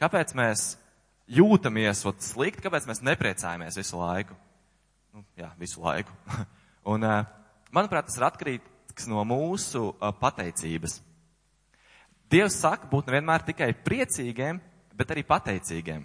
Kāpēc 0.00 0.34
mēs 0.36 0.74
jūtamies 1.30 2.04
slikti, 2.26 2.64
kāpēc 2.66 2.88
mēs 2.90 3.02
nepriecājamies 3.06 3.78
visu 3.80 4.00
laiku. 4.00 4.36
Nu, 5.14 5.24
jā, 5.38 5.48
visu 5.58 5.80
laiku. 5.84 6.12
Un, 6.92 7.06
uh, 7.06 7.24
manuprāt, 7.72 8.10
tas 8.10 8.18
ir 8.18 8.26
atkarīgs 8.28 9.08
no 9.08 9.22
mūsu 9.28 9.86
uh, 9.94 10.10
pateicības. 10.20 10.98
Dievs 12.34 12.56
saka 12.58 12.88
būt 12.90 13.08
nevienmēr 13.08 13.44
tikai 13.46 13.70
priecīgiem, 13.86 14.58
bet 14.96 15.12
arī 15.14 15.22
pateicīgiem. 15.28 16.02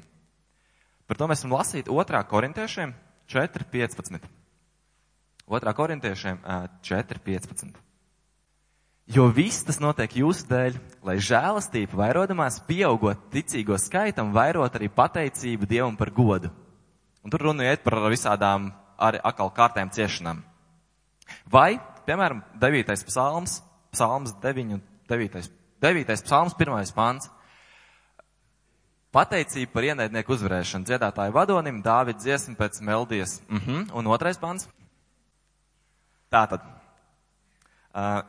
Par 1.09 1.17
to 1.17 1.25
mēs 1.29 1.41
varam 1.41 1.57
lasīt 1.57 1.89
2. 1.89 2.21
korintiešiem 2.29 2.93
4.15. 3.33 4.38
2. 5.49 5.73
korintiešiem 5.73 6.37
4.15. 6.45 7.73
Jo 9.09 9.25
viss 9.33 9.65
tas 9.65 9.79
notiek 9.81 10.13
jūsu 10.21 10.45
dēļ, 10.45 10.75
lai 11.01 11.15
žēlastība 11.17 11.97
vairodamās 11.97 12.59
pieaugot 12.67 13.23
ticīgo 13.33 13.73
skaitam, 13.81 14.29
vairot 14.35 14.77
arī 14.77 14.91
pateicību 14.93 15.65
Dievam 15.65 15.97
par 15.97 16.11
godu. 16.13 16.51
Un 17.25 17.33
tur 17.33 17.47
runa 17.49 17.65
iet 17.65 17.81
par 17.81 17.97
visādām 18.13 18.69
arī 19.01 19.17
akal 19.25 19.49
kārtēm 19.49 19.89
ciešanām. 19.89 20.43
Vai, 21.49 21.79
piemēram, 22.05 22.43
9. 22.61 22.93
psalms, 23.09 23.63
psalms 23.89 24.37
9, 24.45 24.77
9. 25.09 25.49
9. 25.81 26.23
psalms, 26.29 26.53
1. 26.53 26.93
pants. 26.93 27.31
Pateicība 29.09 29.73
par 29.73 29.87
ienaidnieku 29.89 30.35
uzvarēšanu 30.37 30.85
dziedātāju 30.85 31.33
vadonim, 31.33 31.81
Dāvids 31.81 32.21
dziesma 32.21 32.53
pēc 32.59 32.77
meldijas. 32.85 33.41
Uh 33.49 33.57
-huh. 33.57 33.87
Un 33.97 34.07
otrais 34.07 34.37
pants. 34.37 34.69
Tātad, 36.29 36.61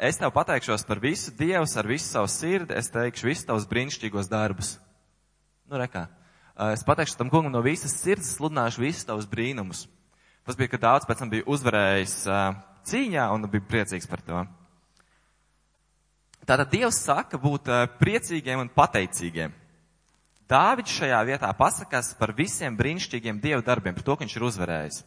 es 0.01 0.17
tev 0.17 0.33
pateikšos 0.33 0.87
par 0.89 1.03
visu 1.03 1.35
Dievs 1.37 1.77
ar 1.77 1.89
visu 1.89 2.07
savu 2.09 2.31
sirdi, 2.33 2.73
es 2.73 2.89
teikšu 2.89 3.29
visus 3.29 3.45
tavus 3.45 3.69
brīnišķīgos 3.69 4.31
darbus. 4.31 4.79
Nu, 5.69 5.77
rekā. 5.77 6.07
Es 6.73 6.85
pateikšu 6.85 7.19
tam 7.19 7.29
kungam 7.33 7.53
no 7.53 7.61
visas 7.65 7.93
sirds, 8.01 8.33
sludināšu 8.39 8.83
visus 8.87 9.05
tavus 9.09 9.29
brīnumus. 9.29 9.85
Tas 10.49 10.57
bija, 10.57 10.73
ka 10.73 10.81
daudz 10.81 11.05
pēc 11.05 11.21
tam 11.21 11.31
bija 11.33 11.45
uzvarējis 11.45 12.17
cīņā 12.89 13.29
un 13.37 13.45
bija 13.53 13.69
priecīgs 13.69 14.09
par 14.09 14.25
to. 14.25 14.43
Tātad 16.49 16.73
Dievs 16.73 17.05
saka 17.05 17.39
būt 17.39 17.69
priecīgiem 18.01 18.65
un 18.65 18.73
pateicīgiem. 18.73 19.53
Dāvids 20.51 20.97
šajā 20.97 21.21
vietā 21.29 21.53
pasakās 21.55 22.15
par 22.19 22.33
visiem 22.35 22.75
brīnišķīgiem 22.81 23.45
Dieva 23.45 23.61
darbiem, 23.63 23.95
par 23.95 24.09
to, 24.09 24.17
ka 24.17 24.25
viņš 24.25 24.37
ir 24.41 24.47
uzvarējis. 24.49 25.03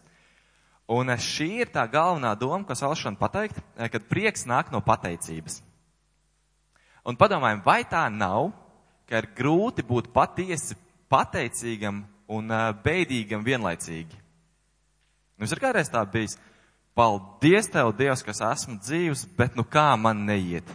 Un 0.91 1.07
šī 1.15 1.63
ir 1.63 1.69
tā 1.71 1.85
galvenā 1.87 2.33
doma, 2.35 2.65
ko 2.67 2.75
vēlos 2.75 2.99
šodien 2.99 3.19
pateikt, 3.19 3.61
eh, 3.77 3.89
kad 3.89 4.03
prieks 4.09 4.45
nāk 4.45 4.71
no 4.71 4.81
pateicības. 4.81 5.61
Un 7.05 7.15
padomājam, 7.15 7.63
vai 7.63 7.83
tā 7.83 8.09
nav, 8.11 8.51
ka 9.07 9.17
ir 9.17 9.29
grūti 9.35 9.83
būt 9.83 10.11
patiesi 10.13 10.75
pateicīgam 11.09 12.03
un 12.27 12.51
eh, 12.51 12.73
beidīgam 12.83 13.43
vienlaicīgi? 13.43 14.19
Jums 15.39 15.51
ir 15.51 15.59
kādreiz 15.59 15.89
tā 15.89 16.03
bijis, 16.05 16.37
paldies 16.95 17.67
tev, 17.71 17.95
Dievs, 17.97 18.23
kas 18.23 18.41
esmu 18.41 18.77
dzīvs, 18.79 19.25
bet 19.37 19.55
nu 19.55 19.63
kā 19.63 19.95
man 19.97 20.25
neiet? 20.27 20.67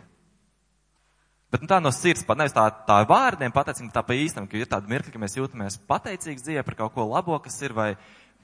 Bet 1.49 1.63
nu, 1.65 1.69
tā 1.69 1.79
no 1.81 1.89
sirds, 1.95 2.27
pat 2.29 2.37
nevis 2.37 2.53
tā, 2.53 2.67
tā 2.85 2.99
vārdiem 3.09 3.53
pateicība, 3.55 3.93
tā 3.95 4.03
pa 4.05 4.17
īstam, 4.17 4.49
ka 4.49 4.59
ir 4.59 4.69
tāda 4.69 4.89
mirkļa, 4.91 5.13
ka 5.15 5.21
mēs 5.23 5.37
jūtamies 5.39 5.79
pateicīgi 5.89 6.45
dzīvē 6.45 6.65
par 6.67 6.77
kaut 6.77 6.93
ko 6.97 7.07
labo, 7.09 7.39
kas 7.41 7.57
ir, 7.65 7.73
vai, 7.73 7.95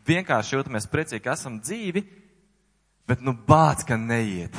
vienkārši 0.06 0.56
jūtamies 0.58 0.88
priecīgi, 0.92 1.22
ka 1.24 1.34
esam 1.34 1.58
dzīvi, 1.62 2.04
bet 3.08 3.24
nu 3.24 3.34
bāc, 3.34 3.84
ka 3.88 3.98
neiet. 4.00 4.56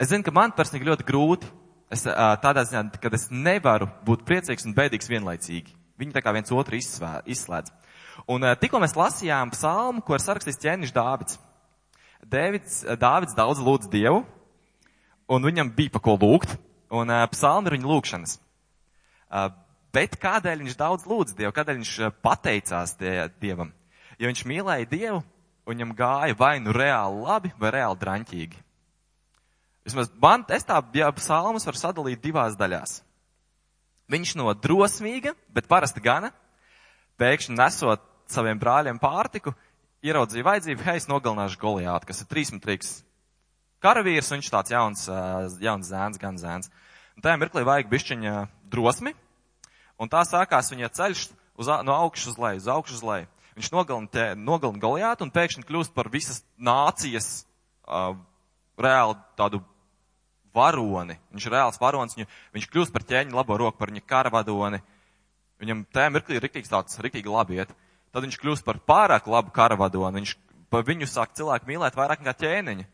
Es 0.00 0.10
zinu, 0.10 0.24
ka 0.24 0.32
man 0.34 0.54
personīgi 0.56 0.88
ļoti 0.88 1.06
grūti. 1.08 1.50
Es 1.90 2.06
tādā 2.06 2.62
ziņā, 2.64 2.84
kad 3.02 3.14
es 3.16 3.26
nevaru 3.34 3.88
būt 4.06 4.22
priecīgs 4.26 4.64
un 4.68 4.76
bēdīgs 4.76 5.10
vienlaicīgi. 5.10 5.74
Viņi 5.98 6.14
tā 6.14 6.22
kā 6.22 6.32
viens 6.32 6.52
otru 6.54 6.78
izslēdz. 6.78 7.72
Un 8.30 8.46
tikko 8.62 8.78
mēs 8.80 8.94
lasījām 8.96 9.50
psalmu, 9.52 10.04
ko 10.06 10.14
ir 10.14 10.22
sarakstījis 10.22 10.60
ķēniņš 10.62 10.92
Dāvids. 10.94 11.40
Dēvids, 12.30 12.76
Dāvids 13.00 13.34
daudz 13.34 13.62
lūdz 13.64 13.90
Dievu, 13.90 14.22
un 15.30 15.48
viņam 15.48 15.72
bija 15.74 15.96
pa 15.96 16.02
ko 16.04 16.14
lūgt, 16.20 16.54
un 16.94 17.10
psalmi 17.32 17.70
ir 17.70 17.76
viņa 17.78 17.90
lūgšanas. 17.90 18.36
Bet 19.90 20.16
kādēļ 20.22 20.62
viņš 20.62 20.78
daudz 20.78 21.10
lūdz 21.10 21.34
Dievu, 21.38 21.54
kādēļ 21.56 21.80
viņš 21.80 21.94
pateicās 22.22 22.94
die, 23.02 23.16
Dievam? 23.42 23.74
Ja 24.20 24.28
viņš 24.28 24.42
mīlēja 24.48 24.88
Dievu, 24.90 25.20
un 25.64 25.72
viņam 25.74 25.94
gāja 25.96 26.36
vai 26.36 26.58
nu 26.60 26.74
reāli 26.76 27.22
labi, 27.24 27.52
vai 27.60 27.72
reāli 27.74 28.00
draņķīgi. 28.00 28.60
Vismaz 29.88 30.10
man, 30.20 30.44
es 30.52 30.66
tā, 30.68 30.76
ja 30.94 31.08
psalmas 31.16 31.64
var 31.66 31.78
sadalīt 31.78 32.20
divās 32.22 32.56
daļās. 32.60 33.00
Viņš 34.10 34.34
no 34.36 34.52
drosmīga, 34.52 35.32
bet 35.54 35.70
parasti 35.70 36.02
gana, 36.04 36.32
pēkšņi 37.20 37.56
nesot 37.56 38.02
saviem 38.30 38.58
brāļiem 38.60 38.98
pārtiku, 39.00 39.54
ieraudzīja 40.04 40.46
vajadzību, 40.46 40.84
hei, 40.84 40.98
es 41.00 41.08
nogalināšu 41.10 41.60
Goliātu, 41.60 42.10
kas 42.10 42.22
ir 42.22 42.28
trīsmetrīgs 42.30 42.92
karavīrs, 43.84 44.30
un 44.30 44.40
viņš 44.40 44.52
tāds 44.52 44.74
jauns, 44.74 45.06
jauns 45.62 45.90
zēns, 45.90 46.20
gan 46.20 46.38
zēns. 46.40 46.70
Un 47.16 47.24
tajā 47.24 47.40
mirklī 47.40 47.64
vajag 47.66 47.90
bišķiņa 47.90 48.34
drosmi, 48.72 49.14
un 50.00 50.12
tā 50.12 50.22
sākās 50.28 50.72
viņa 50.72 50.92
ceļš 50.96 51.26
uz, 51.60 51.70
no 51.86 51.96
augšas 51.96 52.34
uz 52.34 52.40
leju, 52.40 52.62
uz 52.62 52.68
augšu 52.76 52.98
uz 52.98 53.04
leju. 53.06 53.30
Viņš 53.60 53.68
nogalina, 53.74 54.30
nogalina 54.40 54.80
Goliātu 54.80 55.26
un 55.26 55.30
pēkšņi 55.34 55.66
kļūst 55.68 55.92
par 55.92 56.08
visas 56.08 56.38
nācijas 56.56 57.26
uh, 57.84 58.14
reāli 58.80 59.18
tādu 59.36 59.60
varoni. 60.56 61.18
Viņš 61.34 61.46
ir 61.46 61.54
reāls 61.54 61.80
varonis, 61.82 62.16
viņu, 62.16 62.28
viņš 62.56 62.68
kļūst 62.72 62.94
par 62.94 63.04
ķēņu 63.10 63.36
labo 63.36 63.58
roku, 63.60 63.76
par 63.76 63.92
viņa 63.92 64.06
karavadoni. 64.08 64.80
Viņam 65.60 65.84
tajā 65.92 66.14
mirklī 66.14 66.38
ir 66.38 66.46
riktīgs 66.46 66.72
tāds, 66.72 66.96
riktīgi 67.04 67.28
labi 67.28 67.60
iet. 67.60 67.74
Tad 68.14 68.24
viņš 68.24 68.40
kļūst 68.40 68.64
par 68.64 68.80
pārāk 68.80 69.28
labu 69.28 69.52
karavadoni. 69.52 70.22
Viņš 70.22 70.34
par 70.72 70.88
viņu 70.88 71.10
sāk 71.10 71.36
cilvēku 71.36 71.68
mīlēt 71.68 72.00
vairāk 72.00 72.24
nekā 72.24 72.38
ķēniņu. 72.40 72.88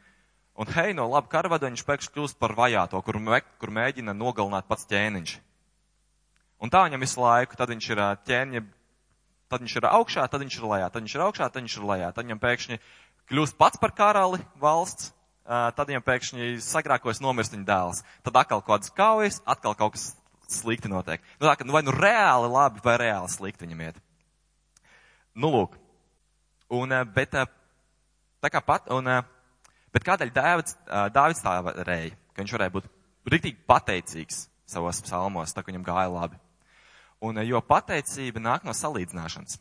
Un 0.56 0.72
hei, 0.72 0.96
no 0.98 1.06
laba 1.12 1.30
karavada 1.30 1.70
viņš 1.70 1.84
pēkšņi 1.86 2.16
kļūst 2.16 2.40
par 2.42 2.56
vajāto, 2.58 2.98
kur, 3.06 3.20
me, 3.22 3.38
kur 3.60 3.70
mēģina 3.70 4.16
nogalināt 4.16 4.66
pats 4.66 4.88
ķēniņš. 4.90 5.38
Un 6.58 6.72
tā 6.72 6.86
viņam 6.88 7.04
visu 7.04 7.20
laiku, 7.20 7.54
tad 7.60 7.70
viņš 7.70 7.88
ir 7.92 8.02
ķēniņa 8.26 8.62
Tad 9.47 9.62
viņš 9.62 9.76
ir 9.78 9.86
augšā, 9.86 10.24
tad 10.26 10.42
viņš 10.42 10.57
ir 10.59 10.64
lejā, 10.66 10.86
tad 10.90 11.05
viņš 11.05 11.14
ir 11.14 11.22
augšā, 11.22 11.47
tad 11.51 11.62
viņš 11.62 11.76
ir 11.78 11.84
lejā. 11.86 12.09
Tad 12.14 12.26
viņam 12.26 12.40
pēkšņi 12.42 12.78
kļūst 13.30 13.57
pats 13.61 13.78
par 13.82 13.92
karali 13.94 14.40
valsts, 14.62 15.12
tad 15.47 15.86
viņam 15.86 16.03
pēkšņi 16.07 16.49
sagrākojas 16.66 17.22
nomirst 17.22 17.55
viņa 17.55 17.66
dēls. 17.68 18.03
Tad 18.26 18.40
atkal 18.42 18.62
kaut 18.62 18.66
kādas 18.72 18.94
kaujas, 18.97 19.38
atkal 19.47 19.76
kaut 19.78 19.94
kas 19.94 20.09
slikti 20.51 20.90
notiek. 20.90 21.22
Nu, 21.38 21.47
tā, 21.47 21.55
ka, 21.59 21.66
nu, 21.66 21.74
vai 21.74 21.84
nu 21.86 21.94
reāli 21.94 22.51
labi, 22.51 22.82
vai 22.82 22.97
reāli 23.03 23.30
slikti 23.30 23.66
viņam 23.66 23.84
iet. 23.86 24.03
Nu, 25.38 25.51
lūk. 25.55 25.78
Un, 26.74 26.94
bet, 27.14 27.34
tā 28.42 28.51
kā 28.51 28.62
pat, 28.66 28.90
un, 28.94 29.11
bet 29.94 30.07
kādēļ 30.07 30.34
Dāvids, 30.34 30.78
Dāvids 31.14 31.42
tā 31.44 31.59
varēja, 31.66 32.14
ka 32.34 32.42
viņš 32.42 32.57
varēja 32.59 32.74
būt 32.78 32.90
rīktīgi 33.30 33.62
pateicīgs 33.70 34.47
savos 34.66 35.03
psalmos, 35.07 35.55
tā 35.55 35.62
ka 35.62 35.70
viņam 35.70 35.86
gāja 35.86 36.11
labi. 36.11 36.40
Un, 37.24 37.40
jo 37.46 37.60
pateicība 37.64 38.42
nāk 38.42 38.66
no 38.66 38.74
salīdzināšanas. 38.76 39.56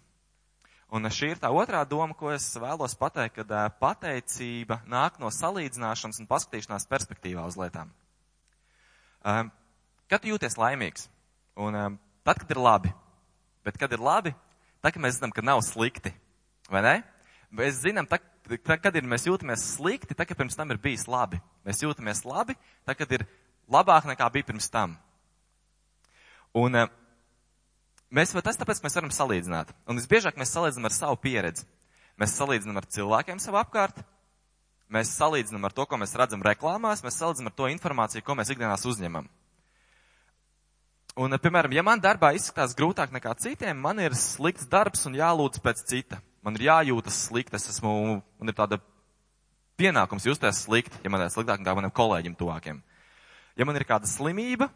Un 0.95 1.07
šī 1.11 1.31
ir 1.33 1.39
tā 1.41 1.49
otrā 1.49 1.81
doma, 1.87 2.13
ko 2.15 2.29
es 2.33 2.45
vēlos 2.59 2.93
pateikt, 2.99 3.39
kad 3.39 3.53
pateicība 3.81 4.81
nāk 4.91 5.17
no 5.19 5.31
salīdzināšanas 5.33 6.21
un 6.21 6.29
paskatīšanās 6.29 6.87
perspektīvā 6.91 7.45
uz 7.47 7.57
lietām. 7.59 7.89
Kad 9.23 10.21
tu 10.21 10.29
jūties 10.29 10.59
laimīgs, 10.61 11.07
un 11.57 11.97
tad, 12.27 12.37
kad 12.43 12.53
ir 12.53 12.61
labi, 12.61 12.91
bet 13.65 13.79
kad 13.81 13.91
ir 13.95 14.03
labi, 14.03 14.35
tad, 14.83 14.93
kad 14.93 15.01
mēs 15.01 15.17
zinām, 15.17 15.33
ka 15.33 15.43
nav 15.45 15.63
slikti, 15.65 16.13
vai 16.69 16.83
ne? 16.85 16.95
Mēs 17.55 17.79
zinām, 17.81 18.05
tad, 18.09 18.21
kad 18.67 18.95
ir, 18.95 19.07
mēs 19.09 19.25
jūtamies 19.25 19.63
slikti, 19.77 20.13
tad, 20.13 20.27
kad 20.29 20.37
pirms 20.37 20.57
tam 20.59 20.73
ir 20.73 20.81
bijis 20.81 21.07
labi. 21.09 21.39
Mēs 21.65 21.81
jūtamies 21.81 22.21
labi, 22.27 22.53
tad, 22.85 22.97
kad 22.99 23.17
ir 23.17 23.25
labāk 23.71 24.05
nekā 24.11 24.29
bija 24.33 24.51
pirms 24.51 24.69
tam. 24.69 24.93
Un 26.55 26.77
uh, 26.77 26.91
Mēs, 28.15 28.31
tas 28.31 28.55
tāpēc, 28.55 28.79
mēs 28.79 28.95
varam 28.95 29.11
salīdzināt. 29.11 29.73
Un 29.91 29.99
visbiežāk 29.99 30.37
mēs 30.39 30.53
salīdzinām 30.55 30.87
ar 30.87 30.93
savu 30.95 31.17
pieredzi. 31.19 31.65
Mēs 32.15 32.35
salīdzinām 32.39 32.77
ar 32.79 32.85
cilvēkiem 32.95 33.41
savu 33.43 33.59
apkārt, 33.59 33.97
mēs 34.87 35.11
salīdzinām 35.17 35.67
ar 35.67 35.73
to, 35.75 35.83
ko 35.89 35.99
mēs 35.99 36.15
redzam 36.15 36.43
reklāmās, 36.45 37.03
mēs 37.03 37.17
salīdzinām 37.19 37.51
ar 37.51 37.57
to 37.57 37.67
informāciju, 37.73 38.23
ko 38.23 38.37
mēs 38.39 38.53
ikdienās 38.53 38.85
uzņemam. 38.87 39.27
Un, 41.15 41.35
piemēram, 41.39 41.75
ja 41.75 41.83
man 41.83 41.99
darbā 42.03 42.33
izskatās 42.35 42.75
grūtāk 42.75 43.11
nekā 43.15 43.35
citiem, 43.39 43.75
man 43.83 43.99
ir 44.03 44.15
slikts 44.19 44.67
darbs 44.71 45.05
un 45.07 45.15
jālūdz 45.19 45.59
pēc 45.63 45.83
cita. 45.91 46.21
Man 46.43 46.55
ir 46.55 46.69
jājūtas 46.69 47.19
slikti, 47.27 47.55
es 47.59 47.67
esmu, 47.71 48.21
man 48.39 48.51
ir 48.51 48.55
tāda 48.55 48.79
pienākums 49.79 50.27
justies 50.27 50.63
slikti, 50.63 50.99
ja 51.03 51.11
man 51.11 51.23
ir 51.23 51.31
sliktāk 51.35 51.59
nekā 51.59 51.75
maniem 51.75 51.95
kolēģiem 51.95 52.35
tuvākiem. 52.39 52.79
Ja 53.55 53.67
man 53.67 53.79
ir 53.79 53.87
kāda 53.87 54.07
slimība, 54.11 54.69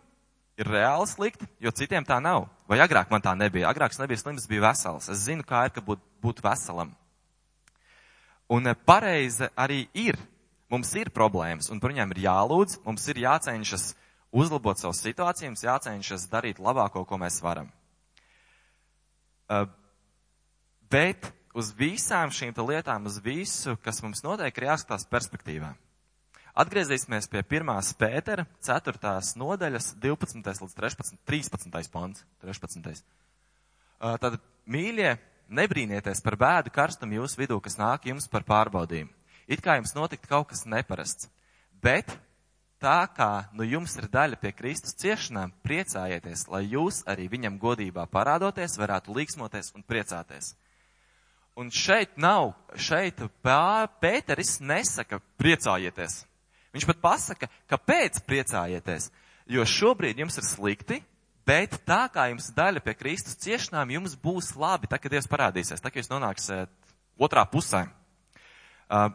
ir 0.60 0.68
reāli 0.68 1.08
slikti, 1.08 1.48
jo 1.64 1.72
citiem 1.76 2.06
tā 2.06 2.20
nav. 2.24 2.48
Vai 2.70 2.82
agrāk 2.84 3.12
man 3.12 3.24
tā 3.24 3.34
nebija? 3.38 3.70
Agrāk 3.72 3.96
es 3.96 4.02
nebija 4.02 4.20
slims, 4.20 4.48
biju 4.50 4.66
vesels. 4.66 5.08
Es 5.12 5.24
zinu, 5.26 5.46
kā 5.48 5.66
ir, 5.68 5.74
ka 5.76 5.84
būt, 5.86 6.02
būt 6.24 6.44
veselam. 6.44 6.92
Un 8.52 8.68
eh, 8.68 8.76
pareizi 8.76 9.50
arī 9.56 9.86
ir. 9.94 10.20
Mums 10.70 10.92
ir 11.00 11.10
problēmas, 11.10 11.72
un 11.74 11.80
par 11.82 11.90
viņām 11.90 12.12
ir 12.14 12.20
jālūdz, 12.28 12.76
mums 12.86 13.08
ir 13.10 13.24
jācenšas 13.24 13.88
uzlabot 14.30 14.78
savu 14.78 14.94
situāciju, 14.94 15.50
mums 15.50 15.66
jācenšas 15.66 16.28
darīt 16.30 16.62
labāko, 16.62 17.02
ko 17.10 17.18
mēs 17.18 17.40
varam. 17.42 17.72
Uh, 19.50 19.66
bet 20.94 21.32
uz 21.58 21.72
visām 21.74 22.30
šīm 22.30 22.54
lietām, 22.54 23.10
uz 23.10 23.18
visu, 23.26 23.80
kas 23.82 24.04
mums 24.06 24.22
notiek, 24.22 24.54
ir 24.62 24.68
jāskatās 24.70 25.10
perspektīvā. 25.10 25.74
Atgriezīsimies 26.58 27.30
pie 27.30 27.44
1. 27.44 27.72
pētera 28.00 28.46
4. 28.66 29.18
nodaļas 29.38 29.94
12. 30.02 30.42
līdz 30.64 30.76
13. 30.76 31.20
13. 31.30 31.92
pants. 31.94 32.24
13. 32.42 33.04
Uh, 34.00 34.16
Tad, 34.18 34.40
mīļie, 34.66 35.18
nebrīnieties 35.50 36.24
par 36.26 36.38
bēdu 36.40 36.74
karstumu 36.74 37.20
jūsu 37.20 37.42
vidū, 37.42 37.60
kas 37.62 37.78
nāk 37.80 38.08
jums 38.10 38.30
par 38.32 38.46
pārbaudījumu. 38.48 39.12
It 39.50 39.62
kā 39.66 39.80
jums 39.80 39.96
notikt 39.98 40.30
kaut 40.30 40.52
kas 40.52 40.66
neparasts. 40.70 41.30
Bet 41.82 42.12
tā 42.80 43.02
kā 43.16 43.50
nu 43.58 43.66
jums 43.66 43.96
ir 43.98 44.08
daļa 44.12 44.40
pie 44.40 44.52
Kristus 44.56 44.96
ciešanām, 45.02 45.52
priecājieties, 45.66 46.48
lai 46.52 46.64
jūs 46.70 47.02
arī 47.10 47.28
viņam 47.32 47.58
godībā 47.62 48.06
parādoties, 48.12 48.78
varētu 48.80 49.16
līksmoties 49.16 49.74
un 49.76 49.84
priecāties. 49.84 50.54
Un 51.60 51.74
šeit 51.74 52.16
nav, 52.16 52.54
šeit 52.78 53.20
Pā- 53.44 53.90
Pēteris 54.00 54.60
nesaka 54.62 55.20
priecājieties. 55.42 56.24
Viņš 56.80 56.88
pat 56.88 57.00
pasaka, 57.04 57.50
kāpēc 57.68 58.22
priecājieties. 58.24 59.10
Jo 59.52 59.66
šobrīd 59.68 60.22
jums 60.22 60.40
ir 60.40 60.46
slikti, 60.48 61.02
bet 61.44 61.76
tā 61.84 62.06
kā 62.14 62.30
jums 62.32 62.48
daļa 62.56 62.80
pie 62.86 62.94
Kristus 62.96 63.36
ciešanām, 63.44 63.92
jums 63.98 64.16
būs 64.16 64.54
labi, 64.56 64.88
tā 64.88 64.96
kā 64.96 65.12
Dievs 65.12 65.28
parādīsies, 65.28 65.84
tā 65.84 65.92
kā 65.92 66.00
jūs 66.00 66.08
nonāksiet 66.08 66.72
otrā 67.20 67.44
pusē. 67.52 67.84
Uh, 68.88 69.12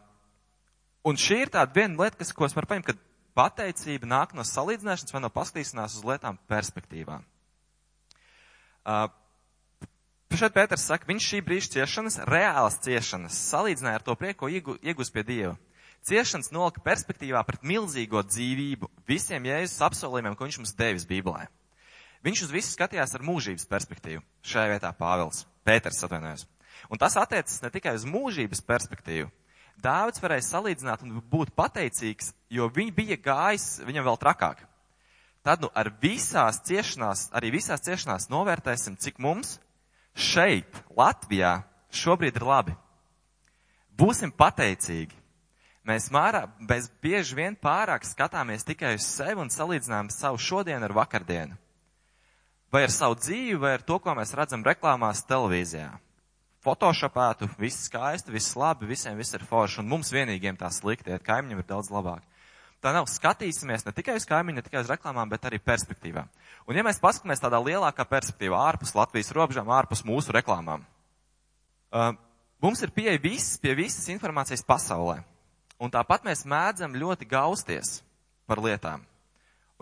un 1.09 1.17
šī 1.17 1.41
ir 1.47 1.55
tāda 1.55 1.73
viena 1.73 2.05
lieta, 2.05 2.21
kas, 2.21 2.35
ko 2.37 2.45
es 2.45 2.53
varu 2.53 2.69
paņemt, 2.69 2.91
kad 2.91 3.01
pateicība 3.39 4.13
nāk 4.13 4.37
no 4.37 4.45
salīdzināšanas 4.45 5.17
vai 5.17 5.25
no 5.25 5.33
paskatīšanās 5.33 5.97
uz 5.97 6.05
lietām 6.05 6.37
perspektīvā. 6.53 7.23
Uh, 8.85 9.09
Šeit 10.35 10.53
Pēters 10.53 10.85
saka, 10.85 11.07
viņš 11.09 11.31
šī 11.31 11.41
brīža 11.47 11.79
ciešanas, 11.79 12.21
reālas 12.29 12.77
ciešanas, 12.85 13.41
salīdzināja 13.55 14.03
ar 14.03 14.05
to 14.05 14.17
prieku, 14.19 14.45
ko 14.45 14.53
iegu, 14.53 14.77
iegūst 14.83 15.15
pie 15.15 15.23
Dieva. 15.25 15.55
Ciešanas 16.05 16.51
nolika 16.53 16.83
perspektīvā 16.85 17.41
pret 17.49 17.63
milzīgo 17.65 18.21
dzīvību, 18.29 18.91
visiem 19.09 19.47
Jēzus 19.49 19.81
apsolījumiem, 19.87 20.35
ko 20.37 20.45
viņš 20.45 20.59
mums 20.61 20.75
devis 20.77 21.07
Bībelē. 21.09 21.47
Viņš 22.25 22.43
uz 22.45 22.53
visu 22.53 22.75
skatījās 22.75 23.15
ar 23.17 23.25
mūžības 23.25 23.65
perspektīvu. 23.69 24.21
Šajā 24.45 24.75
vietā 24.75 24.91
Pāvils, 24.97 25.47
Pēters 25.65 26.05
atvainojas. 26.05 26.45
Un 26.93 27.01
tas 27.01 27.17
attiecas 27.17 27.63
ne 27.65 27.73
tikai 27.73 27.95
uz 27.97 28.05
mūžības 28.09 28.61
perspektīvu. 28.69 29.31
Dāvids 29.81 30.21
varēja 30.23 30.47
salīdzināt 30.47 31.03
un 31.05 31.19
būt 31.33 31.55
pateicīgs, 31.57 32.35
jo 32.53 32.69
viņš 32.69 32.95
bija 32.97 33.19
gājis 33.21 33.67
viņam 33.89 34.07
vēl 34.09 34.21
trakāk. 34.21 34.63
Tad 35.45 35.65
nu 35.65 35.69
ar 35.77 35.91
visās 36.01 36.61
ciešanās, 36.65 37.31
arī 37.37 37.51
visās 37.59 37.85
ciešanās 37.85 38.31
novērtēsim, 38.33 38.97
cik 39.01 39.21
mums 39.21 39.59
šeit, 40.17 40.69
Latvijā, 40.97 41.59
šobrīd 41.93 42.37
ir 42.41 42.49
labi. 42.49 42.77
Būsim 43.97 44.33
pateicīgi. 44.33 45.24
Mēs, 45.85 46.07
mārā, 46.09 46.47
mēs 46.65 46.87
bieži 47.05 47.37
vien 47.37 47.57
pārāk 47.61 48.07
skatāmies 48.09 48.65
tikai 48.65 48.95
uz 48.97 49.05
sevi 49.05 49.37
un 49.43 49.51
salīdzinām 49.53 50.09
savu 50.13 50.41
šodienu 50.41 50.87
ar 50.87 50.95
vakardienu. 50.97 51.59
Vai 52.73 52.87
ar 52.87 52.93
savu 52.93 53.19
dzīvi, 53.21 53.59
vai 53.61 53.75
ar 53.77 53.85
to, 53.85 53.99
ko 54.01 54.15
mēs 54.17 54.33
redzam 54.35 54.65
reklāmās 54.65 55.21
televīzijā. 55.29 55.91
Photoshopētu, 56.65 57.51
viss 57.61 57.85
skaisti, 57.91 58.33
viss 58.33 58.57
labi, 58.57 58.89
visiem 58.89 59.19
viss 59.21 59.37
ir 59.37 59.45
forši, 59.45 59.83
un 59.83 59.91
mums 59.91 60.09
vienīgiem 60.15 60.57
tā 60.57 60.71
slikti, 60.73 61.13
ja 61.13 61.21
kaimiņiem 61.21 61.61
ir 61.61 61.69
daudz 61.69 61.93
labāk. 61.93 62.25
Tā 62.81 62.95
nav 62.97 63.05
skatīsimies 63.09 63.85
ne 63.85 63.93
tikai 63.97 64.17
uz 64.17 64.25
kaimiņu, 64.29 64.57
ne 64.57 64.65
tikai 64.65 64.81
uz 64.85 64.89
reklāmām, 64.89 65.29
bet 65.29 65.45
arī 65.45 65.61
perspektīvā. 65.61 66.25
Un 66.65 66.81
ja 66.81 66.85
mēs 66.85 67.01
paskatāmies 67.01 67.45
tādā 67.45 67.61
lielākā 67.61 68.09
perspektīvā, 68.09 68.57
ārpus 68.73 68.97
Latvijas 68.97 69.33
robežām, 69.37 69.69
ārpus 69.69 70.05
mūsu 70.09 70.33
reklāmām, 70.33 70.89
uh, 71.93 72.11
mums 72.65 72.81
ir 72.85 72.97
pieeja 72.97 73.21
viss 73.21 73.61
pie 73.61 73.77
visas 73.77 74.09
informācijas 74.17 74.65
pasaulē. 74.65 75.21
Un 75.83 75.91
tāpat 75.93 76.25
mēs 76.27 76.45
mēdzam 76.49 76.95
ļoti 76.97 77.27
gausties 77.29 77.99
par 78.47 78.63
lietām. 78.63 79.03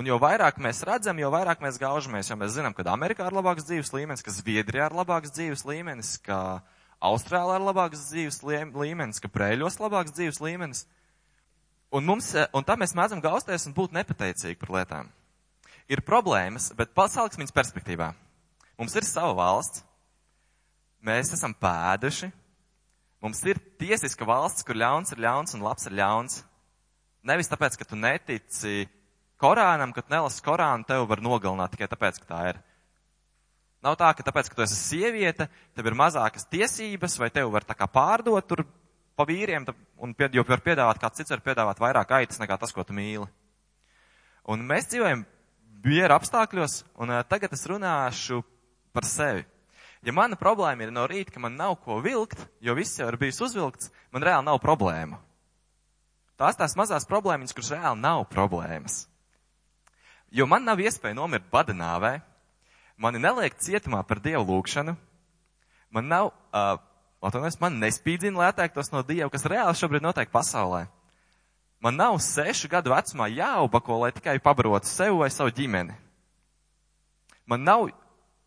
Un 0.01 0.09
jo 0.09 0.17
vairāk 0.17 0.57
mēs 0.63 0.81
redzam, 0.89 1.19
jo 1.21 1.29
vairāk 1.31 1.61
mēs 1.61 1.77
gaužamies, 1.81 2.31
jo 2.31 2.37
mēs 2.41 2.55
zinām, 2.57 2.73
ka 2.73 2.85
Amerikā 2.89 3.27
ir 3.29 3.37
labāks 3.37 3.67
dzīves 3.69 3.93
līmenis, 3.93 4.25
ka 4.25 4.33
Zviedrijā 4.33 4.89
ir 4.89 4.97
labāks 4.97 5.35
dzīves 5.37 5.67
līmenis, 5.69 6.15
ka 6.25 6.63
Austrālijā 7.03 7.59
ir 7.61 7.67
labāks 7.67 8.07
dzīves 8.09 8.41
līmenis, 8.47 9.21
ka 9.21 9.29
Prēļos 9.29 9.77
labāks 9.83 10.15
dzīves 10.17 10.41
līmenis. 10.41 10.87
Un, 11.93 12.07
mums, 12.09 12.31
un 12.57 12.65
tā 12.65 12.79
mēs 12.81 12.97
mēdzam 12.97 13.21
gausties 13.21 13.69
un 13.69 13.77
būt 13.77 13.93
nepateicīgi 13.93 14.57
par 14.63 14.73
lietām. 14.79 15.11
Ir 15.93 16.01
problēmas, 16.07 16.71
bet 16.79 16.95
pasauksim 16.97 17.43
viņas 17.43 17.53
perspektīvā. 17.53 18.13
Mums 18.81 18.97
ir 18.97 19.05
sava 19.05 19.35
valsts, 19.37 19.85
mēs 21.05 21.35
esam 21.37 21.53
pēduši, 21.53 22.31
mums 23.23 23.43
ir 23.49 23.61
tiesiska 23.81 24.27
valsts, 24.29 24.67
kur 24.67 24.79
ļauns 24.79 25.15
ir 25.15 25.23
ļauns 25.23 25.57
un 25.57 25.65
labs 25.65 25.89
ir 25.89 25.97
ļauns. 25.99 26.43
Nevis 27.27 27.51
tāpēc, 27.51 27.79
ka 27.79 27.87
tu 27.87 27.99
netici 27.99 28.89
Korānam, 29.43 29.95
kad 29.95 30.11
nelasi 30.11 30.43
Korānu, 30.45 30.87
tev 30.87 31.09
var 31.11 31.23
nogalināt 31.23 31.75
tikai 31.75 31.89
tāpēc, 31.91 32.21
ka 32.23 32.29
tā 32.29 32.43
ir. 32.53 32.61
Nav 33.83 33.97
tā, 33.99 34.13
ka 34.15 34.23
tāpēc, 34.27 34.51
ka 34.51 34.59
tu 34.59 34.63
esi 34.63 34.79
sieviete, 34.79 35.49
tev 35.75 35.89
ir 35.91 35.99
mazākas 35.99 36.47
tiesības, 36.51 37.19
vai 37.19 37.33
tev 37.35 37.51
var 37.51 37.67
tā 37.67 37.75
kā 37.79 37.89
pārdot 37.91 38.47
tur 38.47 38.63
pa 39.19 39.27
vīriem, 39.27 39.67
un, 39.99 40.15
jo 40.33 40.45
var 40.49 40.63
piedāvāt, 40.63 41.01
kāds 41.03 41.19
cits 41.19 41.35
var 41.35 41.43
piedāvāt 41.43 41.83
vairāk 41.83 42.15
aitas 42.19 42.39
nekā 42.43 42.59
tas, 42.61 42.75
ko 42.75 42.87
tu 42.87 42.95
mīli. 42.95 43.27
Un 44.51 44.63
mēs 44.67 44.87
dzīvojam 44.91 45.25
bieru 45.83 46.15
apstākļos, 46.15 46.81
un 47.03 47.11
uh, 47.11 47.25
tagad 47.27 47.55
es 47.55 47.67
runāšu 47.71 48.41
par 48.95 49.07
sevi. 49.07 49.45
Ja 50.03 50.11
mana 50.15 50.35
problēma 50.39 50.83
ir 50.83 50.91
no 50.91 51.05
rīta, 51.07 51.31
ka 51.31 51.41
man 51.43 51.55
nav 51.55 51.77
ko 51.85 52.01
vilkt, 52.03 52.41
jo 52.61 52.75
viss 52.75 52.99
jau 52.99 53.07
ir 53.07 53.19
bijis 53.21 53.39
uzvilkts, 53.45 53.93
man 54.11 54.25
reāli 54.27 54.49
nav 54.49 54.59
problēma. 54.63 55.21
Tās 56.41 56.59
tās 56.59 56.75
mazās 56.75 57.07
problēmas, 57.07 57.55
kuras 57.55 57.71
reāli 57.71 58.03
nav 58.03 58.25
problēmas. 58.33 59.05
Jo 60.35 60.49
man 60.51 60.67
nav 60.67 60.81
iespēja 60.83 61.15
nomirt 61.15 61.47
badanāvē, 61.53 62.17
mani 62.99 63.23
neliek 63.23 63.55
cietumā 63.63 64.03
par 64.09 64.19
dievu 64.25 64.43
lūgšanu, 64.49 64.97
man 65.95 66.11
nav, 66.11 66.33
uh, 66.51 66.81
atvainojos, 67.23 67.61
man 67.63 67.79
nespīdzina, 67.79 68.41
lai 68.41 68.51
atteiktos 68.51 68.91
no 68.91 69.05
dieva, 69.07 69.31
kas 69.31 69.47
reāli 69.47 69.79
šobrīd 69.79 70.03
notiek 70.03 70.35
pasaulē. 70.35 70.89
Man 71.83 71.99
nav 71.99 72.19
sešu 72.23 72.71
gadu 72.71 72.91
vecumā 72.91 73.29
jāubako, 73.31 74.03
lai 74.03 74.11
tikai 74.15 74.41
pabarotu 74.43 74.91
sevi 74.91 75.15
vai 75.19 75.31
savu 75.31 75.55
ģimeni. 75.55 75.95
Man 77.47 77.63
nav 77.67 77.89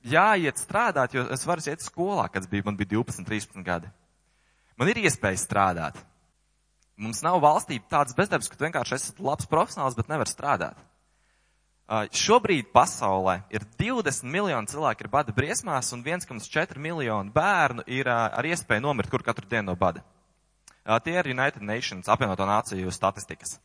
jāiet 0.06 0.60
strādāt, 0.62 1.16
jo 1.18 1.26
es 1.34 1.46
varu 1.48 1.64
iet 1.66 1.84
skolā, 1.84 2.28
kad 2.32 2.48
bija, 2.50 2.66
man 2.66 2.78
bija 2.78 2.96
12, 2.98 3.26
13 3.28 3.66
gadi. 3.66 3.90
Man 4.78 4.92
ir 4.92 5.00
iespēja 5.06 5.40
strādāt. 5.40 6.00
Mums 6.96 7.22
nav 7.26 7.42
valstī 7.44 7.82
tāds 7.92 8.16
bezdarbs, 8.16 8.48
ka 8.48 8.56
tu 8.56 8.68
vienkārši 8.68 8.96
esi 8.96 9.16
labs 9.24 9.48
profesionāls, 9.52 9.96
bet 9.98 10.12
nevar 10.12 10.30
strādāt. 10.32 10.80
Uh, 11.86 12.08
šobrīd 12.18 12.72
pasaulē 12.74 13.44
ir 13.54 13.62
20 13.78 14.26
miljoni 14.34 14.72
cilvēku 14.72 15.06
ir 15.06 15.10
bada 15.14 15.34
briesmās 15.36 15.92
un 15.94 16.02
1,4 16.02 16.80
miljoni 16.82 17.30
bērnu 17.36 17.86
ir 17.86 18.10
uh, 18.10 18.32
ar 18.34 18.48
iespēju 18.50 18.82
nomirt 18.82 19.12
kur 19.12 19.22
katru 19.22 19.46
dienu 19.52 19.70
no 19.70 19.76
bada. 19.78 20.02
Uh, 20.82 20.98
tie 20.98 21.14
ir 21.20 21.30
United 21.30 21.62
Nations 21.62 22.10
apvienoto 22.10 22.48
nāciju 22.50 22.94
statistikas. 22.94 23.60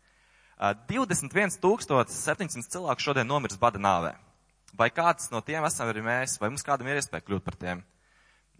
21 0.61 1.57
700 1.57 2.68
cilvēku 2.68 3.01
šodien 3.01 3.24
nomirs 3.24 3.57
bada 3.57 3.80
nāvē. 3.80 4.12
Vai 4.78 4.90
kāds 4.94 5.30
no 5.32 5.40
tiem 5.44 5.64
esam 5.66 5.90
arī 5.90 6.04
mēs, 6.04 6.36
vai 6.40 6.50
mums 6.52 6.66
kādam 6.66 6.88
ir 6.90 7.00
iespēja 7.00 7.26
kļūt 7.26 7.46
par 7.46 7.56
tiem? 7.60 7.82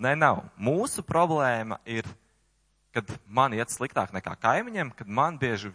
Nē, 0.00 0.16
nav. 0.16 0.42
Mūsu 0.56 1.04
problēma 1.06 1.78
ir, 1.84 2.08
kad 2.96 3.08
man 3.28 3.54
iet 3.54 3.72
sliktāk 3.72 4.14
nekā 4.16 4.34
kaimiņiem, 4.40 4.94
kad 4.96 5.08
man 5.08 5.38
bieži 5.40 5.72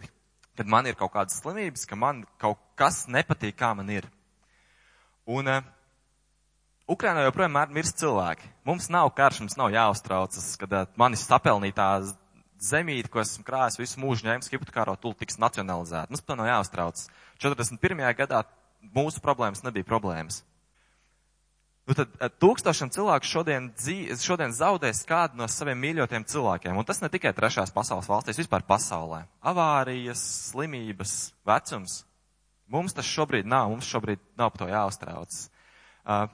kad 0.56 0.66
man 0.66 0.88
ir 0.88 0.96
kaut 0.96 1.12
kādas 1.12 1.36
slimības, 1.42 1.84
ka 1.88 1.96
man 1.98 2.24
kaut 2.40 2.60
kas 2.80 3.04
nepatīk, 3.12 3.58
kā 3.60 3.74
man 3.76 3.90
ir. 3.92 4.08
Un 5.28 5.50
uh, 5.50 5.64
Ukrainā 6.88 7.26
joprojām 7.26 7.58
mirst 7.74 8.00
cilvēki. 8.00 8.48
Mums 8.66 8.88
nav 8.92 9.10
karš, 9.16 9.42
mums 9.44 9.58
nav 9.58 9.74
jāuztraucas, 9.74 10.54
kad 10.60 10.72
uh, 10.72 10.86
manis 10.96 11.26
sapelnītā 11.28 11.88
zemīte, 12.62 13.10
ko 13.12 13.20
esmu 13.20 13.44
krājis 13.44 13.80
visu 13.82 14.00
mūžu 14.00 14.28
ņēmis 14.28 14.48
hipotekāro 14.52 14.96
tulu, 15.00 15.18
tiks 15.20 15.36
nacionalizēta. 15.42 16.08
Mums 16.08 16.24
par 16.24 16.32
to 16.32 16.40
nav 16.40 16.48
jāuztraucas. 16.54 17.10
41. 17.42 18.06
gadā 18.16 18.40
mūsu 18.94 19.22
problēmas 19.24 19.64
nebija 19.66 19.86
problēmas. 19.88 20.42
Nu 21.86 21.94
tad 21.94 22.10
tūkstošiem 22.42 22.90
cilvēku 22.90 23.28
šodien, 23.30 23.68
dzīv, 23.78 24.16
šodien 24.18 24.50
zaudēs 24.54 25.04
kādu 25.06 25.38
no 25.38 25.46
saviem 25.46 25.78
mīļotiem 25.84 26.24
cilvēkiem. 26.26 26.74
Un 26.74 26.86
tas 26.86 26.98
ne 26.98 27.10
tikai 27.12 27.30
trešās 27.34 27.70
pasaules 27.74 28.08
valstīs, 28.10 28.40
vispār 28.42 28.64
pasaulē. 28.66 29.22
Avārijas, 29.46 30.24
slimības, 30.48 31.12
vecums. 31.46 32.00
Mums 32.66 32.96
tas 32.96 33.06
šobrīd 33.06 33.46
nav, 33.46 33.70
mums 33.70 33.86
šobrīd 33.86 34.18
nav 34.34 34.50
par 34.50 34.64
to 34.64 34.68
jāuztrauc. 34.72 35.38
Uh, 36.02 36.26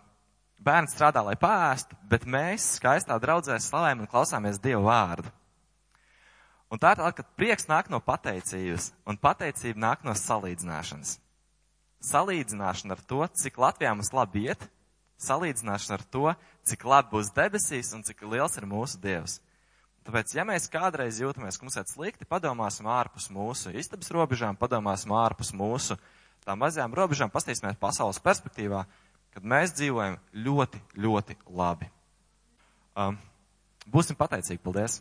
bērns 0.65 0.97
strādā, 0.97 1.21
lai 1.27 1.37
pēstu, 1.37 2.01
bet 2.09 2.25
mēs 2.25 2.79
skaistā 2.79 3.19
draudzē 3.21 3.59
slavējam 3.61 4.07
un 4.07 4.09
klausāmies 4.09 4.61
Dievu 4.63 4.87
vārdu. 4.89 5.29
Un 6.73 6.81
tā 6.81 6.95
ir 6.95 7.03
tā, 7.03 7.11
ka 7.13 7.29
prieks 7.37 7.69
nāk 7.69 7.91
no 7.93 8.01
pateicības, 8.01 8.95
un 9.05 9.21
pateicība 9.21 9.85
nāk 9.85 10.07
no 10.09 10.17
salīdzināšanas. 10.17 11.19
Salīdzināšana 12.03 12.97
ar 12.97 13.03
to, 13.07 13.23
cik 13.39 13.61
Latvijā 13.63 13.93
mums 13.95 14.11
labi 14.15 14.49
iet, 14.49 14.65
salīdzināšana 15.23 15.99
ar 15.99 16.05
to, 16.11 16.33
cik 16.67 16.85
labi 16.89 17.13
būs 17.15 17.31
debesīs 17.37 17.93
un 17.95 18.03
cik 18.07 18.25
liels 18.27 18.59
ir 18.59 18.67
mūsu 18.67 18.99
Dievs. 19.03 19.39
Tāpēc, 20.03 20.35
ja 20.35 20.43
mēs 20.43 20.67
kādreiz 20.71 21.21
jūtamies, 21.23 21.59
ka 21.59 21.67
mums 21.67 21.79
iet 21.79 21.93
slikti, 21.93 22.27
padomāsim 22.27 22.89
ārpus 22.91 23.29
mūsu 23.31 23.71
istabas 23.79 24.11
robežām, 24.11 24.59
padomāsim 24.59 25.15
ārpus 25.15 25.53
mūsu 25.55 25.95
tām 26.43 26.59
mazajām 26.59 26.95
robežām, 26.99 27.31
pastīsimies 27.31 27.79
pasaules 27.79 28.19
perspektīvā, 28.23 28.83
kad 29.31 29.47
mēs 29.47 29.77
dzīvojam 29.79 30.19
ļoti, 30.35 30.83
ļoti 30.99 31.39
labi. 31.55 31.87
Um, 32.99 33.15
būsim 33.87 34.19
pateicīgi, 34.19 34.59
paldies! 34.65 34.99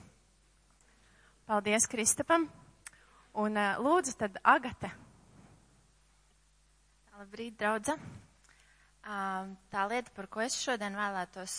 Paldies 1.49 1.89
Kristapam! 1.89 2.45
Un 3.41 3.57
uh, 3.57 3.81
lūdzu 3.81 4.13
tad 4.21 4.37
Agate. 4.45 4.93
Labrīt, 7.21 7.53
draudze! 7.53 7.93
Tā 9.05 9.81
lieta, 9.91 10.09
par 10.15 10.25
ko 10.33 10.41
es 10.41 10.55
šodien 10.57 10.95
vēlētos 10.97 11.53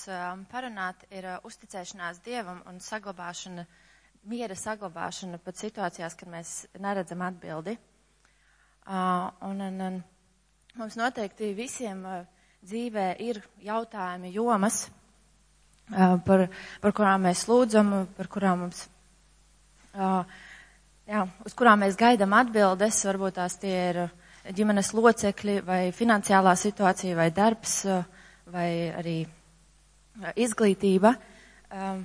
parunāt, 0.51 1.05
ir 1.15 1.29
uh, 1.31 1.37
uzticēšanās 1.47 2.17
Dievam 2.25 2.57
un 2.67 2.81
saglabāšana, 2.83 3.63
miera 4.33 4.57
saglabāšana 4.59 5.39
pat 5.45 5.61
situācijās, 5.61 6.17
kad 6.19 6.33
mēs 6.33 6.55
neredzam 6.83 7.23
atbildi. 7.23 7.77
Uh, 7.79 9.29
un, 9.47 9.63
un, 9.69 9.77
un 9.87 10.01
mums 10.81 10.97
noteikti 10.99 11.53
visiem 11.55 12.01
uh, 12.11 12.25
dzīvē 12.67 13.05
ir 13.23 13.39
jautājumi, 13.63 14.33
jomas, 14.35 14.81
par, 16.27 16.49
par 16.83 16.97
kurām 16.99 17.29
mēs 17.29 17.45
lūdzam, 17.47 17.93
par 18.19 18.33
kurām 18.35 18.65
mums, 18.65 18.83
jā, 19.95 21.23
uz 21.47 21.55
kurām 21.55 21.87
mēs 21.87 22.01
gaidām 22.03 22.35
atbildes, 22.41 23.05
varbūt 23.13 23.39
tās 23.39 23.61
tie 23.63 23.77
ir 23.93 24.03
ģimenes 24.51 24.91
locekļi, 24.97 25.61
vai 25.67 25.83
finansiālā 25.95 26.55
situācija, 26.59 27.17
vai 27.17 27.31
darbs, 27.35 27.85
eh, 27.87 28.05
vai 28.51 28.69
arī 28.91 29.19
eh, 29.23 30.33
izglītība. 30.37 31.15
Um, 31.73 32.03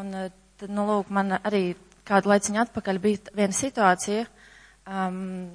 un 0.00 0.12
tad, 0.56 0.70
nu, 0.72 0.86
lūk, 0.88 1.10
man 1.12 1.34
arī 1.36 1.74
kādu 2.08 2.30
laiciņu 2.30 2.62
atpakaļ 2.62 3.00
bija 3.02 3.34
viena 3.36 3.52
situācija, 3.52 4.24
um, 4.88 5.50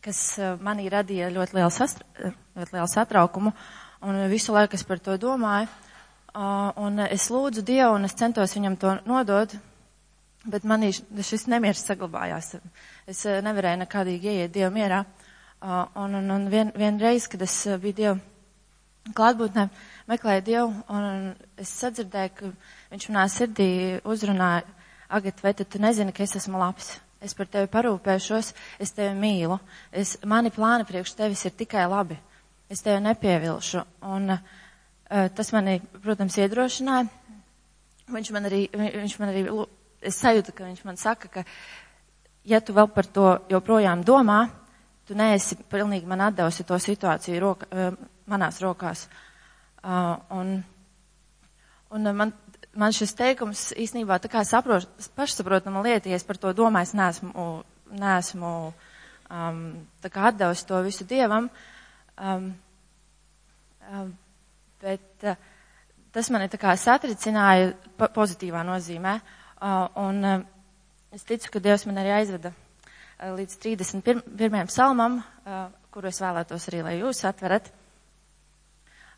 kas 0.00 0.20
manī 0.62 0.86
radīja 0.92 1.32
ļoti 1.34 1.58
lielu, 1.58 1.72
sastra, 1.74 2.30
ļoti 2.54 2.76
lielu 2.76 2.88
satraukumu, 2.88 3.52
un 4.06 4.20
visu 4.30 4.54
laiku 4.54 4.78
es 4.78 4.86
par 4.86 5.02
to 5.02 5.18
domāju. 5.20 5.68
Uh, 6.30 6.70
un 6.78 7.02
es 7.10 7.26
lūdzu 7.26 7.64
Dievu, 7.66 7.96
un 7.98 8.06
es 8.06 8.14
centos 8.14 8.54
viņam 8.54 8.78
to 8.78 8.94
nodot, 9.02 9.56
bet 10.46 10.64
manī 10.64 10.92
šis 10.94 11.48
nemieris 11.50 11.82
saglabājās. 11.84 12.54
Es 13.10 13.24
eh, 13.26 13.40
nevarēju 13.42 13.82
nekādīgi 13.82 14.34
ieiet 14.36 14.52
Dievu 14.54 14.70
mierā. 14.74 15.04
Un, 15.60 16.14
un, 16.14 16.28
un 16.30 16.44
vien, 16.52 16.70
vienreiz, 16.78 17.26
kad 17.28 17.42
es 17.42 17.54
eh, 17.66 17.78
biju 17.80 17.96
Dievu 17.98 18.18
klātbūtnē, 19.16 19.64
meklēju 20.10 20.44
Dievu, 20.46 20.68
un 20.94 21.32
es 21.58 21.72
sadzirdēju, 21.80 22.32
ka 22.36 22.50
viņš 22.92 23.06
manā 23.10 23.24
sirdī 23.32 23.70
uzrunāja, 24.06 24.68
Agat, 25.10 25.40
vai 25.42 25.50
tu 25.58 25.64
nezini, 25.82 26.12
ka 26.14 26.22
es 26.22 26.36
esmu 26.38 26.58
labs? 26.60 26.92
Es 27.18 27.34
par 27.34 27.48
tevi 27.50 27.66
parūpēšos, 27.72 28.52
es 28.78 28.92
tevi 28.94 29.10
mīlu. 29.18 29.56
Es, 29.90 30.12
mani 30.22 30.52
plāni 30.54 30.86
priekš 30.86 31.16
tevis 31.18 31.42
ir 31.48 31.56
tikai 31.58 31.88
labi. 31.90 32.14
Es 32.70 32.84
tevi 32.86 33.02
nepievilšu. 33.02 33.82
Un 34.06 34.36
uh, 34.36 34.38
tas 35.34 35.50
mani, 35.50 35.80
protams, 36.04 36.38
iedrošināja. 36.38 37.10
Viņš 38.14 38.30
man 38.36 38.46
arī, 38.46 38.62
viņš 38.70 39.18
man 39.18 39.34
arī, 39.34 39.42
es 39.98 40.22
sajūtu, 40.22 40.54
ka 40.54 40.68
viņš 40.70 40.86
man 40.86 41.00
saka, 41.02 41.32
ka 41.34 41.44
ja 42.44 42.60
tu 42.60 42.74
vēl 42.76 42.88
par 42.94 43.06
to 43.06 43.26
joprojām 43.50 44.04
domā, 44.06 44.44
tu 45.06 45.16
neesi 45.18 45.58
pilnīgi 45.70 46.08
man 46.08 46.28
atdevusi 46.28 46.64
to 46.64 46.78
situāciju 46.78 47.40
roka, 47.42 47.66
eh, 47.70 47.90
manās 48.30 48.60
rokās. 48.62 49.08
Uh, 49.80 50.18
un, 50.36 50.48
un 51.90 52.08
man, 52.14 52.32
man 52.76 52.92
šis 52.92 53.14
teikums 53.16 53.70
īstenībā 53.72 54.18
tā 54.20 54.28
kā 54.28 54.42
saproš, 54.44 54.84
pašsaprotama 55.16 55.80
lieta, 55.82 56.10
ja 56.12 56.18
es 56.20 56.26
par 56.28 56.36
to 56.36 56.52
domāju, 56.52 56.90
es 56.90 56.92
neesmu, 56.98 57.46
neesmu 57.96 58.50
um, 58.68 59.62
tā 60.04 60.12
kā 60.12 60.28
atdevusi 60.28 60.66
to 60.68 60.82
visu 60.84 61.06
Dievam. 61.08 61.48
Um, 62.20 62.50
um, 63.88 64.12
bet 64.84 65.24
uh, 65.24 65.40
tas 66.12 66.30
mani 66.30 66.52
tā 66.52 66.60
kā 66.60 66.76
satricināja 66.76 67.72
pozitīvā 67.98 68.62
nozīmē. 68.68 69.16
Uh, 69.60 69.88
un, 70.04 70.24
uh, 70.24 70.59
Es 71.10 71.24
ticu, 71.26 71.48
ka 71.50 71.58
Dievs 71.58 71.82
man 71.88 71.96
arī 71.98 72.12
aizveda 72.20 72.52
eh, 72.54 73.30
līdz 73.34 73.56
31. 73.64 74.60
psalmam, 74.70 75.16
eh, 75.42 75.62
kuru 75.90 76.06
es 76.06 76.20
vēlētos 76.22 76.66
arī, 76.70 76.82
lai 76.86 76.92
jūs 77.00 77.24
atverat. 77.26 77.66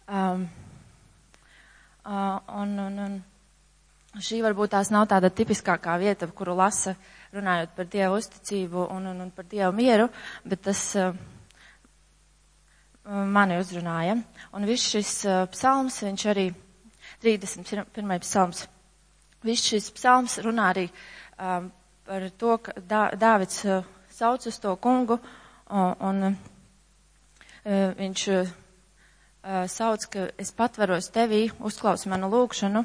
Um, 0.08 0.46
un, 2.08 2.72
un, 2.86 2.96
un 3.04 3.18
šī 4.24 4.38
varbūt 4.46 4.72
tās 4.72 4.88
nav 4.92 5.04
tāda 5.12 5.28
tipiskākā 5.36 5.98
vieta, 6.00 6.30
kuru 6.32 6.54
lasa 6.58 6.94
runājot 7.36 7.76
par 7.76 7.90
Dievu 7.92 8.16
uzticību 8.22 8.86
un, 8.96 9.10
un, 9.12 9.20
un 9.26 9.30
par 9.36 9.46
Dievu 9.52 9.76
mieru, 9.76 10.08
bet 10.48 10.64
tas 10.70 10.80
uh, 10.96 11.12
mani 13.36 13.60
uzrunāja. 13.60 14.16
Un 14.56 14.66
viss 14.68 14.88
šis 14.96 15.12
uh, 15.28 15.42
psalms, 15.52 16.00
viņš 16.08 16.26
arī 16.32 16.48
31. 17.20 18.18
psalms, 18.24 18.64
viss 19.44 19.68
šis 19.74 19.92
psalms 20.00 20.40
runā 20.48 20.72
arī 20.72 20.88
um, 21.36 21.70
par 22.12 22.28
to, 22.36 22.58
ka 22.60 22.72
Dā, 22.76 23.06
Dāvids 23.16 23.62
uh, 23.64 23.86
sauc 24.12 24.44
uz 24.44 24.58
to 24.60 24.74
kungu, 24.76 25.16
un, 25.72 25.94
un 26.04 26.26
uh, 26.28 26.34
viņš 27.96 28.24
uh, 28.34 28.50
sauc, 29.72 30.04
ka 30.12 30.26
es 30.36 30.50
patveros 30.52 31.08
tevī, 31.14 31.46
uzklausi 31.64 32.12
manu 32.12 32.28
lūgšanu, 32.34 32.84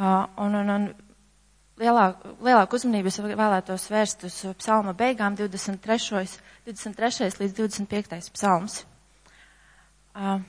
un, 0.00 0.56
un, 0.62 0.72
un 0.78 0.88
lielāku, 1.82 2.32
lielāku 2.48 2.80
uzmanību 2.80 3.12
es 3.12 3.20
vēlētos 3.20 3.86
vērst 3.92 4.24
uz 4.30 4.40
psalma 4.62 4.96
beigām 4.96 5.36
23. 5.36 6.40
23. 6.64 7.30
līdz 7.44 7.56
25. 7.60 8.32
psalms. 8.32 8.80
Uh, 10.16 10.40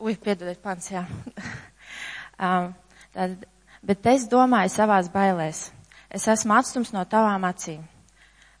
ui, 0.00 0.16
piedodiet, 0.16 0.64
pants, 0.64 0.88
jā. 0.96 1.04
uh, 2.40 2.72
tad, 3.12 3.40
bet 3.84 4.14
es 4.16 4.30
domāju 4.32 4.72
savās 4.80 5.12
bailēs 5.12 5.66
es 6.10 6.26
esmu 6.28 6.54
atstums 6.56 6.92
no 6.94 7.04
tavām 7.04 7.44
acīm. 7.48 7.84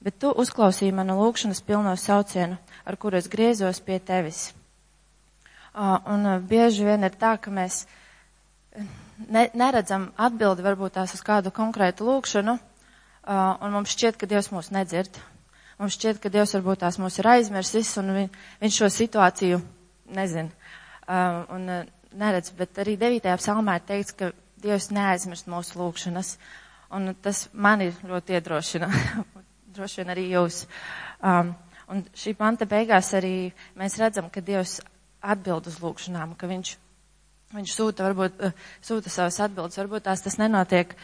Bet 0.02 0.18
tu 0.20 0.30
uzklausīji 0.30 0.94
manu 0.94 1.16
lūgšanas 1.18 1.62
pilno 1.66 1.94
saucienu, 1.98 2.58
ar 2.84 2.96
kuru 3.00 3.18
es 3.18 3.28
griezos 3.32 3.80
pie 3.82 3.98
tevis. 3.98 4.50
Un 5.76 6.26
bieži 6.48 6.84
vien 6.86 7.04
ir 7.04 7.16
tā, 7.18 7.36
ka 7.40 7.50
mēs 7.52 7.84
ne, 9.28 9.48
neredzam 9.52 10.10
atbildi 10.16 10.64
varbūt 10.64 10.96
tās 10.98 11.14
uz 11.16 11.22
kādu 11.24 11.52
konkrētu 11.52 12.06
lūgšanu, 12.08 12.58
un 13.26 13.74
mums 13.74 13.96
šķiet, 13.96 14.20
ka 14.20 14.28
Dievs 14.30 14.52
mūs 14.52 14.70
nedzird. 14.72 15.18
Mums 15.80 15.96
šķiet, 15.96 16.20
ka 16.22 16.32
Dievs 16.32 16.54
varbūt 16.56 16.84
tās 16.84 17.00
mūs 17.00 17.18
ir 17.20 17.28
aizmirsis, 17.32 17.90
un 18.00 18.12
vi, 18.16 18.26
viņš 18.62 18.78
šo 18.82 18.92
situāciju 18.92 19.62
nezin 20.16 20.52
un 21.08 21.66
neredz. 22.12 22.52
Bet 22.56 22.78
arī 22.84 22.94
9. 23.00 23.32
psalmā 23.40 23.80
ir 23.80 23.88
teikts, 23.88 24.14
ka 24.16 24.30
Dievs 24.62 24.92
neaizmirst 24.94 25.50
mūsu 25.52 25.76
lūgšanas. 25.80 26.36
Uh, 26.36 26.65
Un 26.94 27.10
tas 27.22 27.46
mani 27.52 27.88
ļoti 28.06 28.36
iedrošina, 28.36 28.88
droši 29.74 30.02
vien 30.02 30.12
arī 30.14 30.26
jūs. 30.30 30.62
Um, 31.18 31.54
un 31.90 32.04
šī 32.14 32.36
panta 32.38 32.68
beigās 32.70 33.12
arī 33.18 33.50
mēs 33.78 33.98
redzam, 33.98 34.30
ka 34.30 34.44
Dievs 34.44 34.78
atbild 35.26 35.66
uz 35.66 35.80
lūgšanām, 35.82 36.36
ka 36.38 36.46
viņš, 36.50 36.72
viņš 37.56 37.74
sūta, 37.74 38.06
varbūt, 38.06 38.38
uh, 38.38 38.66
sūta 38.86 39.10
savas 39.10 39.40
atbildes, 39.42 39.78
varbūt 39.82 40.06
tās 40.06 40.22
tas 40.22 40.38
nenotiek, 40.38 40.94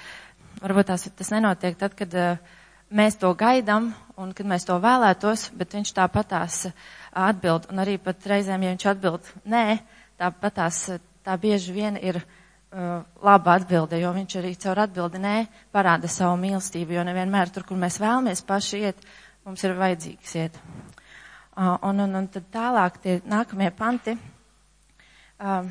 varbūt 0.62 0.93
tās 0.93 1.09
tas 1.18 1.33
nenotiek 1.35 1.78
tad, 1.80 1.97
kad 1.99 2.14
uh, 2.14 2.59
mēs 2.95 3.18
to 3.18 3.33
gaidam 3.35 3.91
un 4.20 4.35
kad 4.37 4.47
mēs 4.47 4.68
to 4.68 4.78
vēlētos, 4.78 5.51
bet 5.59 5.74
viņš 5.74 5.95
tāpatās 5.99 6.66
uh, 6.70 6.76
atbild. 7.12 7.66
Un 7.72 7.83
arī 7.83 7.99
pat 8.01 8.22
reizēm, 8.28 8.64
ja 8.64 8.74
viņš 8.74 8.87
atbild 8.93 9.33
nē, 9.49 9.66
tāpatās 10.20 10.85
tā 11.24 11.37
bieži 11.41 11.74
vien 11.74 11.99
ir 12.01 12.22
laba 12.72 13.56
atbilde, 13.58 13.98
jo 14.00 14.12
viņš 14.14 14.38
arī 14.40 14.54
caur 14.56 14.80
atbildi 14.86 15.20
nē 15.20 15.34
parāda 15.74 16.08
savu 16.08 16.38
mīlestību, 16.40 16.96
jo 16.96 17.04
nevienmēr 17.04 17.52
tur, 17.52 17.66
kur 17.68 17.76
mēs 17.76 17.98
vēlamies 18.00 18.40
paši 18.48 18.80
iet, 18.88 19.04
mums 19.44 19.64
ir 19.64 19.76
vajadzīgs 19.76 20.34
iet. 20.40 20.56
Uh, 21.52 21.76
un, 21.84 22.00
un, 22.00 22.16
un 22.16 22.28
tad 22.32 22.46
tālāk 22.54 22.96
tie 23.02 23.18
nākamie 23.28 23.68
panti. 23.76 24.16
Uh, 25.36 25.68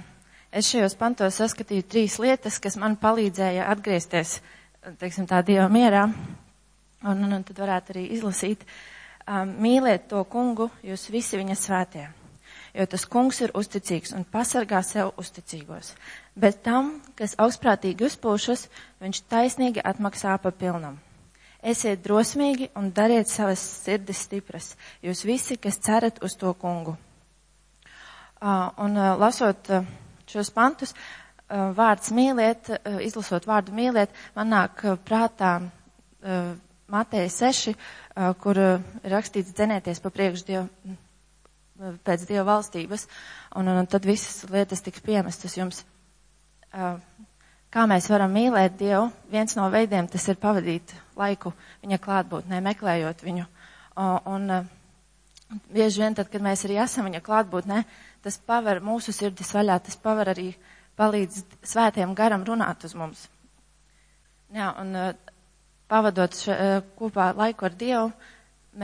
es 0.53 0.69
šajos 0.69 0.93
pantos 0.99 1.39
saskatīju 1.41 1.87
trīs 1.89 2.19
lietas, 2.21 2.59
kas 2.61 2.77
man 2.77 2.99
palīdzēja 3.01 3.65
atgriezties, 3.73 4.37
teiksim, 5.01 5.25
tā 5.25 5.41
Dieva 5.47 5.65
mierā. 5.73 6.05
Un, 7.01 7.17
un, 7.17 7.33
un 7.33 7.45
tad 7.47 7.57
varētu 7.57 7.95
arī 7.95 8.07
izlasīt. 8.13 8.67
Um, 9.25 9.57
mīliet 9.63 10.05
to 10.11 10.21
kungu, 10.29 10.69
jūs 10.85 11.09
visi 11.09 11.41
viņa 11.41 11.57
svētie 11.57 12.09
jo 12.73 12.85
tas 12.87 13.03
kungs 13.09 13.41
ir 13.43 13.51
uzticīgs 13.57 14.13
un 14.15 14.23
pasargā 14.27 14.79
sev 14.85 15.11
uzticīgos 15.19 15.93
bet 16.35 16.61
tam, 16.63 16.97
kas 17.19 17.35
augstprātīgi 17.41 18.07
uzpūšas, 18.07 18.67
viņš 19.03 19.23
taisnīgi 19.31 19.83
atmaksā 19.83 20.37
pa 20.41 20.51
pilnam. 20.51 20.99
Esiet 21.61 22.01
drosmīgi 22.01 22.71
un 22.79 22.89
dariet 22.89 23.29
savas 23.29 23.61
sirdis 23.83 24.23
stipras, 24.25 24.71
jūs 25.05 25.25
visi, 25.27 25.59
kas 25.61 25.77
cerat 25.77 26.17
uz 26.25 26.33
to 26.39 26.53
kungu. 26.57 26.95
Uh, 28.41 28.71
un 28.81 28.97
uh, 28.97 29.11
lasot 29.21 29.69
uh, 29.69 29.85
šos 30.25 30.49
pantus, 30.55 30.95
vārds 31.51 32.13
mīliet, 32.15 32.69
izlasot 33.03 33.43
vārdu 33.43 33.73
mīliet, 33.75 34.13
man 34.37 34.53
nāk 34.53 34.85
prātā 35.03 35.49
Mateja 36.87 37.27
6, 37.27 37.73
uh, 37.75 38.29
kur 38.39 38.55
rakstīts 39.03 39.51
dzenieties 39.57 39.99
pa 39.99 40.13
priekš 40.15 40.45
Dievu, 40.47 40.95
pēc 42.07 42.23
Dieva 42.29 42.45
valstības, 42.53 43.03
un, 43.59 43.67
un 43.67 43.89
tad 43.91 44.07
visas 44.07 44.45
lietas 44.47 44.85
tiks 44.85 45.03
piemestas 45.03 45.57
jums. 45.59 45.83
Kā 46.71 47.83
mēs 47.87 48.07
varam 48.11 48.31
mīlēt 48.35 48.77
Dievu? 48.79 49.09
Viens 49.31 49.55
no 49.55 49.65
veidiem 49.71 50.07
tas 50.11 50.27
ir 50.31 50.37
pavadīt 50.39 50.93
laiku 51.19 51.51
viņa 51.83 51.97
klātbūtnē, 52.03 52.59
meklējot 52.65 53.23
viņu. 53.23 53.45
Un, 54.31 54.47
uh, 54.55 55.59
bieži 55.71 56.01
vien 56.03 56.15
tad, 56.15 56.27
kad 56.31 56.43
mēs 56.43 56.65
arī 56.67 56.77
esam 56.83 57.07
viņa 57.07 57.21
klātbūtnē, 57.25 57.81
tas 58.23 58.37
paver 58.47 58.79
mūsu 58.83 59.11
sirdis 59.15 59.51
vaļā, 59.55 59.77
tas 59.83 59.95
paver 59.99 60.31
arī 60.33 60.49
palīdz 60.99 61.43
svētiem 61.73 62.15
garam 62.15 62.43
runāt 62.47 62.83
uz 62.87 62.95
mums. 62.95 63.25
Jā, 64.55 64.73
un 64.83 64.95
pavadot 65.91 66.35
uh, 66.47 66.79
kopā 66.99 67.29
laiku 67.39 67.67
ar 67.67 67.75
Dievu, 67.83 68.09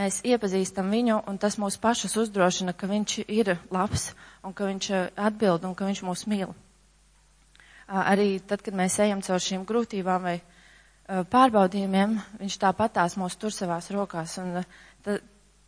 mēs 0.00 0.22
iepazīstam 0.28 0.88
viņu, 0.92 1.22
un 1.28 1.40
tas 1.40 1.56
mūs 1.60 1.80
pašus 1.80 2.16
uzdrošina, 2.24 2.72
ka 2.76 2.88
viņš 2.88 3.18
ir 3.26 3.56
labs, 3.72 4.10
un 4.44 4.56
ka 4.56 4.68
viņš 4.68 4.90
atbild, 5.28 5.64
un 5.68 5.76
ka 5.76 5.88
viņš 5.88 6.04
mūs 6.08 6.24
mīl. 6.28 6.56
Arī 7.88 8.38
tad, 8.44 8.60
kad 8.60 8.76
mēs 8.76 8.98
ejam 9.00 9.22
caur 9.24 9.40
šīm 9.40 9.62
grūtībām 9.68 10.26
vai 10.28 10.36
pārbaudījumiem, 11.32 12.18
viņš 12.42 12.56
tāpatās 12.60 13.16
mūs 13.16 13.38
tur 13.40 13.54
savās 13.54 13.88
rokās, 13.94 14.34
un 14.42 14.58
tad, 15.06 15.22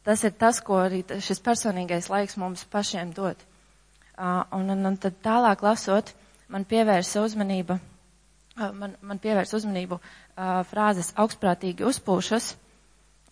tas 0.05 0.25
ir 0.29 0.35
tas, 0.37 0.61
ko 0.61 0.83
arī 0.85 1.01
šis 1.25 1.41
personīgais 1.45 2.11
laiks 2.12 2.37
mums 2.41 2.66
pašiem 2.73 3.14
dod. 3.16 3.41
Uh, 4.21 4.43
un, 4.53 4.68
un, 4.68 4.85
un 4.85 4.97
tad 5.01 5.16
tālāk 5.25 5.62
lasot, 5.64 6.11
man 6.53 6.66
pievērsa 6.68 7.23
uzmanība, 7.25 7.79
uh, 8.59 8.66
man, 8.77 8.93
man 9.01 9.21
pievērsa 9.23 9.57
uzmanību 9.57 9.97
uh, 9.97 10.61
frāzes 10.68 11.14
augstprātīgi 11.16 11.87
uzpūšas. 11.89 12.51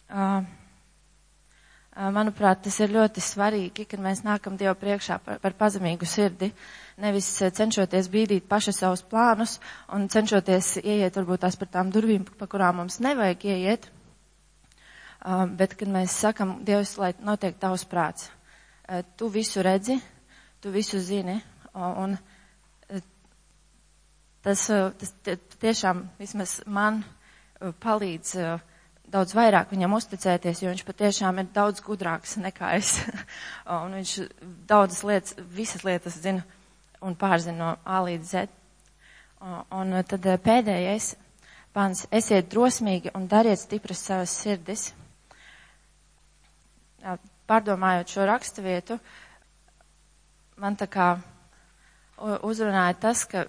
Uh, 0.08 0.46
uh, 0.48 2.08
manuprāt, 2.16 2.62
tas 2.64 2.80
ir 2.80 2.94
ļoti 2.96 3.20
svarīgi, 3.20 3.84
kad 3.90 4.00
mēs 4.00 4.24
nākam 4.24 4.56
Dievu 4.56 4.78
priekšā 4.80 5.20
par, 5.26 5.42
par 5.44 5.58
pazemīgu 5.60 6.08
sirdi, 6.08 6.54
nevis 6.98 7.28
cenšoties 7.54 8.10
bīdīt 8.12 8.48
paši 8.50 8.74
savus 8.74 9.04
plānus 9.06 9.58
un 9.94 10.08
cenšoties 10.10 10.78
ieiet 10.82 11.16
varbūt 11.16 11.46
tās 11.46 11.56
par 11.56 11.70
tām 11.78 11.92
durvīm, 11.94 12.26
pa 12.38 12.50
kurām 12.50 12.82
mums 12.82 12.98
nevajag 13.04 13.46
ieiet, 13.52 13.88
Uh, 15.18 15.48
bet, 15.50 15.72
kad 15.74 15.90
mēs 15.90 16.14
sakam, 16.14 16.60
Dievs, 16.62 16.92
lai 16.94 17.10
notiek 17.26 17.56
tavs 17.58 17.82
prāts, 17.90 18.28
uh, 18.86 19.00
tu 19.18 19.26
visu 19.34 19.64
redzi, 19.66 19.96
tu 20.62 20.70
visu 20.70 21.00
zini, 21.02 21.34
un 21.74 22.14
uh, 22.14 23.00
tas, 24.46 24.62
tas 24.94 25.42
tiešām 25.58 26.04
vismaz 26.20 26.60
man 26.70 27.02
palīdz 27.82 28.30
daudz 29.10 29.34
vairāk 29.34 29.74
viņam 29.74 29.98
uzticēties, 29.98 30.62
jo 30.62 30.70
viņš 30.70 30.86
patiešām 30.86 31.42
ir 31.42 31.50
daudz 31.50 31.82
gudrāks 31.82 32.36
nekā 32.38 32.76
es. 32.78 33.00
un 33.74 33.98
viņš 33.98 34.14
daudzas 34.70 35.02
lietas, 35.02 35.34
visas 35.50 35.82
lietas 35.82 36.22
zina 36.22 36.46
un 37.04 37.16
pārzina 37.18 37.58
no 37.58 37.70
A 37.84 38.02
līdz 38.06 38.30
Z. 38.32 38.46
Un 39.70 39.94
tad 40.08 40.24
pēdējais 40.44 41.12
pants, 41.72 42.06
esiet 42.10 42.48
drosmīgi 42.50 43.12
un 43.14 43.28
dariet 43.30 43.60
stipras 43.60 44.02
savas 44.08 44.34
sirdis 44.34 44.88
pārdomājot 47.48 48.12
šo 48.12 48.26
raksturvietu, 48.28 48.98
man 50.60 50.76
tā 50.76 50.88
kā 50.90 51.08
uzrunāja 52.18 52.96
tas, 53.00 53.24
ka 53.24 53.46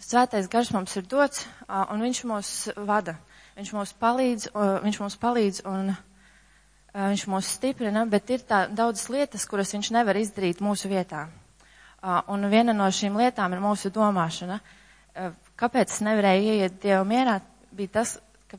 svētais 0.00 0.48
gars 0.50 0.72
mums 0.74 0.96
ir 0.96 1.06
dots 1.06 1.44
un 1.68 2.00
viņš 2.02 2.22
mūs 2.30 2.52
vada. 2.88 3.18
Viņš 3.58 3.72
mums 3.76 3.92
palīdz, 4.00 4.46
viņš 4.86 4.98
mums 5.02 5.18
palīdz 5.20 5.60
un 5.68 5.92
viņš 6.94 7.26
mūs 7.30 7.50
stiprina, 7.58 8.06
bet 8.08 8.30
ir 8.32 8.46
tā 8.46 8.64
daudzas 8.72 9.10
lietas, 9.12 9.44
kuras 9.46 9.74
viņš 9.74 9.92
nevar 9.94 10.16
izdarīt 10.16 10.62
mūsu 10.64 10.88
vietā. 10.90 11.26
Un 12.02 12.46
viena 12.52 12.72
no 12.72 12.86
šīm 12.96 13.18
lietām 13.20 13.52
ir 13.52 13.60
mūsu 13.60 13.90
domāšana. 13.92 14.60
Kāpēc 15.60 15.92
es 15.92 16.00
nevarēju 16.06 16.54
ieiet 16.54 16.78
Dievu 16.82 17.04
mierā, 17.10 17.34
bija 17.76 17.98
tas, 17.98 18.14
ka 18.48 18.56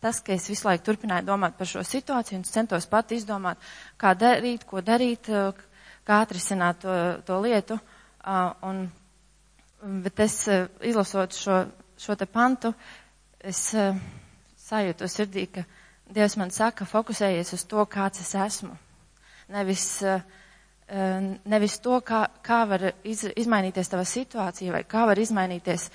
tas, 0.00 0.20
ka 0.24 0.32
es 0.32 0.46
visu 0.48 0.68
laiku 0.68 0.84
turpināju 0.88 1.26
domāt 1.26 1.56
par 1.58 1.68
šo 1.68 1.82
situāciju 1.84 2.38
un 2.40 2.46
centos 2.48 2.86
pat 2.90 3.12
izdomāt, 3.16 3.58
kā 4.00 4.14
darīt, 4.18 4.64
ko 4.70 4.80
darīt, 4.86 5.28
kā 6.08 6.20
atrisināt 6.24 6.80
to, 6.84 6.94
to 7.26 7.38
lietu. 7.44 7.78
Un, 8.68 8.84
bet 10.04 10.20
es 10.24 10.38
izlasot 10.88 11.36
šo, 11.36 11.58
šo 12.00 12.16
te 12.18 12.26
pantu, 12.26 12.72
es 13.40 13.66
sajūtu 14.68 15.08
sirdī, 15.10 15.46
ka 15.58 15.66
Dievs 16.08 16.38
man 16.40 16.48
saka, 16.48 16.86
fokusējies 16.88 17.50
uz 17.52 17.66
to, 17.68 17.82
kāds 17.92 18.22
es 18.22 18.30
esmu. 18.40 18.72
Nevis, 19.52 19.82
nevis 20.88 21.78
to, 21.84 22.00
kā, 22.00 22.22
kā 22.44 22.62
var 22.68 22.86
iz, 23.04 23.26
izmainīties 23.36 23.90
tava 23.92 24.04
situācija 24.08 24.72
vai 24.72 24.84
kā 24.88 25.04
var 25.06 25.18
izmainīties 25.20 25.88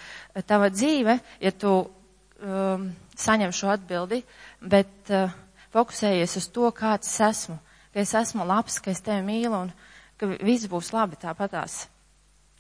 tava 0.45 0.69
dzīve, 0.69 1.17
ja 1.41 1.51
tu 1.51 1.71
um, 1.81 2.91
saņem 3.17 3.53
šo 3.55 3.71
atbildi, 3.73 4.21
bet 4.61 5.09
uh, 5.09 5.33
fokusējies 5.73 6.37
uz 6.37 6.49
to, 6.53 6.69
kāds 6.77 7.09
es 7.09 7.17
esmu, 7.25 7.57
ka 7.93 8.03
es 8.03 8.13
esmu 8.13 8.45
labs, 8.45 8.77
ka 8.79 8.93
es 8.93 9.01
tevi 9.01 9.25
mīlu 9.25 9.63
un 9.63 9.73
ka 10.17 10.29
viss 10.29 10.69
būs 10.69 10.93
labi 10.93 11.17
tāpatās. 11.17 11.87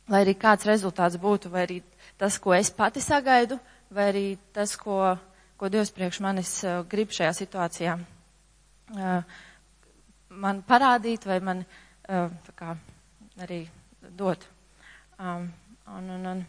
Lai 0.09 0.23
arī 0.25 0.33
kāds 0.35 0.65
rezultāts 0.67 1.21
būtu, 1.21 1.53
vai 1.53 1.67
arī 1.67 1.79
tas, 2.17 2.39
ko 2.41 2.57
es 2.57 2.73
pati 2.73 3.01
sagaidu, 3.01 3.59
vai 3.93 4.09
arī 4.09 4.25
tas, 4.57 4.73
ko, 4.75 5.13
ko 5.57 5.69
Dievs 5.69 5.93
priekš 5.93 6.23
manis 6.25 6.57
uh, 6.65 6.81
grib 6.89 7.13
šajā 7.13 7.37
situācijā 7.43 7.95
uh, 8.01 9.39
man 10.33 10.65
parādīt 10.65 11.29
vai 11.29 11.37
man 11.45 11.61
uh, 11.61 11.81
kā, 12.07 12.73
arī 13.43 13.61
dot. 14.19 14.47
Um, 15.19 15.47
un, 15.87 16.09
un, 16.17 16.25
un, 16.33 16.43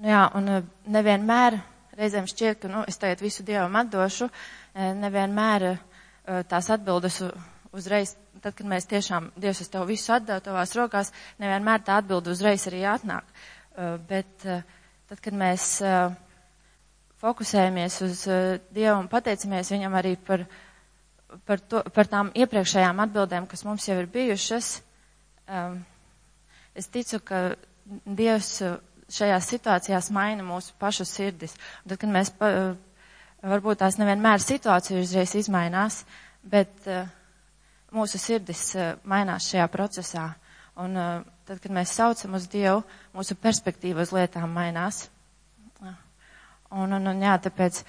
nu 0.00 0.08
jā, 0.08 0.22
un 0.38 0.48
uh, 0.58 0.64
nevienmēr 0.94 1.58
reizēm 1.98 2.26
šķiet, 2.30 2.60
ka, 2.62 2.70
nu, 2.72 2.82
es 2.88 2.98
tagad 3.00 3.20
visu 3.22 3.44
Dievam 3.46 3.74
atdošu, 3.82 4.28
e, 4.72 4.92
nevienmēr 4.96 5.66
tās 6.48 6.68
atbildes 6.72 7.18
uzreiz, 7.74 8.14
tad, 8.42 8.54
kad 8.56 8.66
mēs 8.68 8.86
tiešām, 8.90 9.30
Dievs, 9.40 9.60
es 9.64 9.70
tev 9.72 9.86
visu 9.88 10.12
atdevu 10.14 10.42
tavās 10.44 10.74
rokās, 10.78 11.10
nevienmēr 11.42 11.82
tā 11.86 11.98
atbilde 12.00 12.32
uzreiz 12.32 12.66
arī 12.70 12.84
atnāk. 12.88 13.26
Bet 14.08 14.44
tad, 14.44 15.18
kad 15.24 15.34
mēs 15.36 15.66
fokusējamies 17.22 17.96
uz 18.06 18.22
Dievu 18.76 18.98
un 19.00 19.10
pateicamies 19.12 19.72
viņam 19.74 19.96
arī 19.98 20.14
par, 20.28 20.44
par, 21.48 21.60
to, 21.60 21.82
par 21.94 22.08
tām 22.10 22.30
iepriekšējām 22.36 23.02
atbildēm, 23.06 23.46
kas 23.50 23.64
mums 23.68 23.86
jau 23.88 23.96
ir 24.02 24.08
bijušas, 24.12 24.72
es 26.78 26.88
ticu, 26.92 27.20
ka 27.24 27.42
Dievs 28.06 28.60
šajās 29.12 29.48
situācijās 29.52 30.08
maina 30.14 30.44
mūsu 30.46 30.74
pašu 30.80 31.04
sirdis. 31.08 31.54
Un 31.82 31.92
tad, 31.92 31.98
kad 32.02 32.12
mēs, 32.14 32.30
pa, 32.38 32.50
varbūt 33.42 33.80
tās 33.82 33.98
nevienmēr 34.00 34.42
situācija 34.42 35.00
uzreiz 35.02 35.34
izmainās, 35.38 36.02
bet 36.42 36.86
uh, 36.90 37.08
mūsu 37.94 38.20
sirdis 38.22 38.62
uh, 38.78 38.92
mainās 39.08 39.48
šajā 39.52 39.66
procesā. 39.72 40.28
Un 40.82 40.96
uh, 40.96 41.10
tad, 41.48 41.60
kad 41.64 41.74
mēs 41.76 41.92
saucam 41.98 42.38
uz 42.38 42.46
Dievu, 42.52 42.80
mūsu 43.16 43.36
perspektīva 43.42 44.06
uz 44.06 44.14
lietām 44.16 44.52
mainās. 44.56 45.04
Un, 46.72 46.88
un, 46.96 47.04
un 47.12 47.18
jā, 47.20 47.34
tāpēc 47.44 47.82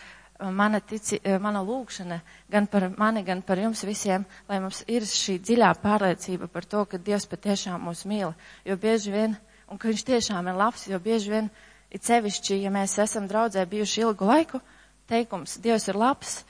mana, 0.52 0.82
tici, 0.84 1.20
mana 1.40 1.62
lūkšana 1.64 2.20
gan 2.52 2.68
par 2.68 2.90
mani, 2.98 3.24
gan 3.24 3.42
par 3.42 3.62
jums 3.62 3.84
visiem, 3.88 4.26
lai 4.50 4.60
mums 4.60 4.84
ir 4.92 5.06
šī 5.08 5.38
dziļā 5.40 5.70
pārliecība 5.84 6.50
par 6.52 6.66
to, 6.66 6.84
ka 6.90 6.98
Dievs 6.98 7.30
patiešām 7.32 7.86
mūs 7.88 8.04
mīl. 8.10 8.34
Jo 8.66 8.78
bieži 8.78 9.14
vien 9.14 9.38
un 9.72 9.80
ka 9.80 9.88
viņš 9.88 10.04
tiešām 10.10 10.50
ir 10.50 10.60
labs, 10.60 10.88
jo 10.90 11.00
bieži 11.00 11.32
vien 11.32 11.52
ir 11.94 12.02
sevišķi, 12.04 12.60
ja 12.66 12.72
mēs 12.74 12.98
esam 13.00 13.30
draudzē 13.30 13.66
bijuši 13.70 14.04
ilgu 14.04 14.28
laiku, 14.28 14.62
teikums, 15.10 15.60
Dievs 15.64 15.88
ir 15.88 16.00
labs, 16.00 16.42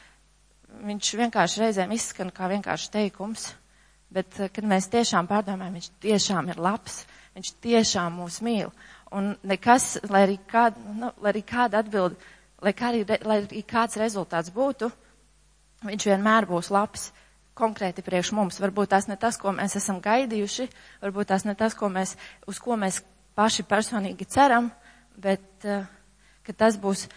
viņš 0.82 1.12
vienkārši 1.20 1.62
reizēm 1.64 1.94
izskan 1.94 2.32
kā 2.34 2.50
vienkārši 2.52 2.92
teikums, 2.94 3.52
bet 4.14 4.40
eh, 4.40 4.52
kad 4.54 4.66
mēs 4.68 4.90
tiešām 4.94 5.30
pārdomājam, 5.30 5.78
viņš 5.78 5.90
tiešām 6.04 6.52
ir 6.54 6.62
labs, 6.62 7.04
viņš 7.38 7.54
tiešām 7.64 8.20
mūs 8.22 8.42
mīl. 8.46 8.72
Un 9.14 9.34
nekas, 9.46 9.98
lai 10.10 10.24
arī, 10.28 10.40
kād, 10.50 10.78
nu, 10.98 11.12
lai 11.22 11.34
arī 11.34 11.44
kāda 11.46 11.84
atbild, 11.84 12.18
lai, 12.64 12.74
kā 12.78 12.92
arī, 12.92 13.04
lai 13.28 13.40
kāds 13.68 14.00
rezultāts 14.02 14.54
būtu, 14.56 14.90
viņš 15.84 16.08
vienmēr 16.10 16.48
būs 16.50 16.72
labs 16.74 17.10
konkrēti 17.58 18.06
priekš 18.06 18.32
mums. 18.34 18.62
Varbūt 18.64 18.94
tas 18.96 19.10
ne 19.10 19.18
tas, 19.20 19.38
ko 19.38 19.54
mēs 19.54 19.78
esam 19.78 20.00
gaidījuši, 20.04 20.70
varbūt 21.04 21.32
tas 21.34 21.46
ne 21.46 21.56
tas, 21.60 21.76
ko 21.78 21.92
mēs, 21.94 22.16
uz 22.50 22.62
ko 22.64 22.80
mēs 22.80 23.04
paši 23.38 23.66
personīgi 23.70 24.30
ceram, 24.30 24.72
bet 25.18 25.68
uh, 25.70 25.86
ka 26.46 26.58
tas 26.66 26.80
būs 26.82 27.08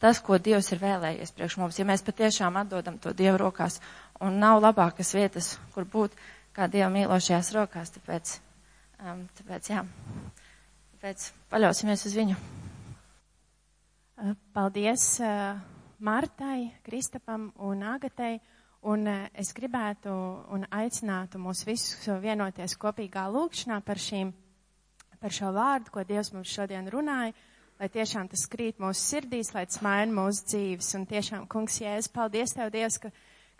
tas, 0.00 0.18
ko 0.24 0.38
Dievs 0.40 0.72
ir 0.72 0.82
vēlējies 0.82 1.34
priekš 1.36 1.58
mums. 1.60 1.78
Ja 1.78 1.86
mēs 1.86 2.02
patiešām 2.06 2.56
atdodam 2.62 2.98
to 2.98 3.12
Dievu 3.14 3.38
rokās, 3.44 3.78
un 4.20 4.40
nav 4.42 4.62
labākas 4.64 5.14
vietas, 5.14 5.54
kur 5.74 5.84
būt 5.84 6.16
kā 6.56 6.66
Dieva 6.72 6.90
mīlošajās 6.94 7.52
rokās, 7.54 7.92
tāpēc 7.98 8.38
Um, 9.00 9.22
tāpēc, 9.32 9.68
jā, 9.72 9.80
tāpēc 10.92 11.22
paļausimies 11.48 12.02
uz 12.04 12.16
viņu. 12.18 12.34
Uh, 14.20 14.34
paldies 14.52 15.18
uh, 15.18 15.56
Martai, 15.98 16.74
Kristapam 16.82 17.52
un 17.56 17.82
Agatei. 17.82 18.40
Un 18.80 19.06
uh, 19.08 19.28
es 19.32 19.54
gribētu 19.56 20.12
un 20.52 20.66
aicinātu 20.68 21.40
mūs 21.40 21.62
visus 21.64 22.04
vienoties 22.20 22.76
kopīgā 22.76 23.22
lūkšanā 23.32 23.78
par 23.80 23.96
šīm, 23.96 24.34
par 25.22 25.32
šo 25.32 25.54
vārdu, 25.56 25.94
ko 25.94 26.04
Dievs 26.04 26.34
mums 26.34 26.52
šodien 26.52 26.92
runāja, 26.92 27.32
lai 27.80 27.88
tiešām 27.88 28.28
tas 28.28 28.44
krīt 28.44 28.76
mūsu 28.76 29.00
sirdīs, 29.00 29.54
lai 29.56 29.64
tas 29.70 29.80
maina 29.80 30.12
mūsu 30.12 30.44
dzīves. 30.52 30.92
Un 31.00 31.08
tiešām, 31.08 31.48
kungs, 31.48 31.80
Jēzus, 31.80 32.12
paldies 32.12 32.52
Tev, 32.58 32.68
Dievs, 32.76 33.00
ka 33.00 33.08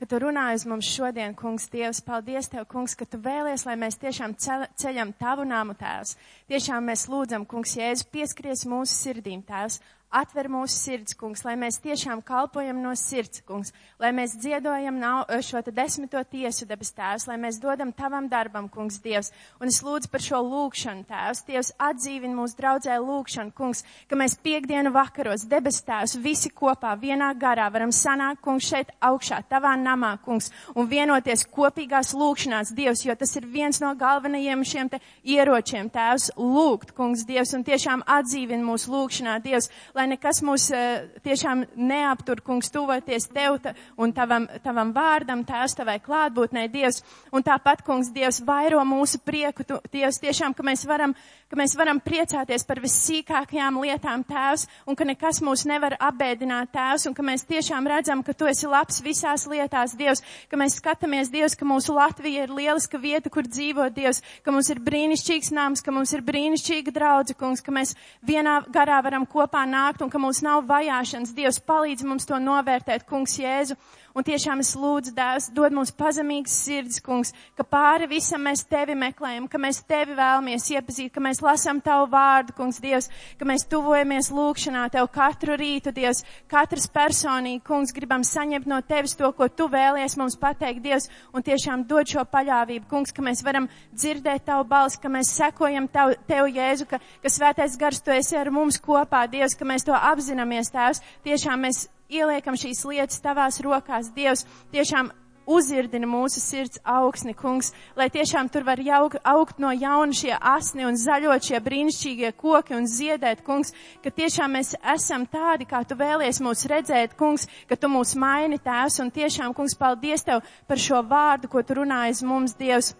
ka 0.00 0.06
tu 0.08 0.16
runāji 0.16 0.56
uz 0.56 0.62
mums 0.64 0.88
šodien, 0.88 1.34
kungs, 1.36 1.66
Dievs. 1.68 1.98
Paldies 2.00 2.48
Tev, 2.48 2.64
kungs, 2.68 2.94
ka 2.96 3.04
tu 3.04 3.18
vēlies, 3.20 3.66
lai 3.68 3.74
mēs 3.76 3.98
tiešām 4.00 4.32
ceļam 4.80 5.12
tavu 5.20 5.44
nāmu, 5.44 5.74
Tēvs. 5.76 6.14
Tiešām 6.48 6.88
mēs 6.88 7.04
lūdzam, 7.12 7.44
kungs, 7.48 7.76
Jēzus, 7.76 8.06
pieskaries 8.08 8.64
mūsu 8.68 8.96
sirdīm, 8.96 9.42
Tēvs. 9.44 9.76
Atver 10.10 10.48
mūsu 10.50 10.74
sirds, 10.74 11.14
kungs, 11.14 11.44
lai 11.46 11.52
mēs 11.54 11.76
tiešām 11.84 12.18
kalpojam 12.26 12.80
no 12.82 12.90
sirds, 12.98 13.44
kungs, 13.46 13.68
lai 14.02 14.08
mēs 14.10 14.32
dziedojam 14.42 14.96
nav, 14.98 15.28
šo 15.46 15.60
te 15.62 15.70
desmito 15.70 16.18
tiesu 16.26 16.66
debes 16.66 16.90
tēvs, 16.96 17.28
lai 17.30 17.36
mēs 17.38 17.60
dodam 17.62 17.92
tavam 17.94 18.26
darbam, 18.26 18.66
kungs, 18.66 18.98
Dievs. 19.04 19.30
Un 19.62 19.70
es 19.70 19.78
lūdzu 19.86 20.10
par 20.10 20.24
šo 20.24 20.40
lūkšanu, 20.42 21.04
tēvs, 21.06 21.44
Dievs, 21.46 21.70
atdzīvin 21.78 22.34
mūsu 22.34 22.58
draudzē 22.58 22.96
lūkšanu, 23.04 23.54
kungs, 23.54 23.84
ka 24.10 24.18
mēs 24.18 24.34
piekdienu 24.42 24.90
vakaros 24.96 25.44
debes 25.46 25.78
tēvs 25.86 26.16
visi 26.18 26.50
kopā 26.50 26.96
vienā 26.98 27.30
garā 27.38 27.68
varam 27.70 27.94
sanākt, 27.94 28.42
kungs, 28.42 28.66
šeit 28.66 28.90
augšā, 28.98 29.44
tavā 29.46 29.76
namā, 29.78 30.16
kungs, 30.26 30.50
un 30.74 30.90
vienoties 30.90 31.46
kopīgās 31.54 32.16
lūkšanās, 32.18 32.74
Dievs, 32.74 33.04
jo 33.06 33.14
tas 33.14 33.36
ir 33.38 33.46
viens 33.46 33.78
no 33.78 33.94
galvenajiem 33.94 34.66
šiem 34.66 34.90
te 34.90 34.98
ieročiem, 35.22 35.86
tēvs, 35.94 36.32
lūgt, 36.34 36.96
kungs, 36.98 37.22
Dievs, 37.30 37.54
un 37.54 37.62
tiešām 37.62 38.02
atdzīvin 38.18 38.66
mūsu 38.66 38.90
lūkšanā, 38.90 39.38
Dievs, 39.46 39.70
lai 40.00 40.06
nekas 40.14 40.40
mūs 40.46 40.70
uh, 40.72 41.04
tiešām 41.24 41.66
neaptur, 41.76 42.40
kungs, 42.44 42.72
tuvoties 42.72 43.28
tev 43.30 43.58
un 44.00 44.12
tavam, 44.16 44.46
tavam 44.64 44.92
vārdam, 44.96 45.42
tēvs, 45.44 45.76
tavai 45.78 45.98
klātbūtnē, 46.02 46.66
Dievs. 46.72 47.02
Un 47.34 47.44
tāpat, 47.44 47.82
kungs, 47.86 48.12
Dievs, 48.14 48.40
vairo 48.46 48.80
mūsu 48.86 49.20
prieku, 49.24 49.66
tu, 49.66 49.80
Dievs, 49.92 50.20
tiešām, 50.22 50.54
ka 50.56 50.64
mēs 50.66 50.84
varam, 50.88 51.14
ka 51.50 51.58
mēs 51.58 51.74
varam 51.78 51.98
priecāties 52.02 52.64
par 52.68 52.80
vissīkākajām 52.82 53.80
lietām, 53.82 54.22
tēvs, 54.28 54.66
un 54.86 54.98
ka 54.98 55.06
nekas 55.08 55.42
mūs 55.44 55.66
nevar 55.68 55.96
apbēdināt, 55.98 56.70
tēvs, 56.74 57.08
un 57.10 57.16
ka 57.16 57.26
mēs 57.26 57.44
tiešām 57.48 57.88
redzam, 57.90 58.22
ka 58.22 58.36
tu 58.38 58.46
esi 58.50 58.70
labs 58.70 59.02
visās 59.02 59.48
lietās, 59.50 59.96
Dievs, 59.98 60.22
ka 60.50 60.60
mēs 60.60 60.78
skatāmies, 60.78 61.32
Dievs, 61.32 61.58
ka 61.58 61.66
mūsu 61.66 61.96
Latvija 61.96 62.46
ir 62.46 62.54
lieliska 62.54 63.00
vieta, 63.02 63.32
kur 63.32 63.48
dzīvot, 63.48 63.96
Dievs, 63.96 64.22
ka 64.46 64.54
mums 64.54 64.70
ir 64.70 64.82
brīnišķīgs 64.86 65.50
nams, 65.56 65.82
ka 65.82 65.94
mums 65.94 66.14
ir 66.14 66.22
brīnišķīga 66.24 66.94
draudze, 66.94 67.34
kungs, 67.34 67.64
ka 67.66 67.74
mēs 67.74 67.96
vienā 68.22 68.60
garā 68.70 69.00
varam 69.02 69.26
kopā 69.26 69.66
nākt 69.66 69.89
nākt 69.90 70.04
un 70.06 70.10
ka 70.10 70.20
mums 70.22 70.38
nav 70.46 70.62
vajāšanas. 70.70 71.34
Dievs 71.34 71.58
palīdz 71.66 72.06
mums 72.06 72.28
to 72.28 72.38
novērtēt, 72.38 73.06
kungs 73.10 73.34
Jēzu. 73.40 73.74
Un 74.10 74.24
tiešām 74.26 74.58
es 74.58 74.72
lūdzu, 74.74 75.12
Dēvs, 75.14 75.50
dod 75.54 75.74
mums 75.74 75.92
pazemīgas 75.94 76.54
sirds, 76.64 76.98
kungs, 77.04 77.30
ka 77.54 77.62
pāri 77.62 78.08
visam 78.10 78.42
mēs 78.42 78.64
tevi 78.66 78.96
meklējam, 78.98 79.46
ka 79.46 79.58
mēs 79.62 79.78
tevi 79.86 80.16
vēlamies 80.18 80.66
iepazīt, 80.74 81.12
ka 81.14 81.22
mēs 81.22 81.38
lasām 81.44 81.78
tavu 81.84 82.08
vārdu, 82.10 82.56
kungs, 82.58 82.80
Dievs, 82.82 83.06
ka 83.38 83.46
mēs 83.46 83.68
tuvojamies 83.70 84.32
lūkšanā 84.34 84.88
tev 84.96 85.06
katru 85.14 85.54
rītu, 85.60 85.92
Dievs, 85.94 86.24
katrs 86.50 86.88
personīgi, 86.90 87.62
kungs, 87.66 87.94
gribam 87.94 88.26
saņemt 88.26 88.66
no 88.70 88.80
tevis 88.82 89.14
to, 89.14 89.30
ko 89.36 89.46
tu 89.46 89.68
vēlies 89.70 90.18
mums 90.18 90.34
pateikt, 90.40 90.82
Dievs, 90.82 91.06
un 91.30 91.46
tiešām 91.46 91.86
dod 91.86 92.10
šo 92.10 92.26
paļāvību, 92.34 92.90
kungs, 92.90 93.14
ka 93.14 93.22
mēs 93.22 93.44
varam 93.46 93.70
dzirdēt 93.94 94.48
tavu 94.50 94.66
balsi, 94.74 94.98
ka 94.98 95.12
mēs 95.12 95.30
sekojam 95.38 95.86
tavu, 95.86 96.18
tev, 96.26 96.50
Jēzu, 96.50 96.90
ka, 96.90 96.98
ka 97.22 97.30
svētais 97.30 97.78
gars 97.78 98.02
tu 98.02 98.10
esi 98.16 98.34
ar 98.34 98.50
mums 98.50 98.82
kopā, 98.82 99.22
Dievs, 99.30 99.54
ka 99.54 99.68
mēs 99.70 99.86
to 99.86 99.94
apzināmies, 99.94 100.74
Tēvs, 100.74 101.04
tiešām 101.22 101.68
mēs 101.68 101.86
ieliekam 102.10 102.58
šīs 102.58 102.84
lietas 102.88 103.22
tavās 103.24 103.60
rokās, 103.64 104.12
Dievs, 104.14 104.46
tiešām 104.74 105.12
uzirdina 105.50 106.06
mūsu 106.08 106.40
sirds 106.42 106.80
augsni, 106.86 107.34
kungs, 107.34 107.72
lai 107.98 108.08
tiešām 108.12 108.50
tur 108.52 108.64
var 108.66 108.80
jaug, 108.84 109.16
augt 109.26 109.60
no 109.62 109.72
jauna 109.74 110.14
šie 110.16 110.32
asni 110.36 110.86
un 110.86 110.98
zaļot 111.00 111.46
šie 111.48 111.60
brīnišķīgie 111.64 112.32
koki 112.38 112.76
un 112.78 112.88
ziedēt, 112.90 113.42
kungs, 113.46 113.74
ka 114.04 114.12
tiešām 114.14 114.56
mēs 114.58 114.74
esam 114.94 115.26
tādi, 115.30 115.68
kā 115.68 115.82
tu 115.84 115.98
vēlies 115.98 116.42
mūs 116.44 116.66
redzēt, 116.70 117.16
kungs, 117.18 117.48
ka 117.68 117.78
tu 117.78 117.90
mūs 117.90 118.14
maini 118.18 118.60
tēvs 118.62 119.00
un 119.04 119.12
tiešām, 119.14 119.54
kungs, 119.56 119.78
paldies 119.78 120.26
tev 120.26 120.44
par 120.68 120.80
šo 120.80 121.02
vārdu, 121.06 121.50
ko 121.50 121.64
tu 121.66 121.80
runājies 121.82 122.24
mums, 122.26 122.56
Dievs. 122.60 122.94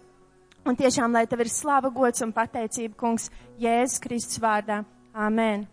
Un 0.61 0.75
tiešām, 0.77 1.09
lai 1.15 1.25
tev 1.25 1.41
ir 1.41 1.49
slava, 1.49 1.89
gods 1.89 2.21
un 2.21 2.33
pateicība, 2.35 2.93
kungs, 2.99 3.31
Jēzus 3.61 4.01
Kristus 4.03 4.41
vārdā. 4.43 4.83
Āmen. 5.11 5.65